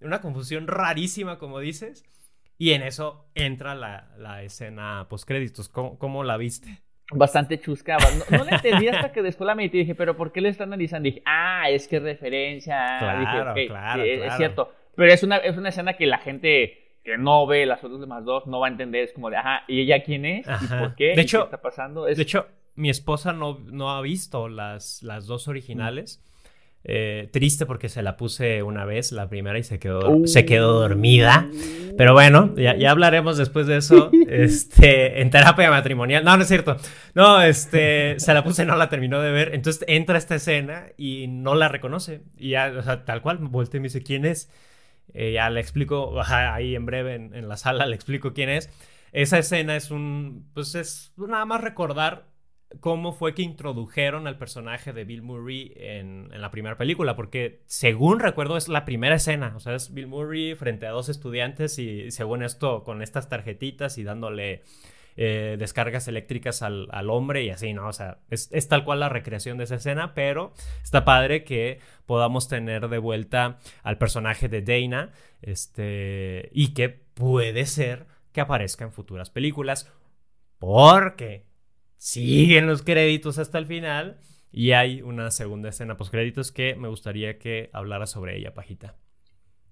una 0.01 0.21
confusión 0.21 0.67
rarísima, 0.67 1.39
como 1.39 1.61
dices. 1.61 2.05
Y 2.59 2.73
en 2.73 2.83
eso 2.83 3.29
entra 3.35 3.75
la, 3.75 4.13
la 4.19 4.43
escena 4.43 5.07
postcréditos. 5.09 5.69
¿Cómo, 5.69 5.99
¿Cómo 5.99 6.25
la 6.25 6.37
viste? 6.37 6.83
Bastante 7.15 7.61
chusca. 7.61 7.97
No, 8.31 8.45
le 8.45 8.51
entendí 8.51 8.89
hasta 8.89 9.13
que 9.13 9.23
después 9.23 9.47
la 9.47 9.55
medité 9.55 9.79
y 9.79 9.81
dije, 9.81 9.95
pero 9.95 10.17
¿por 10.17 10.33
qué 10.33 10.41
le 10.41 10.49
están 10.49 10.69
analizando? 10.69 11.07
dije, 11.07 11.23
ah, 11.25 11.69
es 11.71 11.89
que 11.89 11.97
es 11.97 12.03
referencia. 12.03 12.99
Claro, 12.99 13.55
claro, 13.67 14.03
Es 14.03 14.37
cierto. 14.37 14.73
Pero 14.95 15.13
es 15.13 15.23
una, 15.23 15.37
es 15.39 15.57
una 15.57 15.71
escena 15.71 15.95
que 15.95 16.07
la 16.07 16.19
gente 16.19 16.79
que 17.05 17.19
no 17.19 17.47
ve 17.47 17.67
las 17.67 17.83
otras 17.83 18.01
demás 18.01 18.25
dos 18.25 18.47
no 18.47 18.61
va 18.61 18.67
a 18.67 18.71
entender. 18.71 19.05
Es 19.05 19.13
como 19.13 19.31
de, 19.31 19.37
ajá, 19.37 19.65
¿y 19.69 19.81
ella 19.81 20.03
quién 20.03 20.25
es? 20.25 20.47
¿Y 20.47 20.67
por 20.67 20.95
qué? 20.95 21.15
De 21.15 21.23
hecho, 21.23 21.39
¿Qué 21.41 21.45
está 21.45 21.61
pasando? 21.61 22.05
De 22.05 22.21
hecho, 22.21 22.47
mi 22.75 22.91
esposa 22.91 23.33
no, 23.33 23.59
no 23.71 23.91
ha 23.91 24.01
visto 24.03 24.49
las, 24.49 25.03
las 25.03 25.27
dos 25.27 25.49
originales. 25.49 26.23
Eh, 26.85 27.29
triste 27.33 27.65
porque 27.65 27.89
se 27.89 28.03
la 28.03 28.17
puse 28.17 28.63
una 28.65 28.85
vez, 28.85 29.13
la 29.13 29.29
primera, 29.29 29.57
y 29.57 29.63
se 29.63 29.79
quedó, 29.79 30.27
se 30.27 30.45
quedó 30.45 30.81
dormida. 30.81 31.49
Pero 31.97 32.13
bueno, 32.13 32.55
ya, 32.57 32.77
ya, 32.77 32.91
hablaremos 32.91 33.37
después 33.37 33.67
de 33.67 33.77
eso. 33.77 34.11
Este, 34.33 35.21
en 35.21 35.29
terapia 35.29 35.71
matrimonial. 35.71 36.25
No, 36.25 36.35
no 36.37 36.43
es 36.43 36.49
cierto. 36.49 36.79
No, 37.15 37.43
este, 37.43 38.19
se 38.19 38.33
la 38.33 38.43
puse, 38.43 38.65
no 38.65 38.77
la 38.77 38.89
terminó 38.89 39.21
de 39.21 39.31
ver. 39.31 39.55
Entonces 39.55 39.85
entra 39.87 40.17
esta 40.17 40.37
escena 40.37 40.87
y 40.97 41.27
no 41.29 41.55
la 41.55 41.69
reconoce. 41.69 42.23
Y 42.39 42.51
ya, 42.51 42.73
o 42.79 42.83
sea, 42.83 43.05
tal 43.05 43.21
cual, 43.21 43.39
volteé 43.39 43.79
y 43.79 43.81
me 43.83 43.89
dice, 43.89 44.03
¿quién 44.03 44.25
es? 44.25 44.51
Eh, 45.13 45.33
ya 45.33 45.51
le 45.51 45.61
explico, 45.61 46.15
ahí 46.25 46.75
en 46.75 46.87
breve 46.87 47.15
en, 47.15 47.35
en 47.35 47.47
la 47.47 47.59
sala 47.59 47.85
le 47.85 47.95
explico 47.95 48.33
quién 48.33 48.49
es. 48.49 48.71
Esa 49.13 49.39
escena 49.39 49.77
es 49.77 49.91
un, 49.91 50.49
pues 50.55 50.75
es 50.75 51.13
nada 51.19 51.45
más 51.45 51.61
recordar 51.61 52.32
cómo 52.81 53.13
fue 53.13 53.35
que 53.35 53.43
introdujeron 53.43 54.27
al 54.27 54.39
personaje 54.39 54.93
de 54.93 55.05
Bill 55.05 55.23
Murray 55.23 55.73
en, 55.77 56.29
la 56.41 56.51
primera 56.51 56.77
película, 56.77 57.17
porque 57.17 57.63
según 57.67 58.21
recuerdo 58.21 58.57
es 58.57 58.69
la 58.69 58.85
primera 58.85 59.17
escena, 59.17 59.53
o 59.57 59.61
sea, 59.61 59.75
es 59.75 59.93
Bill 59.93 60.07
Murray 60.07 60.55
frente 60.55 60.87
a 60.87 60.91
dos 60.91 61.09
estudiantes 61.09 61.79
y 61.79 62.11
según 62.11 62.43
esto 62.43 62.85
con 62.85 63.03
estas 63.03 63.29
tarjetitas 63.29 63.99
y 63.99 64.05
dándole 64.05 64.63
eh, 65.17 65.57
descargas 65.59 66.09
eléctricas 66.09 66.63
al, 66.63 66.89
hombre 67.11 67.45
y 67.45 67.51
así, 67.51 67.75
¿no? 67.75 67.89
O 67.89 67.93
sea, 67.93 68.19
es, 68.31 68.69
tal 68.69 68.85
cual 68.85 69.01
la 69.01 69.11
recreación 69.11 69.59
de 69.59 69.65
esa 69.65 69.75
escena, 69.75 70.15
pero 70.15 70.55
está 70.83 71.05
padre 71.05 71.45
que 71.45 71.81
podamos 72.07 72.49
tener 72.49 72.89
de 72.89 72.99
vuelta 72.99 73.59
al 73.83 73.99
personaje 73.99 74.49
de 74.49 74.63
Dana, 74.63 75.13
este, 75.43 76.49
y 76.53 76.73
que 76.73 76.89
puede 76.89 77.67
ser 77.67 78.07
que 78.33 78.41
aparezca 78.41 78.85
en 78.85 78.93
futuras 78.93 79.29
películas, 79.29 79.93
porque 80.59 81.52
siguen 82.03 82.67
los 82.67 82.83
créditos 82.83 83.39
hasta 83.39 83.59
el 83.59 83.67
final 83.67 84.19
y 84.51 84.73
hay 84.73 85.03
una 85.03 85.31
segunda 85.31 85.69
escena 85.69 85.97
post 85.97 86.11
créditos 86.11 86.51
que 86.51 86.75
me 86.75 86.89
gustaría 86.89 87.39
que 87.39 87.71
hablara 87.73 88.07
sobre 88.07 88.37
ella, 88.37 88.55
Pajita. 88.55 88.97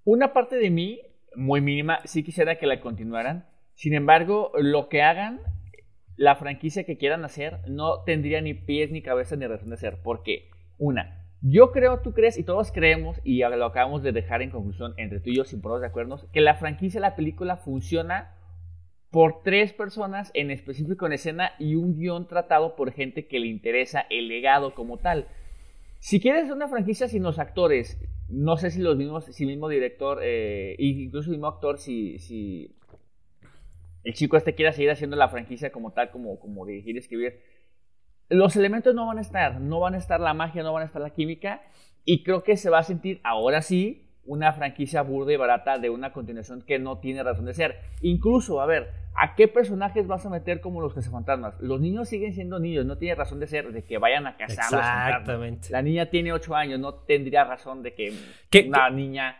Una 0.04 0.32
parte 0.32 0.54
de 0.54 0.70
mí, 0.70 1.00
muy 1.34 1.60
mínima, 1.60 1.98
sí 2.04 2.22
quisiera 2.22 2.56
que 2.56 2.68
la 2.68 2.80
continuaran. 2.80 3.48
Sin 3.74 3.94
embargo, 3.94 4.52
lo 4.56 4.88
que 4.88 5.02
hagan, 5.02 5.40
la 6.16 6.36
franquicia 6.36 6.84
que 6.84 6.98
quieran 6.98 7.24
hacer, 7.24 7.68
no 7.68 8.04
tendría 8.04 8.40
ni 8.40 8.54
pies 8.54 8.92
ni 8.92 9.02
cabeza 9.02 9.34
ni 9.34 9.48
razón 9.48 9.70
de 9.70 9.76
ser. 9.76 9.98
Porque, 10.00 10.50
una, 10.78 11.26
Yo 11.42 11.72
creo, 11.72 11.98
tú 11.98 12.12
crees 12.12 12.38
y 12.38 12.44
todos 12.44 12.70
creemos, 12.70 13.20
y 13.24 13.40
lo 13.40 13.66
acabamos 13.66 14.04
de 14.04 14.12
dejar 14.12 14.40
en 14.40 14.50
conclusión 14.50 14.94
entre 14.98 15.18
tú 15.18 15.30
y 15.30 15.36
yo 15.36 15.44
sin 15.44 15.60
poder 15.60 15.80
de 15.80 15.88
acuerdo, 15.88 16.20
que 16.32 16.40
la 16.40 16.54
franquicia 16.54 17.00
la 17.00 17.16
película 17.16 17.56
funciona 17.56 18.36
por 19.10 19.42
tres 19.42 19.72
personas 19.72 20.30
en 20.34 20.50
específico 20.50 21.06
en 21.06 21.12
escena 21.12 21.52
y 21.58 21.74
un 21.74 21.96
guion 21.96 22.28
tratado 22.28 22.76
por 22.76 22.92
gente 22.92 23.26
que 23.26 23.40
le 23.40 23.48
interesa 23.48 24.06
el 24.08 24.28
legado 24.28 24.74
como 24.74 24.98
tal. 24.98 25.26
Si 25.98 26.20
quieres 26.20 26.50
una 26.50 26.68
franquicia 26.68 27.08
sin 27.08 27.22
los 27.22 27.38
actores, 27.38 27.98
no 28.28 28.56
sé 28.56 28.70
si 28.70 28.80
los 28.80 28.96
mismos, 28.96 29.24
si 29.24 29.42
el 29.42 29.50
mismo 29.50 29.68
director, 29.68 30.20
eh, 30.22 30.76
incluso 30.78 31.30
el 31.30 31.36
mismo 31.36 31.48
actor, 31.48 31.78
si, 31.78 32.18
si 32.20 32.76
el 34.04 34.14
chico 34.14 34.36
este 34.36 34.54
quiera 34.54 34.72
seguir 34.72 34.90
haciendo 34.90 35.16
la 35.16 35.28
franquicia 35.28 35.72
como 35.72 35.92
tal, 35.92 36.10
como, 36.10 36.38
como 36.38 36.64
dirigir, 36.64 36.96
escribir, 36.96 37.40
los 38.28 38.54
elementos 38.54 38.94
no 38.94 39.06
van 39.06 39.18
a 39.18 39.22
estar, 39.22 39.60
no 39.60 39.80
van 39.80 39.94
a 39.94 39.98
estar 39.98 40.20
la 40.20 40.34
magia, 40.34 40.62
no 40.62 40.72
van 40.72 40.84
a 40.84 40.86
estar 40.86 41.02
la 41.02 41.10
química, 41.10 41.62
y 42.04 42.22
creo 42.22 42.44
que 42.44 42.56
se 42.56 42.70
va 42.70 42.78
a 42.78 42.84
sentir 42.84 43.20
ahora 43.24 43.60
sí 43.60 44.09
una 44.24 44.52
franquicia 44.52 45.02
burda 45.02 45.32
y 45.32 45.36
barata 45.36 45.78
de 45.78 45.90
una 45.90 46.12
continuación 46.12 46.62
que 46.62 46.78
no 46.78 46.98
tiene 46.98 47.22
razón 47.22 47.46
de 47.46 47.54
ser. 47.54 47.80
Incluso, 48.00 48.60
a 48.60 48.66
ver, 48.66 48.90
¿a 49.14 49.34
qué 49.34 49.48
personajes 49.48 50.06
vas 50.06 50.26
a 50.26 50.30
meter 50.30 50.60
como 50.60 50.80
los 50.80 50.94
cazafantasmas? 50.94 51.54
Los 51.60 51.80
niños 51.80 52.08
siguen 52.08 52.34
siendo 52.34 52.58
niños, 52.60 52.84
no 52.86 52.98
tiene 52.98 53.14
razón 53.14 53.40
de 53.40 53.46
ser 53.46 53.72
de 53.72 53.82
que 53.82 53.98
vayan 53.98 54.26
a 54.26 54.36
cazar 54.36 54.64
Exactamente. 54.64 55.70
La 55.70 55.82
niña 55.82 56.06
tiene 56.06 56.32
8 56.32 56.54
años, 56.54 56.80
no 56.80 56.94
tendría 56.94 57.44
razón 57.44 57.82
de 57.82 57.94
que 57.94 58.12
una 58.68 58.90
niña 58.90 59.36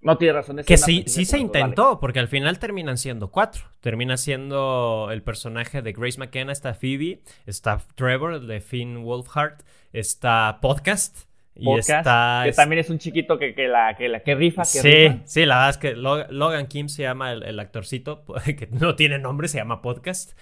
no 0.00 0.18
tiene 0.18 0.34
razón 0.34 0.56
de 0.56 0.64
ser. 0.64 0.68
Que 0.68 0.78
sí, 0.78 1.04
sí 1.06 1.24
se 1.24 1.38
intentó, 1.38 2.00
porque 2.00 2.18
al 2.18 2.28
final 2.28 2.58
terminan 2.58 2.98
siendo 2.98 3.30
cuatro. 3.30 3.62
Termina 3.80 4.16
siendo 4.16 5.08
el 5.12 5.22
personaje 5.22 5.80
de 5.80 5.92
Grace 5.92 6.18
McKenna, 6.18 6.52
está 6.52 6.74
Phoebe, 6.74 7.22
está 7.46 7.80
Trevor, 7.94 8.40
de 8.46 8.60
Finn 8.60 9.04
Wolfhard, 9.04 9.62
está 9.92 10.58
Podcast. 10.60 11.31
Y 11.54 11.78
está, 11.78 12.42
que 12.44 12.52
también 12.52 12.80
es 12.80 12.88
un 12.88 12.98
chiquito 12.98 13.38
que, 13.38 13.54
la, 13.68 13.94
que, 13.94 14.08
la, 14.08 14.20
que 14.20 14.34
rifa. 14.34 14.64
sí, 14.64 15.20
sí, 15.24 15.44
la 15.44 15.56
verdad 15.56 15.70
es 15.70 15.78
que 15.78 15.94
Logan 15.94 16.66
Kim 16.66 16.88
se 16.88 17.02
llama 17.02 17.32
el, 17.32 17.58
actorcito, 17.60 18.24
que 18.44 18.68
no 18.70 18.96
tiene 18.96 19.18
nombre, 19.18 19.48
se 19.48 19.58
llama 19.58 19.82
Podcast. 19.82 20.38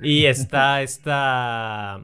Y 0.00 0.26
está 0.26 0.82
esta 0.82 2.00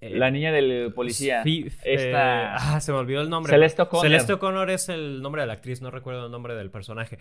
eh, 0.00 0.16
la 0.16 0.30
niña 0.30 0.50
del 0.50 0.92
policía. 0.94 1.42
Eh, 1.44 2.12
ah, 2.16 2.80
se 2.80 2.90
me 2.90 2.98
olvidó 2.98 3.20
el 3.20 3.28
nombre. 3.28 3.52
Celeste 3.52 3.82
O'Connor. 3.82 4.06
Celeste 4.06 4.32
O'Connor 4.32 4.70
es 4.70 4.88
el 4.88 5.20
nombre 5.20 5.42
de 5.42 5.46
la 5.46 5.52
actriz, 5.52 5.82
no 5.82 5.90
recuerdo 5.90 6.26
el 6.26 6.32
nombre 6.32 6.54
del 6.54 6.70
personaje. 6.70 7.18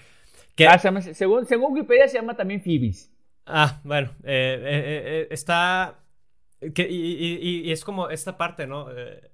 Ah, 0.68 0.80
según, 0.80 1.46
según 1.46 1.74
Wikipedia 1.74 2.08
se 2.08 2.18
llama 2.18 2.36
también 2.36 2.62
Phoebes. 2.62 3.12
Ah, 3.46 3.82
bueno, 3.84 4.12
eh, 4.24 5.28
está... 5.30 5.98
y, 6.62 7.72
es 7.72 7.84
como 7.84 8.10
esta 8.10 8.38
parte, 8.38 8.68
¿no? 8.68 8.88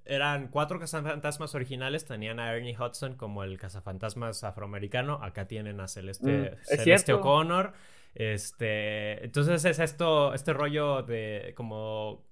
eran 0.04 0.48
cuatro 0.48 0.80
cazafantasmas 0.80 1.54
originales, 1.54 2.06
tenían 2.06 2.40
a 2.40 2.54
Ernie 2.54 2.76
Hudson 2.78 3.14
como 3.14 3.44
el 3.44 3.58
cazafantasmas 3.58 4.44
afroamericano, 4.44 5.20
acá 5.22 5.46
tienen 5.46 5.80
a 5.80 5.88
Celeste, 5.88 6.52
mm, 6.52 6.64
Celeste 6.64 7.12
O'Connor. 7.12 7.72
Este, 8.14 9.24
entonces 9.24 9.64
es 9.64 9.78
esto, 9.78 10.34
este 10.34 10.52
rollo 10.52 11.02
de 11.02 11.52
como 11.54 12.26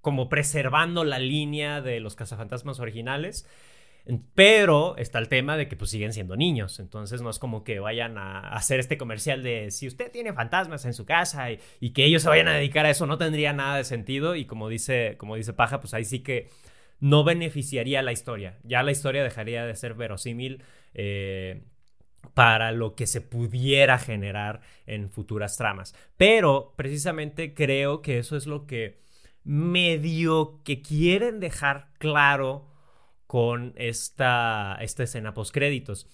como 0.00 0.28
preservando 0.28 1.04
la 1.04 1.18
línea 1.18 1.80
de 1.80 2.00
los 2.00 2.16
cazafantasmas 2.16 2.80
originales. 2.80 3.46
Pero 4.34 4.96
está 4.96 5.18
el 5.18 5.28
tema 5.28 5.56
de 5.56 5.68
que 5.68 5.76
pues 5.76 5.90
siguen 5.90 6.12
siendo 6.12 6.36
niños, 6.36 6.80
entonces 6.80 7.22
no 7.22 7.30
es 7.30 7.38
como 7.38 7.64
que 7.64 7.80
vayan 7.80 8.18
a 8.18 8.40
hacer 8.50 8.80
este 8.80 8.98
comercial 8.98 9.42
de 9.42 9.70
si 9.70 9.86
usted 9.86 10.10
tiene 10.10 10.32
fantasmas 10.32 10.84
en 10.84 10.94
su 10.94 11.04
casa 11.04 11.48
y, 11.52 11.90
que 11.90 12.04
ellos 12.04 12.22
se 12.22 12.28
vayan 12.28 12.48
a 12.48 12.54
dedicar 12.54 12.86
a 12.86 12.90
eso 12.90 13.06
no 13.06 13.18
tendría 13.18 13.52
nada 13.52 13.76
de 13.76 13.84
sentido. 13.84 14.36
Y 14.36 14.46
como 14.46 14.68
dice, 14.68 15.16
como 15.18 15.36
dice 15.36 15.52
Paja, 15.52 15.80
pues 15.80 15.94
ahí 15.94 16.04
sí 16.04 16.20
que 16.20 16.48
no 16.98 17.24
beneficiaría 17.24 18.02
la 18.02 18.12
historia, 18.12 18.58
ya 18.62 18.82
la 18.82 18.92
historia 18.92 19.22
dejaría 19.22 19.64
de 19.64 19.74
ser 19.74 19.94
verosímil 19.94 20.62
eh, 20.94 21.62
para 22.34 22.72
lo 22.72 22.94
que 22.94 23.06
se 23.06 23.20
pudiera 23.20 23.98
generar 23.98 24.60
en 24.86 25.10
futuras 25.10 25.56
tramas. 25.56 25.94
Pero 26.16 26.74
precisamente 26.76 27.54
creo 27.54 28.02
que 28.02 28.18
eso 28.18 28.36
es 28.36 28.46
lo 28.46 28.66
que 28.66 29.00
medio 29.44 30.60
que 30.64 30.82
quieren 30.82 31.40
dejar 31.40 31.88
claro 31.98 32.69
con 33.30 33.74
esta, 33.76 34.76
esta 34.80 35.04
escena 35.04 35.32
créditos 35.52 36.08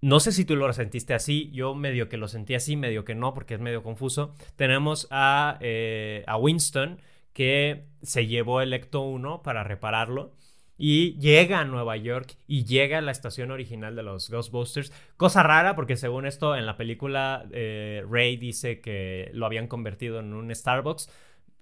No 0.00 0.18
sé 0.18 0.32
si 0.32 0.44
tú 0.44 0.56
lo 0.56 0.72
sentiste 0.72 1.14
así, 1.14 1.52
yo 1.52 1.76
medio 1.76 2.08
que 2.08 2.16
lo 2.16 2.26
sentí 2.26 2.56
así, 2.56 2.74
medio 2.74 3.04
que 3.04 3.14
no, 3.14 3.32
porque 3.32 3.54
es 3.54 3.60
medio 3.60 3.84
confuso. 3.84 4.34
Tenemos 4.56 5.06
a, 5.12 5.58
eh, 5.60 6.24
a 6.26 6.36
Winston 6.36 7.00
que 7.32 7.84
se 8.02 8.26
llevó 8.26 8.60
el 8.60 8.72
Ecto 8.72 9.02
1 9.02 9.44
para 9.44 9.62
repararlo 9.62 10.32
y 10.76 11.16
llega 11.20 11.60
a 11.60 11.64
Nueva 11.64 11.96
York 11.96 12.34
y 12.48 12.64
llega 12.64 12.98
a 12.98 13.02
la 13.02 13.12
estación 13.12 13.52
original 13.52 13.94
de 13.94 14.02
los 14.02 14.28
Ghostbusters. 14.28 14.92
Cosa 15.16 15.44
rara 15.44 15.76
porque 15.76 15.96
según 15.96 16.26
esto 16.26 16.56
en 16.56 16.66
la 16.66 16.76
película 16.76 17.46
eh, 17.52 18.04
Ray 18.10 18.36
dice 18.36 18.80
que 18.80 19.30
lo 19.32 19.46
habían 19.46 19.68
convertido 19.68 20.18
en 20.18 20.32
un 20.32 20.52
Starbucks. 20.52 21.08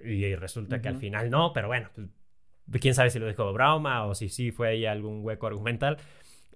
Y 0.02 0.34
resulta 0.36 0.80
que 0.80 0.88
al 0.88 0.96
final 0.96 1.28
no, 1.28 1.52
pero 1.52 1.68
bueno, 1.68 1.90
pues, 1.94 2.08
quién 2.78 2.94
sabe 2.94 3.10
si 3.10 3.18
lo 3.18 3.26
dijo 3.26 3.52
broma 3.52 4.04
o 4.06 4.14
si 4.14 4.28
sí 4.28 4.52
fue 4.52 4.68
ahí 4.68 4.86
algún 4.86 5.24
hueco 5.24 5.46
argumental. 5.46 5.98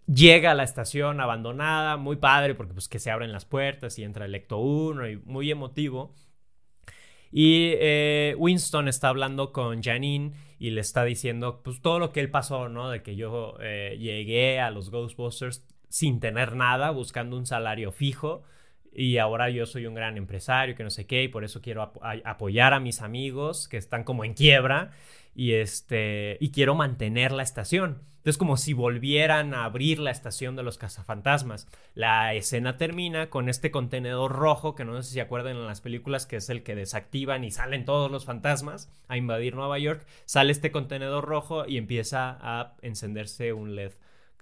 Llega 0.06 0.50
a 0.50 0.54
la 0.54 0.64
estación 0.64 1.20
abandonada, 1.20 1.96
muy 1.96 2.16
padre 2.16 2.54
porque 2.54 2.74
pues 2.74 2.88
que 2.88 2.98
se 2.98 3.10
abren 3.10 3.32
las 3.32 3.46
puertas 3.46 3.98
y 3.98 4.04
entra 4.04 4.26
el 4.26 4.34
Ecto 4.34 4.58
1 4.58 5.08
y 5.08 5.16
muy 5.16 5.50
emotivo. 5.50 6.14
Y 7.32 7.72
eh, 7.80 8.36
Winston 8.38 8.86
está 8.86 9.08
hablando 9.08 9.52
con 9.52 9.82
Janine 9.82 10.34
y 10.58 10.70
le 10.70 10.82
está 10.82 11.04
diciendo 11.04 11.62
pues 11.64 11.80
todo 11.80 11.98
lo 11.98 12.12
que 12.12 12.20
él 12.20 12.30
pasó, 12.30 12.68
¿no? 12.68 12.90
De 12.90 13.02
que 13.02 13.16
yo 13.16 13.56
eh, 13.60 13.96
llegué 13.98 14.60
a 14.60 14.70
los 14.70 14.90
Ghostbusters 14.90 15.66
sin 15.88 16.20
tener 16.20 16.54
nada, 16.54 16.90
buscando 16.90 17.36
un 17.36 17.46
salario 17.46 17.90
fijo 17.90 18.44
y 18.94 19.18
ahora 19.18 19.50
yo 19.50 19.66
soy 19.66 19.86
un 19.86 19.94
gran 19.94 20.16
empresario, 20.16 20.74
que 20.74 20.84
no 20.84 20.90
sé 20.90 21.06
qué, 21.06 21.24
y 21.24 21.28
por 21.28 21.44
eso 21.44 21.60
quiero 21.60 21.92
apoyar 22.24 22.74
a 22.74 22.80
mis 22.80 23.02
amigos 23.02 23.68
que 23.68 23.76
están 23.76 24.04
como 24.04 24.24
en 24.24 24.34
quiebra 24.34 24.90
y 25.34 25.54
este 25.54 26.36
y 26.40 26.50
quiero 26.50 26.74
mantener 26.74 27.32
la 27.32 27.42
estación. 27.42 28.02
Entonces 28.18 28.38
como 28.38 28.56
si 28.56 28.72
volvieran 28.72 29.52
a 29.52 29.64
abrir 29.64 29.98
la 29.98 30.10
estación 30.10 30.56
de 30.56 30.62
los 30.62 30.78
cazafantasmas. 30.78 31.68
La 31.94 32.32
escena 32.32 32.78
termina 32.78 33.28
con 33.28 33.50
este 33.50 33.70
contenedor 33.70 34.32
rojo 34.32 34.74
que 34.74 34.86
no 34.86 34.96
sé 35.02 35.08
si 35.08 35.14
se 35.14 35.20
acuerdan 35.20 35.56
en 35.56 35.66
las 35.66 35.82
películas 35.82 36.24
que 36.24 36.36
es 36.36 36.48
el 36.48 36.62
que 36.62 36.74
desactivan 36.74 37.44
y 37.44 37.50
salen 37.50 37.84
todos 37.84 38.10
los 38.10 38.24
fantasmas 38.24 38.88
a 39.08 39.18
invadir 39.18 39.54
Nueva 39.54 39.78
York. 39.78 40.06
Sale 40.24 40.52
este 40.52 40.72
contenedor 40.72 41.26
rojo 41.26 41.66
y 41.66 41.76
empieza 41.76 42.38
a 42.40 42.76
encenderse 42.80 43.52
un 43.52 43.74
LED 43.74 43.92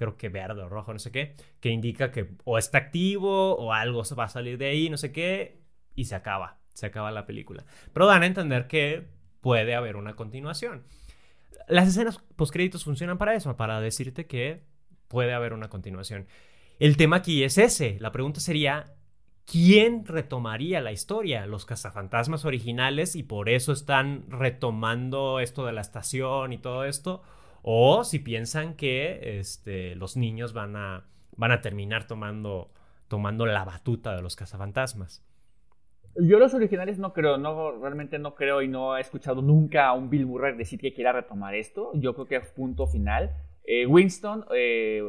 creo 0.02 0.16
que 0.16 0.28
verde 0.28 0.62
o 0.62 0.68
rojo, 0.68 0.92
no 0.92 0.98
sé 0.98 1.12
qué, 1.12 1.36
que 1.60 1.68
indica 1.68 2.10
que 2.10 2.30
o 2.44 2.58
está 2.58 2.78
activo 2.78 3.54
o 3.54 3.72
algo 3.72 4.02
va 4.18 4.24
a 4.24 4.28
salir 4.28 4.58
de 4.58 4.66
ahí, 4.66 4.90
no 4.90 4.96
sé 4.96 5.12
qué, 5.12 5.62
y 5.94 6.06
se 6.06 6.16
acaba, 6.16 6.58
se 6.74 6.86
acaba 6.86 7.12
la 7.12 7.24
película. 7.24 7.64
Pero 7.92 8.06
dan 8.06 8.24
a 8.24 8.26
entender 8.26 8.66
que 8.66 9.06
puede 9.40 9.76
haber 9.76 9.94
una 9.94 10.16
continuación. 10.16 10.82
Las 11.68 11.88
escenas 11.88 12.18
postcréditos 12.34 12.82
funcionan 12.82 13.16
para 13.16 13.34
eso, 13.34 13.56
para 13.56 13.80
decirte 13.80 14.26
que 14.26 14.64
puede 15.06 15.34
haber 15.34 15.52
una 15.52 15.68
continuación. 15.68 16.26
El 16.80 16.96
tema 16.96 17.16
aquí 17.16 17.44
es 17.44 17.56
ese. 17.56 17.96
La 18.00 18.10
pregunta 18.10 18.40
sería, 18.40 18.96
¿quién 19.44 20.04
retomaría 20.04 20.80
la 20.80 20.90
historia? 20.90 21.46
Los 21.46 21.64
cazafantasmas 21.64 22.44
originales 22.44 23.14
y 23.14 23.22
por 23.22 23.48
eso 23.48 23.72
están 23.72 24.24
retomando 24.28 25.38
esto 25.38 25.64
de 25.64 25.72
la 25.72 25.80
estación 25.80 26.52
y 26.52 26.58
todo 26.58 26.84
esto 26.84 27.22
o 27.62 28.04
si 28.04 28.18
piensan 28.18 28.74
que 28.74 29.38
este, 29.38 29.94
los 29.94 30.16
niños 30.16 30.52
van 30.52 30.76
a, 30.76 31.06
van 31.36 31.52
a 31.52 31.60
terminar 31.60 32.06
tomando, 32.06 32.72
tomando 33.08 33.46
la 33.46 33.64
batuta 33.64 34.14
de 34.14 34.22
los 34.22 34.36
cazafantasmas. 34.36 35.24
Yo 36.16 36.38
los 36.38 36.52
originales 36.52 36.98
no 36.98 37.14
creo, 37.14 37.38
no, 37.38 37.72
realmente 37.80 38.18
no 38.18 38.34
creo 38.34 38.60
y 38.60 38.68
no 38.68 38.96
he 38.98 39.00
escuchado 39.00 39.40
nunca 39.40 39.86
a 39.86 39.92
un 39.94 40.10
Bill 40.10 40.26
Murray 40.26 40.56
decir 40.56 40.78
que 40.78 40.92
quiera 40.92 41.12
retomar 41.12 41.54
esto. 41.54 41.90
Yo 41.94 42.14
creo 42.14 42.26
que 42.26 42.36
es 42.36 42.50
punto 42.50 42.86
final. 42.86 43.30
Eh, 43.64 43.86
Winston, 43.86 44.44
eh, 44.54 45.02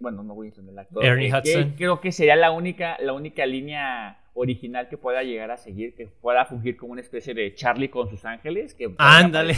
bueno, 0.00 0.22
no 0.22 0.34
Winston, 0.34 0.68
el 0.68 0.78
actor. 0.78 1.04
Ernie 1.04 1.28
eh, 1.28 1.38
Hudson. 1.38 1.74
creo 1.76 2.00
que 2.00 2.12
sería 2.12 2.36
la 2.36 2.50
única, 2.50 2.98
la 3.00 3.14
única 3.14 3.46
línea 3.46 4.23
original 4.34 4.88
que 4.88 4.98
pueda 4.98 5.22
llegar 5.22 5.50
a 5.50 5.56
seguir, 5.56 5.94
que 5.94 6.06
pueda 6.06 6.44
fungir 6.44 6.76
como 6.76 6.92
una 6.92 7.00
especie 7.00 7.34
de 7.34 7.54
Charlie 7.54 7.88
con 7.88 8.10
sus 8.10 8.24
ángeles. 8.24 8.74
Que 8.74 8.92
Ándale. 8.98 9.54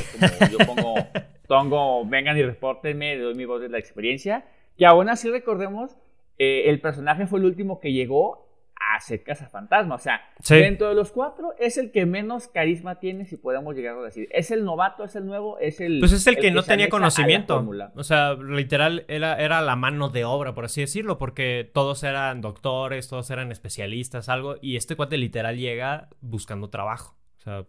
yo 0.50 0.58
pongo 0.66 0.94
Tongo, 1.48 2.04
vengan 2.06 2.36
y 2.36 2.42
repórtenme, 2.42 3.16
doy 3.16 3.34
mi 3.34 3.44
voz 3.44 3.60
de 3.60 3.68
la 3.68 3.78
experiencia. 3.78 4.44
Que 4.76 4.86
aún 4.86 5.08
así 5.08 5.30
recordemos, 5.30 5.96
eh, 6.38 6.64
el 6.66 6.80
personaje 6.80 7.26
fue 7.26 7.38
el 7.38 7.46
último 7.46 7.80
que 7.80 7.92
llegó 7.92 8.45
a 8.94 9.00
ser 9.00 9.22
fantasma 9.50 9.94
O 9.94 9.98
sea, 9.98 10.22
dentro 10.48 10.88
de 10.88 10.94
los 10.94 11.12
cuatro 11.12 11.54
es 11.58 11.78
el 11.78 11.90
que 11.90 12.06
menos 12.06 12.48
carisma 12.48 12.98
tiene, 12.98 13.24
si 13.26 13.36
podemos 13.36 13.74
llegar 13.74 13.96
a 13.96 14.02
decir. 14.02 14.28
Es 14.30 14.50
el 14.50 14.64
novato, 14.64 15.04
es 15.04 15.16
el 15.16 15.26
nuevo, 15.26 15.58
es 15.58 15.80
el. 15.80 16.00
Pues 16.00 16.12
es 16.12 16.26
el, 16.26 16.36
que, 16.36 16.50
no 16.50 16.62
tenía 16.62 16.88
conocimiento. 16.88 17.64
O 17.94 18.04
sea, 18.04 18.34
literal, 18.34 19.04
era, 19.08 19.36
era 19.36 19.60
la 19.62 19.76
mano 19.76 20.08
de 20.08 20.24
obra, 20.24 20.54
por 20.54 20.64
así 20.64 20.80
decirlo, 20.80 21.18
porque 21.18 21.68
todos 21.72 22.02
eran 22.02 22.40
doctores, 22.40 23.08
todos 23.08 23.30
eran 23.30 23.52
especialistas, 23.52 24.28
algo. 24.28 24.56
Y 24.60 24.76
este 24.76 24.96
cuate 24.96 25.16
literal 25.16 25.56
llega 25.56 26.08
buscando 26.20 26.70
trabajo. 26.70 27.16
O 27.38 27.40
sea, 27.40 27.66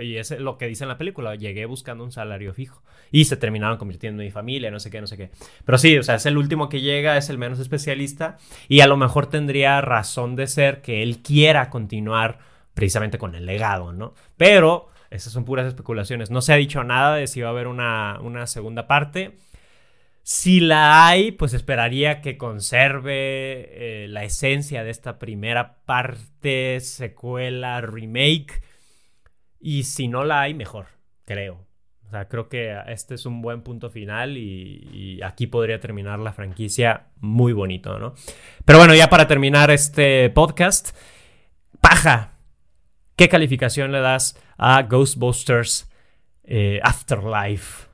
y 0.00 0.16
es 0.16 0.30
lo 0.38 0.58
que 0.58 0.66
dice 0.66 0.84
en 0.84 0.88
la 0.88 0.98
película, 0.98 1.34
llegué 1.34 1.66
buscando 1.66 2.04
un 2.04 2.12
salario 2.12 2.54
fijo 2.54 2.82
y 3.10 3.24
se 3.24 3.36
terminaron 3.36 3.78
convirtiendo 3.78 4.22
en 4.22 4.28
mi 4.28 4.32
familia, 4.32 4.70
no 4.70 4.80
sé 4.80 4.90
qué, 4.90 5.00
no 5.00 5.06
sé 5.06 5.16
qué. 5.16 5.30
Pero 5.64 5.76
sí, 5.76 5.98
o 5.98 6.02
sea, 6.02 6.14
es 6.14 6.26
el 6.26 6.38
último 6.38 6.68
que 6.68 6.80
llega, 6.80 7.16
es 7.16 7.30
el 7.30 7.38
menos 7.38 7.58
especialista 7.58 8.38
y 8.68 8.80
a 8.80 8.86
lo 8.86 8.96
mejor 8.96 9.26
tendría 9.26 9.80
razón 9.80 10.36
de 10.36 10.46
ser 10.46 10.82
que 10.82 11.02
él 11.02 11.22
quiera 11.22 11.68
continuar 11.68 12.38
precisamente 12.74 13.18
con 13.18 13.34
el 13.34 13.46
legado, 13.46 13.92
¿no? 13.92 14.14
Pero 14.36 14.88
esas 15.10 15.32
son 15.32 15.44
puras 15.44 15.66
especulaciones, 15.66 16.30
no 16.30 16.40
se 16.40 16.52
ha 16.52 16.56
dicho 16.56 16.84
nada 16.84 17.16
de 17.16 17.26
si 17.26 17.40
va 17.40 17.48
a 17.48 17.50
haber 17.50 17.66
una, 17.66 18.18
una 18.22 18.46
segunda 18.46 18.86
parte. 18.86 19.36
Si 20.22 20.60
la 20.60 21.06
hay, 21.08 21.32
pues 21.32 21.54
esperaría 21.54 22.20
que 22.20 22.38
conserve 22.38 24.04
eh, 24.04 24.06
la 24.08 24.22
esencia 24.22 24.84
de 24.84 24.90
esta 24.90 25.18
primera 25.18 25.78
parte, 25.86 26.78
secuela, 26.80 27.80
remake 27.80 28.62
y 29.60 29.84
si 29.84 30.08
no 30.08 30.24
la 30.24 30.40
hay, 30.40 30.54
mejor, 30.54 30.86
creo. 31.24 31.66
O 32.06 32.10
sea, 32.10 32.26
creo 32.26 32.48
que 32.48 32.76
este 32.88 33.14
es 33.14 33.24
un 33.24 33.40
buen 33.40 33.62
punto 33.62 33.88
final 33.88 34.36
y, 34.36 35.20
aquí 35.22 35.46
podría 35.46 35.78
terminar 35.78 36.18
la 36.18 36.32
franquicia 36.32 37.06
muy 37.20 37.52
bonito, 37.52 38.00
¿no? 38.00 38.14
Pero 38.64 38.78
bueno, 38.78 38.96
ya 38.96 39.08
para 39.08 39.28
terminar 39.28 39.70
este 39.70 40.28
podcast, 40.30 40.96
paja, 41.80 42.32
¿qué 43.14 43.28
calificación 43.28 43.92
le 43.92 44.00
das 44.00 44.36
a 44.56 44.82
Ghostbusters 44.82 45.88
eh, 46.42 46.80
Afterlife? 46.82 47.88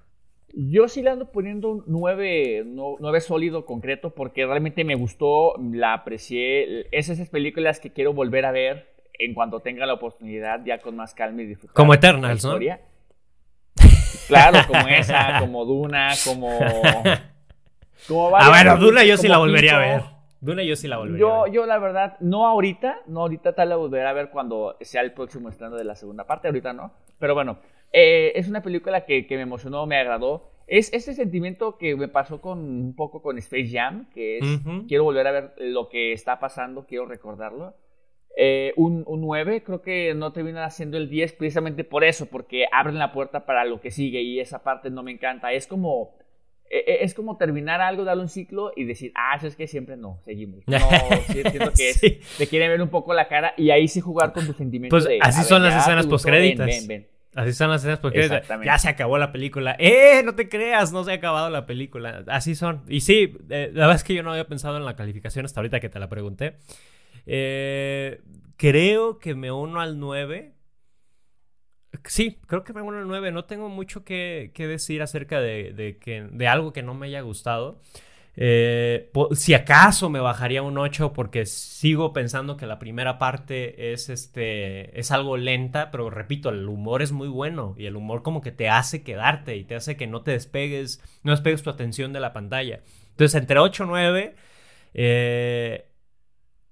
Yo 0.54 0.88
sí 0.88 1.02
le 1.02 1.10
ando 1.10 1.30
poniendo 1.30 1.68
un 1.68 1.84
9, 1.86 2.64
9 2.64 3.20
sólido 3.20 3.66
concreto 3.66 4.14
porque 4.14 4.46
realmente 4.46 4.84
me 4.84 4.94
gustó, 4.94 5.56
la 5.58 5.92
aprecié. 5.92 6.88
Es 6.90 7.10
esas 7.10 7.28
películas 7.28 7.80
que 7.80 7.92
quiero 7.92 8.14
volver 8.14 8.46
a 8.46 8.52
ver 8.52 8.95
en 9.18 9.34
cuanto 9.34 9.60
tenga 9.60 9.86
la 9.86 9.94
oportunidad, 9.94 10.64
ya 10.64 10.78
con 10.78 10.96
más 10.96 11.14
calma 11.14 11.42
y 11.42 11.46
disfrutar. 11.46 11.74
Como 11.74 11.94
Eternals, 11.94 12.44
¿no? 12.44 12.58
Claro, 14.26 14.58
como 14.66 14.88
esa, 14.88 15.38
como 15.40 15.64
Duna, 15.64 16.10
como. 16.24 16.58
como 18.08 18.36
ah, 18.36 18.48
bueno, 18.48 18.76
Duna 18.76 19.04
yo 19.04 19.16
sí 19.16 19.28
la 19.28 19.38
volvería 19.38 19.76
a 19.76 19.78
ver. 19.78 20.02
Duna 20.40 20.62
yo 20.62 20.76
sí 20.76 20.86
la 20.86 20.98
volvería 20.98 21.20
yo, 21.20 21.34
a 21.34 21.44
ver. 21.44 21.52
Yo, 21.52 21.66
la 21.66 21.78
verdad, 21.78 22.16
no 22.20 22.46
ahorita, 22.46 23.00
no 23.06 23.20
ahorita 23.20 23.54
tal 23.54 23.70
la 23.70 23.76
volveré 23.76 24.06
a 24.06 24.12
ver 24.12 24.30
cuando 24.30 24.76
sea 24.80 25.02
el 25.02 25.12
próximo 25.12 25.48
estreno 25.48 25.76
de 25.76 25.84
la 25.84 25.94
segunda 25.94 26.24
parte, 26.26 26.48
ahorita 26.48 26.72
no. 26.72 26.92
Pero 27.18 27.34
bueno, 27.34 27.58
eh, 27.92 28.32
es 28.34 28.48
una 28.48 28.62
película 28.62 29.04
que, 29.04 29.26
que, 29.26 29.36
me 29.36 29.42
emocionó, 29.42 29.86
me 29.86 29.96
agradó. 29.96 30.50
Es 30.66 30.92
ese 30.92 31.14
sentimiento 31.14 31.78
que 31.78 31.94
me 31.96 32.08
pasó 32.08 32.40
con 32.40 32.58
un 32.58 32.96
poco 32.96 33.22
con 33.22 33.38
Space 33.38 33.70
Jam, 33.70 34.08
que 34.12 34.38
es 34.38 34.60
quiero 34.88 35.04
volver 35.04 35.26
a 35.28 35.30
ver 35.30 35.54
lo 35.58 35.88
que 35.88 36.12
está 36.12 36.40
pasando, 36.40 36.86
quiero 36.86 37.06
recordarlo. 37.06 37.74
Eh, 38.38 38.74
un, 38.76 39.06
9, 39.06 39.62
creo 39.62 39.80
que 39.80 40.12
no 40.14 40.30
terminan 40.34 40.64
haciendo 40.64 40.98
el 40.98 41.08
10 41.08 41.32
precisamente 41.32 41.84
por 41.84 42.04
eso, 42.04 42.26
porque 42.26 42.66
abren 42.70 42.98
la 42.98 43.10
puerta 43.10 43.46
para 43.46 43.64
lo 43.64 43.80
que 43.80 43.90
sigue 43.90 44.20
y 44.20 44.40
esa 44.40 44.62
parte 44.62 44.90
no 44.90 45.02
me 45.02 45.10
encanta. 45.10 45.54
Es 45.54 45.66
como, 45.66 46.14
e, 46.68 46.84
e, 46.86 47.04
es 47.04 47.14
como 47.14 47.38
terminar 47.38 47.80
algo, 47.80 48.04
darle 48.04 48.22
un 48.22 48.28
ciclo 48.28 48.72
y 48.76 48.84
decir, 48.84 49.10
ah, 49.14 49.36
eso 49.38 49.46
es 49.46 49.56
que 49.56 49.66
siempre 49.66 49.96
no, 49.96 50.20
seguimos. 50.22 50.60
No, 50.66 50.78
sí, 51.28 51.40
entiendo 51.40 51.72
que 51.74 51.88
es, 51.88 52.00
te 52.36 52.46
quieren 52.46 52.70
ver 52.70 52.82
un 52.82 52.90
poco 52.90 53.14
la 53.14 53.26
cara 53.26 53.54
y 53.56 53.70
ahí 53.70 53.88
sí 53.88 54.02
jugar 54.02 54.34
con 54.34 54.46
tus 54.46 54.56
sentimientos. 54.56 55.06
Pues 55.06 55.18
así 55.22 55.42
son 55.42 55.62
las 55.62 55.74
escenas 55.74 56.06
postcréditos. 56.06 56.68
Así 57.34 57.52
son 57.52 57.70
las 57.70 57.82
escenas 57.82 58.00
porque 58.00 58.28
ya 58.64 58.78
se 58.78 58.88
acabó 58.90 59.16
la 59.16 59.32
película. 59.32 59.76
¡Eh! 59.78 60.22
No 60.24 60.34
te 60.34 60.50
creas, 60.50 60.92
no 60.92 61.04
se 61.04 61.12
ha 61.12 61.14
acabado 61.14 61.48
la 61.48 61.64
película. 61.64 62.22
Así 62.28 62.54
son. 62.54 62.82
Y 62.86 63.00
sí, 63.00 63.34
eh, 63.48 63.70
la 63.72 63.86
verdad 63.86 63.96
es 63.96 64.04
que 64.04 64.14
yo 64.14 64.22
no 64.22 64.32
había 64.32 64.46
pensado 64.46 64.76
en 64.76 64.84
la 64.84 64.96
calificación 64.96 65.46
hasta 65.46 65.60
ahorita 65.60 65.80
que 65.80 65.88
te 65.88 65.98
la 65.98 66.08
pregunté. 66.08 66.56
Eh, 67.24 68.20
creo 68.56 69.18
que 69.18 69.34
me 69.34 69.50
uno 69.50 69.80
al 69.80 69.98
9. 69.98 70.54
Sí, 72.04 72.38
creo 72.46 72.62
que 72.64 72.72
me 72.72 72.82
uno 72.82 72.98
al 72.98 73.08
9. 73.08 73.32
No 73.32 73.44
tengo 73.44 73.68
mucho 73.68 74.04
que, 74.04 74.52
decir 74.56 75.02
acerca 75.02 75.40
de, 75.40 75.98
que, 76.00 76.28
de 76.30 76.48
algo 76.48 76.72
que 76.72 76.82
no 76.82 76.94
me 76.94 77.06
haya 77.06 77.20
gustado. 77.22 77.80
Eh, 78.38 79.10
si 79.32 79.54
acaso 79.54 80.10
me 80.10 80.20
bajaría 80.20 80.62
un 80.62 80.76
8 80.76 81.14
porque 81.14 81.46
sigo 81.46 82.12
pensando 82.12 82.58
que 82.58 82.66
la 82.66 82.78
primera 82.78 83.18
parte 83.18 83.92
es, 83.92 84.10
este, 84.10 84.98
es 84.98 85.10
algo 85.10 85.38
lenta, 85.38 85.90
pero 85.90 86.10
repito, 86.10 86.50
el 86.50 86.68
humor 86.68 87.00
es 87.00 87.12
muy 87.12 87.28
bueno 87.28 87.74
y 87.78 87.86
el 87.86 87.96
humor 87.96 88.22
como 88.22 88.42
que 88.42 88.52
te 88.52 88.68
hace 88.68 89.02
quedarte 89.02 89.56
y 89.56 89.64
te 89.64 89.74
hace 89.74 89.96
que 89.96 90.06
no 90.06 90.20
te 90.20 90.32
despegues, 90.32 91.00
no 91.22 91.30
despegues 91.30 91.62
tu 91.62 91.70
atención 91.70 92.12
de 92.12 92.20
la 92.20 92.34
pantalla. 92.34 92.80
Entonces, 93.10 93.40
entre 93.40 93.58
8 93.58 93.84
y 93.84 93.86
9, 93.86 94.34
eh, 94.92 95.85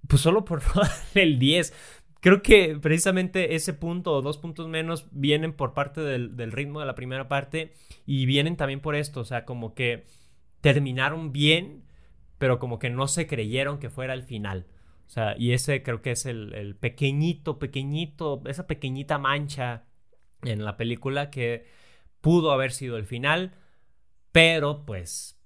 pues 0.08 0.22
solo 0.22 0.44
por 0.44 0.62
el 1.14 1.38
10. 1.38 1.72
Creo 2.20 2.42
que 2.42 2.78
precisamente 2.80 3.54
ese 3.54 3.74
punto 3.74 4.12
o 4.12 4.22
dos 4.22 4.38
puntos 4.38 4.66
menos 4.66 5.08
vienen 5.10 5.52
por 5.52 5.74
parte 5.74 6.00
del, 6.00 6.52
ritmo 6.52 6.80
de 6.80 6.86
la 6.86 6.94
primera 6.94 7.28
parte 7.28 7.74
y 8.06 8.24
vienen 8.24 8.56
también 8.56 8.80
por 8.80 8.94
esto, 8.94 9.20
o 9.20 9.24
sea, 9.24 9.44
como 9.44 9.74
que 9.74 10.04
terminaron 10.62 11.32
bien, 11.32 11.84
pero 12.38 12.58
como 12.58 12.78
que 12.78 12.88
no 12.88 13.08
se 13.08 13.26
creyeron 13.26 13.78
que 13.78 13.90
fuera 13.90 14.14
el 14.14 14.22
final. 14.22 14.66
O 15.06 15.10
sea, 15.10 15.36
y 15.38 15.52
ese 15.52 15.82
creo 15.82 16.00
que 16.00 16.12
es 16.12 16.24
el, 16.24 16.54
el 16.54 16.76
pequeñito, 16.76 17.58
pequeñito, 17.58 18.42
esa 18.46 18.66
pequeñita 18.66 19.18
mancha 19.18 19.84
en 20.42 20.64
la 20.64 20.78
película 20.78 21.28
que 21.28 21.66
pudo 22.22 22.52
haber 22.52 22.72
sido 22.72 22.96
el 22.96 23.04
final, 23.04 23.52
pero 24.32 24.86
pues 24.86 25.38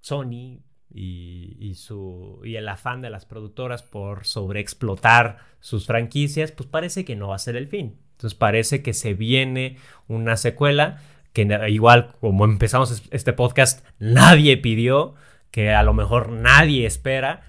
Sony 0.00 0.62
y, 0.92 1.72
su, 1.76 2.40
y 2.44 2.56
el 2.56 2.68
afán 2.68 3.00
de 3.00 3.10
las 3.10 3.26
productoras 3.26 3.82
por 3.82 4.26
sobreexplotar 4.26 5.38
sus 5.60 5.86
franquicias, 5.86 6.52
pues 6.52 6.68
parece 6.68 7.04
que 7.04 7.16
no 7.16 7.28
va 7.28 7.36
a 7.36 7.40
ser 7.40 7.56
el 7.56 7.68
fin. 7.68 7.96
Entonces 8.12 8.36
parece 8.36 8.82
que 8.82 8.92
se 8.92 9.14
viene 9.14 9.76
una 10.08 10.36
secuela 10.36 11.00
que 11.32 11.48
igual 11.68 12.12
como 12.20 12.44
empezamos 12.44 13.02
este 13.10 13.32
podcast, 13.32 13.86
nadie 13.98 14.56
pidió, 14.56 15.14
que 15.50 15.72
a 15.72 15.82
lo 15.82 15.94
mejor 15.94 16.30
nadie 16.30 16.86
espera, 16.86 17.42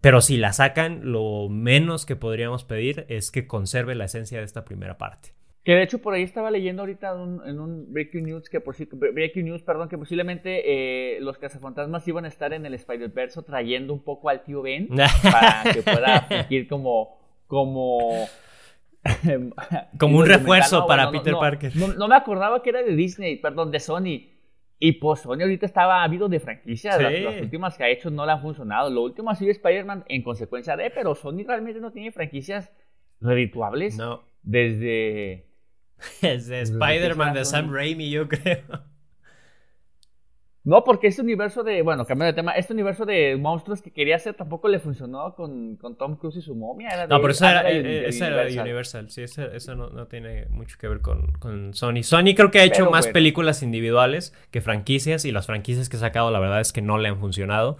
pero 0.00 0.20
si 0.20 0.36
la 0.36 0.52
sacan, 0.52 1.00
lo 1.10 1.48
menos 1.48 2.06
que 2.06 2.16
podríamos 2.16 2.64
pedir 2.64 3.06
es 3.08 3.30
que 3.30 3.46
conserve 3.46 3.94
la 3.94 4.04
esencia 4.04 4.38
de 4.38 4.44
esta 4.44 4.64
primera 4.64 4.98
parte. 4.98 5.34
Que 5.66 5.74
de 5.74 5.82
hecho 5.82 5.98
por 5.98 6.14
ahí 6.14 6.22
estaba 6.22 6.52
leyendo 6.52 6.82
ahorita 6.82 7.10
en 7.44 7.58
un 7.58 7.92
Breaking 7.92 8.26
News 8.26 8.48
que 8.48 8.60
por 8.60 8.76
Breaking 8.76 9.46
News, 9.46 9.64
perdón, 9.64 9.88
que 9.88 9.98
posiblemente 9.98 10.62
eh, 10.64 11.20
los 11.20 11.38
cazafantasmas 11.38 12.06
iban 12.06 12.24
a 12.24 12.28
estar 12.28 12.52
en 12.52 12.64
el 12.66 12.74
Spider-Verse 12.74 13.42
trayendo 13.42 13.92
un 13.92 14.04
poco 14.04 14.28
al 14.28 14.44
tío 14.44 14.62
Ben 14.62 14.86
para 15.24 15.64
que 15.72 15.82
pueda 15.82 16.22
fingir 16.22 16.68
como 16.68 17.18
como 17.48 18.28
como 19.98 20.18
un 20.18 20.26
refuerzo 20.26 20.86
para 20.86 21.10
Peter 21.10 21.34
Parker. 21.34 21.72
No, 21.74 22.06
me 22.06 22.14
acordaba 22.14 22.62
que 22.62 22.70
era 22.70 22.84
de 22.84 22.94
Disney, 22.94 23.34
perdón, 23.34 23.72
de 23.72 23.80
Sony. 23.80 24.30
Y 24.78 24.92
pues 24.92 25.22
Sony 25.22 25.40
ahorita 25.40 25.66
estaba 25.66 26.04
habido 26.04 26.28
de 26.28 26.38
franquicias. 26.38 27.02
Las, 27.02 27.42
últimas 27.42 27.76
que 27.76 27.82
ha 27.82 27.88
hecho 27.88 28.08
no 28.08 28.24
le 28.24 28.30
han 28.30 28.40
funcionado. 28.40 28.88
Lo 28.88 29.02
último 29.02 29.30
ha 29.30 29.34
sido 29.34 29.50
Spider-Man 29.50 30.04
en 30.06 30.22
consecuencia 30.22 30.76
de, 30.76 30.92
pero 30.92 31.16
Sony 31.16 31.42
realmente 31.44 31.80
no 31.80 31.90
tiene 31.90 32.12
franquicias 32.12 32.70
redituables. 33.20 33.98
No. 33.98 34.22
Desde 34.44 35.45
Es 36.22 36.46
de 36.46 36.60
Spider-Man 36.62 37.34
de 37.34 37.44
Sam 37.44 37.72
Raimi, 37.72 38.10
yo 38.10 38.28
creo. 38.28 38.62
No, 40.66 40.82
porque 40.82 41.06
este 41.06 41.22
universo 41.22 41.62
de, 41.62 41.80
bueno, 41.82 42.04
cambiando 42.06 42.32
de 42.32 42.42
tema, 42.42 42.50
este 42.50 42.72
universo 42.72 43.06
de 43.06 43.36
monstruos 43.36 43.80
que 43.80 43.92
quería 43.92 44.16
hacer 44.16 44.34
tampoco 44.34 44.66
le 44.66 44.80
funcionó 44.80 45.32
con, 45.36 45.76
con 45.76 45.96
Tom 45.96 46.16
Cruise 46.16 46.38
y 46.38 46.42
su 46.42 46.56
momia. 46.56 46.88
Era 46.88 47.06
no, 47.06 47.20
pero 47.20 47.30
eso 47.30 47.46
era, 47.46 47.70
eh, 47.70 47.82
de 47.82 48.60
Universal. 48.60 49.08
Sí, 49.08 49.22
eso, 49.22 49.76
no, 49.76 50.06
tiene 50.08 50.46
mucho 50.50 50.76
que 50.76 50.88
ver 50.88 51.02
con, 51.02 51.30
con 51.38 51.72
Sony. 51.72 52.02
Sony 52.02 52.34
creo 52.34 52.50
que 52.50 52.58
ha 52.58 52.64
hecho 52.64 52.90
más 52.90 53.06
películas 53.06 53.62
individuales 53.62 54.34
que 54.50 54.60
franquicias 54.60 55.24
y 55.24 55.30
las 55.30 55.46
franquicias 55.46 55.88
que 55.88 55.98
ha 55.98 56.00
sacado 56.00 56.32
la 56.32 56.40
verdad 56.40 56.60
es 56.60 56.72
que 56.72 56.82
no 56.82 56.98
le 56.98 57.10
han 57.10 57.20
funcionado. 57.20 57.76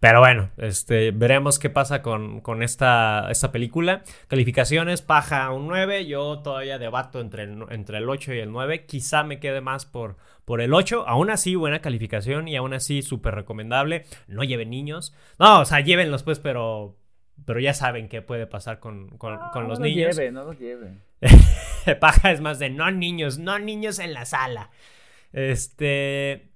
Pero 0.00 0.20
bueno, 0.20 0.50
este, 0.56 1.10
veremos 1.10 1.58
qué 1.58 1.70
pasa 1.70 2.02
con, 2.02 2.62
esta, 2.62 3.28
esta, 3.30 3.52
película. 3.52 4.02
Calificaciones, 4.28 5.02
paja 5.02 5.50
un 5.50 5.68
9. 5.68 6.06
Yo 6.06 6.40
todavía 6.40 6.78
debato 6.78 7.20
entre 7.20 7.44
el, 7.44 7.64
entre 7.70 7.98
el 7.98 8.08
8 8.08 8.34
y 8.34 8.38
el 8.40 8.50
9. 8.50 8.86
Quizá 8.86 9.24
me 9.24 9.40
quede 9.40 9.60
más 9.60 9.86
por, 9.86 10.16
por 10.44 10.60
el 10.60 10.74
8. 10.74 11.04
Aún 11.06 11.30
así, 11.30 11.54
buena 11.54 11.80
calificación 11.80 12.48
y 12.48 12.56
aún 12.56 12.74
así 12.74 13.02
súper 13.02 13.34
recomendable. 13.34 14.04
No 14.26 14.44
lleven 14.44 14.70
niños. 14.70 15.14
No, 15.38 15.60
o 15.60 15.64
sea, 15.64 15.80
llévenlos 15.80 16.22
pues, 16.22 16.38
pero, 16.38 16.96
pero 17.44 17.60
ya 17.60 17.74
saben 17.74 18.08
qué 18.08 18.22
puede 18.22 18.46
pasar 18.46 18.80
con, 18.80 19.16
con, 19.18 19.38
los 19.68 19.80
niños. 19.80 20.18
no 20.32 20.44
los 20.44 20.58
lleven. 20.58 21.02
paja 22.00 22.32
es 22.32 22.40
más 22.40 22.58
de 22.58 22.70
no 22.70 22.90
niños, 22.90 23.38
no 23.38 23.58
niños 23.58 23.98
en 23.98 24.12
la 24.14 24.24
sala. 24.24 24.70
Este... 25.32 26.50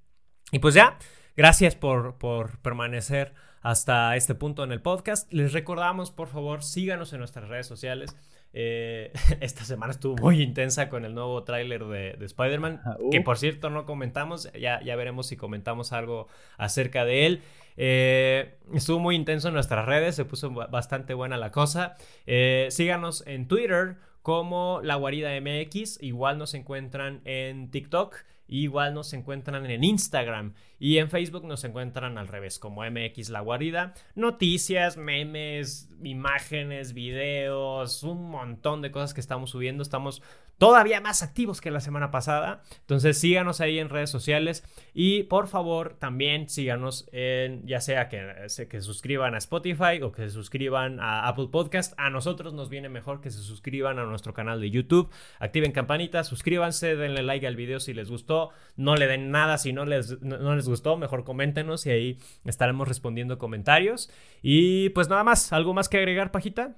Y 0.50 0.60
pues 0.60 0.74
ya. 0.74 0.96
Gracias 1.38 1.76
por, 1.76 2.16
permanecer 2.62 3.32
hasta 3.62 4.16
este 4.16 4.34
punto 4.34 4.64
en 4.64 4.72
el 4.72 4.82
podcast. 4.82 5.32
Les 5.32 5.52
recordamos, 5.52 6.10
por 6.10 6.26
favor, 6.26 6.64
síganos 6.64 7.12
en 7.12 7.20
nuestras 7.20 7.48
redes 7.48 7.64
sociales. 7.64 8.16
Eh, 8.52 9.12
esta 9.40 9.62
semana 9.62 9.92
estuvo 9.92 10.16
muy 10.16 10.42
intensa 10.42 10.88
con 10.88 11.04
el 11.04 11.14
nuevo 11.14 11.44
tráiler 11.44 11.84
de, 11.84 12.16
Spider-Man, 12.24 12.80
ah, 12.84 12.96
que 13.12 13.20
por 13.20 13.38
cierto 13.38 13.70
no 13.70 13.86
comentamos, 13.86 14.52
ya, 14.52 14.82
ya 14.82 14.96
veremos 14.96 15.28
si 15.28 15.36
comentamos 15.36 15.92
algo 15.92 16.26
acerca 16.56 17.04
de 17.04 17.26
él. 17.26 17.42
Eh, 17.76 18.58
estuvo 18.74 18.98
muy 18.98 19.14
intenso 19.14 19.46
en 19.46 19.54
nuestras 19.54 19.86
redes, 19.86 20.16
se 20.16 20.24
puso 20.24 20.50
bastante 20.50 21.14
buena 21.14 21.36
la 21.36 21.52
cosa. 21.52 21.94
Eh, 22.26 22.66
síganos 22.72 23.22
en 23.28 23.46
Twitter 23.46 23.98
como 24.22 24.80
La 24.82 24.96
Guarida 24.96 25.30
MX. 25.40 26.02
Igual 26.02 26.36
nos 26.36 26.54
encuentran 26.54 27.20
en 27.24 27.70
TikTok. 27.70 28.24
Igual 28.48 28.94
nos 28.94 29.12
encuentran 29.12 29.70
en 29.70 29.84
Instagram 29.84 30.54
y 30.78 30.98
en 30.98 31.10
Facebook 31.10 31.44
nos 31.44 31.64
encuentran 31.64 32.18
al 32.18 32.28
revés, 32.28 32.58
como 32.58 32.82
MX 32.88 33.30
La 33.30 33.40
Guarida. 33.40 33.94
Noticias, 34.14 34.96
memes, 34.96 35.90
imágenes, 36.02 36.92
videos, 36.92 38.02
un 38.02 38.30
montón 38.30 38.82
de 38.82 38.90
cosas 38.90 39.14
que 39.14 39.20
estamos 39.20 39.50
subiendo. 39.50 39.82
Estamos 39.82 40.22
todavía 40.58 41.00
más 41.00 41.22
activos 41.22 41.60
que 41.60 41.70
la 41.70 41.80
semana 41.80 42.10
pasada. 42.10 42.62
Entonces 42.80 43.18
síganos 43.18 43.60
ahí 43.60 43.78
en 43.78 43.88
redes 43.88 44.10
sociales 44.10 44.64
y 44.92 45.22
por 45.24 45.46
favor 45.46 45.96
también 45.98 46.48
síganos 46.48 47.08
en 47.12 47.64
ya 47.66 47.80
sea 47.80 48.08
que 48.08 48.48
se 48.48 48.68
que 48.68 48.80
suscriban 48.80 49.34
a 49.34 49.38
Spotify 49.38 50.02
o 50.02 50.12
que 50.12 50.22
se 50.22 50.30
suscriban 50.30 51.00
a 51.00 51.28
Apple 51.28 51.48
Podcast. 51.50 51.94
A 51.96 52.10
nosotros 52.10 52.52
nos 52.54 52.68
viene 52.68 52.88
mejor 52.88 53.20
que 53.20 53.30
se 53.30 53.38
suscriban 53.38 53.98
a 53.98 54.04
nuestro 54.04 54.34
canal 54.34 54.60
de 54.60 54.70
YouTube. 54.70 55.10
Activen 55.38 55.72
campanita, 55.72 56.24
suscríbanse, 56.24 56.96
denle 56.96 57.22
like 57.22 57.46
al 57.46 57.56
video 57.56 57.80
si 57.80 57.94
les 57.94 58.10
gustó. 58.10 58.50
No 58.76 58.96
le 58.96 59.06
den 59.06 59.30
nada 59.30 59.58
si 59.58 59.72
no 59.72 59.84
les, 59.84 60.20
no 60.22 60.54
gustó. 60.68 60.96
Mejor 60.96 61.24
coméntenos 61.24 61.86
y 61.86 61.90
ahí 61.90 62.18
estaremos 62.44 62.86
respondiendo 62.86 63.38
comentarios. 63.38 64.10
Y 64.42 64.90
pues 64.90 65.08
nada 65.08 65.24
más, 65.24 65.52
¿algo 65.52 65.74
más 65.74 65.88
que 65.88 65.98
agregar, 65.98 66.30
Pajita? 66.30 66.76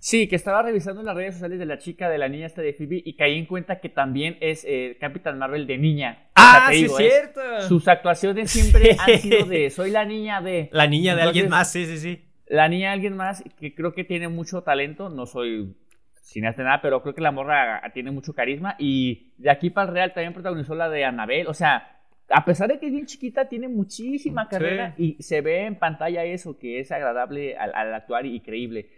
Sí, 0.00 0.28
que 0.28 0.36
estaba 0.36 0.62
revisando 0.62 1.02
las 1.02 1.16
redes 1.16 1.34
sociales 1.34 1.58
de 1.58 1.66
la 1.66 1.78
chica, 1.78 2.08
de 2.08 2.18
la 2.18 2.28
niña 2.28 2.46
esta 2.46 2.62
de 2.62 2.72
Phoebe, 2.72 3.02
y 3.04 3.16
caí 3.16 3.36
en 3.36 3.46
cuenta 3.46 3.80
que 3.80 3.88
también 3.88 4.38
es 4.40 4.64
eh, 4.64 4.96
Capitán 5.00 5.38
Marvel 5.38 5.66
de 5.66 5.76
niña. 5.76 6.30
Ah, 6.36 6.68
sí, 6.70 6.84
es 6.84 6.96
cierto. 6.96 7.40
sus 7.66 7.88
actuaciones 7.88 8.50
siempre 8.50 8.96
han 8.98 9.18
sido 9.18 9.44
de 9.46 9.70
soy 9.70 9.90
la 9.90 10.04
niña 10.04 10.40
de. 10.40 10.68
La 10.72 10.86
niña 10.86 11.16
de 11.16 11.22
alguien 11.22 11.48
más, 11.48 11.72
sí, 11.72 11.84
sí, 11.86 11.98
sí. 11.98 12.24
La 12.46 12.68
niña 12.68 12.88
de 12.88 12.94
alguien 12.94 13.16
más 13.16 13.42
que 13.58 13.74
creo 13.74 13.92
que 13.92 14.04
tiene 14.04 14.28
mucho 14.28 14.62
talento. 14.62 15.08
No 15.08 15.26
soy 15.26 15.76
cineasta 16.22 16.62
nada, 16.62 16.80
pero 16.80 17.02
creo 17.02 17.14
que 17.14 17.20
la 17.20 17.32
morra 17.32 17.82
tiene 17.92 18.12
mucho 18.12 18.32
carisma. 18.34 18.76
Y 18.78 19.32
de 19.36 19.50
aquí 19.50 19.70
para 19.70 19.88
el 19.88 19.94
Real 19.94 20.12
también 20.14 20.32
protagonizó 20.32 20.76
la 20.76 20.88
de 20.88 21.04
Annabelle. 21.04 21.48
O 21.48 21.54
sea, 21.54 21.97
a 22.30 22.44
pesar 22.44 22.68
de 22.68 22.78
que 22.78 22.86
es 22.86 22.92
bien 22.92 23.06
chiquita, 23.06 23.48
tiene 23.48 23.68
muchísima 23.68 24.48
carrera 24.48 24.94
y 24.98 25.22
se 25.22 25.40
ve 25.40 25.64
en 25.64 25.76
pantalla 25.76 26.24
eso, 26.24 26.58
que 26.58 26.80
es 26.80 26.92
agradable 26.92 27.56
al, 27.56 27.94
actuar 27.94 28.26
y 28.26 28.40
creíble. 28.40 28.90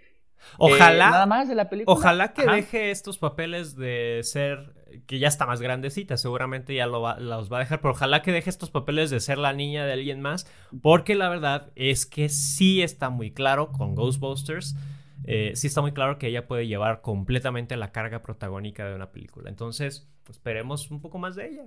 Ojalá, 0.59 1.09
eh, 1.09 1.11
nada 1.11 1.27
más 1.27 1.49
de 1.49 1.55
la 1.55 1.69
película. 1.69 1.95
Ojalá 1.97 2.33
que 2.33 2.47
deje 2.47 2.91
estos 2.91 3.19
papeles 3.19 3.77
de 3.77 4.21
ser, 4.23 4.73
que 5.07 5.19
ya 5.19 5.29
está 5.29 5.47
más 5.47 5.61
grandecita, 5.61 6.17
seguramente 6.17 6.75
ya 6.75 6.87
lo 6.87 7.01
los 7.19 7.53
va 7.53 7.59
a 7.59 7.61
dejar, 7.61 7.81
pero 7.81 7.93
ojalá 7.93 8.23
que 8.23 8.33
deje 8.33 8.49
estos 8.49 8.71
papeles 8.71 9.11
de 9.11 9.21
ser 9.21 9.39
la 9.39 9.53
niña 9.53 9.85
de 9.85 9.93
alguien 9.93 10.21
más, 10.21 10.51
porque 10.83 11.15
la 11.15 11.29
verdad 11.29 11.71
es 11.77 12.07
que 12.07 12.31
sí 12.31 12.83
está 12.83 13.11
muy 13.11 13.33
claro 13.33 13.71
con 13.71 13.95
Ghostbusters, 13.95 14.75
eh, 15.25 15.53
sí 15.55 15.67
está 15.67 15.83
muy 15.83 15.93
claro 15.93 16.19
que 16.19 16.29
ella 16.29 16.49
puede 16.49 16.67
llevar 16.67 17.03
completamente 17.03 17.77
la 17.77 17.93
carga 17.93 18.23
protagónica 18.23 18.89
de 18.89 18.95
una 18.95 19.13
película. 19.13 19.51
Entonces, 19.51 20.09
pues, 20.25 20.39
esperemos 20.39 20.91
un 20.91 21.03
poco 21.03 21.19
más 21.19 21.37
de 21.37 21.49
ella. 21.49 21.65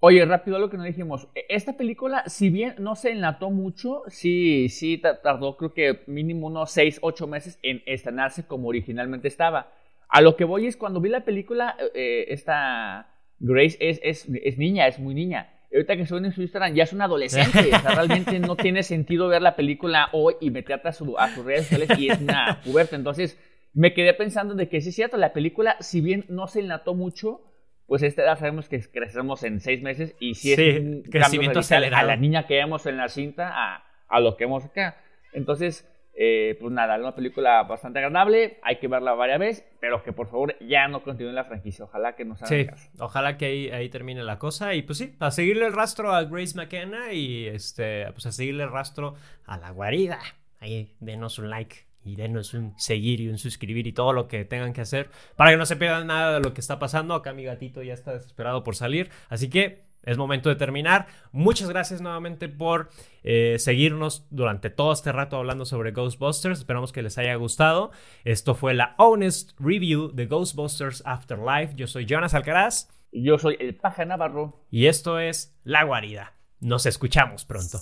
Oye, 0.00 0.24
rápido 0.26 0.58
lo 0.58 0.68
que 0.68 0.76
nos 0.76 0.86
dijimos. 0.86 1.28
E, 1.34 1.46
esta 1.48 1.76
película, 1.76 2.24
si 2.26 2.50
bien 2.50 2.74
no 2.78 2.94
se 2.96 3.10
enlató 3.10 3.50
mucho, 3.50 4.02
sí, 4.08 4.68
sí 4.68 4.98
tardó 4.98 5.56
creo 5.56 5.72
que 5.72 6.00
mínimo 6.06 6.48
unos 6.48 6.70
6, 6.72 6.98
8 7.00 7.26
meses 7.26 7.58
en 7.62 7.82
estrenarse 7.86 8.46
como 8.46 8.68
originalmente 8.68 9.28
estaba. 9.28 9.72
A 10.08 10.20
lo 10.20 10.36
que 10.36 10.44
voy 10.44 10.66
es 10.66 10.76
cuando 10.76 11.00
vi 11.00 11.08
la 11.08 11.24
película, 11.24 11.76
eh, 11.80 11.90
eh, 11.94 12.24
esta 12.28 13.08
Grace 13.38 13.76
es, 13.80 14.00
es, 14.02 14.28
es, 14.42 14.58
niña, 14.58 14.86
es 14.86 14.98
muy 14.98 15.14
niña. 15.14 15.52
Ahorita 15.72 15.96
que 15.96 16.02
estoy 16.02 16.24
en 16.24 16.32
su 16.32 16.42
Instagram 16.42 16.74
ya 16.74 16.84
es 16.84 16.92
una 16.92 17.04
adolescente. 17.04 17.58
o 17.74 17.80
sea, 17.80 17.94
realmente 17.94 18.38
no 18.38 18.56
tiene 18.56 18.82
sentido 18.82 19.28
ver 19.28 19.42
la 19.42 19.56
película 19.56 20.08
hoy 20.12 20.34
y 20.40 20.50
meterte 20.50 20.88
a, 20.88 20.92
su, 20.92 21.16
sus 21.34 21.44
redes 21.44 21.66
sociales 21.66 21.98
y 21.98 22.08
es 22.10 22.20
una 22.20 22.60
puberta. 22.64 22.96
Entonces 22.96 23.38
me 23.74 23.92
quedé 23.92 24.14
pensando 24.14 24.54
de 24.54 24.68
que 24.68 24.80
sí 24.80 24.90
es 24.90 24.94
cierto, 24.94 25.16
la 25.16 25.32
película, 25.32 25.76
si 25.80 26.00
bien 26.00 26.24
no 26.28 26.46
se 26.46 26.60
enlató 26.60 26.94
mucho, 26.94 27.42
pues 27.86 28.02
esta 28.02 28.22
edad 28.22 28.38
sabemos 28.38 28.68
que 28.68 28.80
crecemos 28.80 29.42
en 29.42 29.60
seis 29.60 29.82
meses 29.82 30.14
y 30.18 30.34
si 30.34 30.52
es 30.52 30.80
un 30.80 31.02
crecimiento 31.02 31.60
acelerado. 31.60 32.04
a 32.04 32.06
la 32.06 32.16
niña 32.16 32.46
que 32.46 32.54
vemos 32.54 32.86
en 32.86 32.96
la 32.96 33.08
cinta 33.08 33.52
a, 33.54 33.84
a 34.08 34.20
lo 34.20 34.36
que 34.36 34.44
vemos 34.44 34.64
acá. 34.64 34.96
Entonces, 35.32 35.86
eh, 36.18 36.56
pues 36.58 36.72
nada, 36.72 36.98
una 36.98 37.14
película 37.14 37.62
bastante 37.64 37.98
agradable, 37.98 38.58
hay 38.62 38.76
que 38.76 38.88
verla 38.88 39.12
varias 39.12 39.38
veces, 39.38 39.64
pero 39.80 40.02
que 40.02 40.14
por 40.14 40.28
favor 40.28 40.56
ya 40.60 40.88
no 40.88 41.02
continúe 41.02 41.30
la 41.32 41.44
franquicia, 41.44 41.84
ojalá 41.84 42.16
que 42.16 42.24
nos 42.24 42.42
hagan 42.42 42.58
sí, 42.58 42.66
caso. 42.66 42.88
Ojalá 42.98 43.36
que 43.36 43.44
ahí, 43.44 43.68
ahí, 43.68 43.90
termine 43.90 44.24
la 44.24 44.38
cosa 44.38 44.74
y 44.74 44.80
pues 44.80 44.96
sí, 44.96 45.14
a 45.18 45.30
seguirle 45.30 45.66
el 45.66 45.74
rastro 45.74 46.14
a 46.14 46.24
Grace 46.24 46.56
McKenna 46.56 47.12
y 47.12 47.46
este, 47.46 48.10
pues 48.12 48.24
a 48.24 48.32
seguirle 48.32 48.64
el 48.64 48.72
rastro 48.72 49.14
a 49.44 49.58
la 49.58 49.70
guarida. 49.72 50.18
Ahí 50.58 50.94
denos 51.00 51.38
un 51.38 51.50
like 51.50 51.84
y 52.06 52.16
denos 52.16 52.54
un 52.54 52.74
seguir 52.78 53.20
y 53.20 53.28
un 53.28 53.38
suscribir 53.38 53.86
y 53.86 53.92
todo 53.92 54.12
lo 54.12 54.28
que 54.28 54.44
tengan 54.44 54.72
que 54.72 54.80
hacer 54.80 55.10
para 55.36 55.50
que 55.50 55.56
no 55.56 55.66
se 55.66 55.76
pierdan 55.76 56.06
nada 56.06 56.34
de 56.34 56.40
lo 56.40 56.54
que 56.54 56.60
está 56.60 56.78
pasando. 56.78 57.14
Acá 57.14 57.32
mi 57.32 57.44
gatito 57.44 57.82
ya 57.82 57.94
está 57.94 58.12
desesperado 58.12 58.64
por 58.64 58.76
salir, 58.76 59.10
así 59.28 59.48
que 59.50 59.84
es 60.06 60.16
momento 60.16 60.48
de 60.48 60.54
terminar. 60.54 61.08
Muchas 61.32 61.68
gracias 61.68 62.00
nuevamente 62.00 62.48
por 62.48 62.90
eh, 63.24 63.56
seguirnos 63.58 64.26
durante 64.30 64.70
todo 64.70 64.92
este 64.92 65.10
rato 65.10 65.36
hablando 65.36 65.66
sobre 65.66 65.90
Ghostbusters. 65.90 66.60
Esperamos 66.60 66.92
que 66.92 67.02
les 67.02 67.18
haya 67.18 67.34
gustado. 67.34 67.90
Esto 68.24 68.54
fue 68.54 68.72
la 68.72 68.94
Honest 68.98 69.58
Review 69.58 70.12
de 70.12 70.26
Ghostbusters 70.26 71.02
Afterlife. 71.04 71.74
Yo 71.74 71.88
soy 71.88 72.06
Jonas 72.06 72.34
Alcaraz. 72.34 72.88
Y 73.10 73.24
yo 73.24 73.38
soy 73.38 73.56
el 73.58 73.74
Paja 73.74 74.04
Navarro. 74.04 74.64
Y 74.70 74.86
esto 74.86 75.18
es 75.18 75.58
La 75.64 75.84
Guarida. 75.84 76.34
Nos 76.60 76.86
escuchamos 76.86 77.44
pronto. 77.44 77.80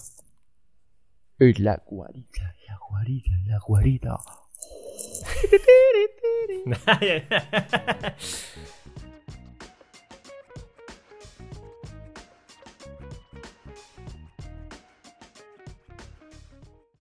La 1.38 1.82
guarida, 1.84 2.54
la 2.74 2.80
guarida, 2.88 3.38
la 3.46 3.58
guarida. 3.58 4.18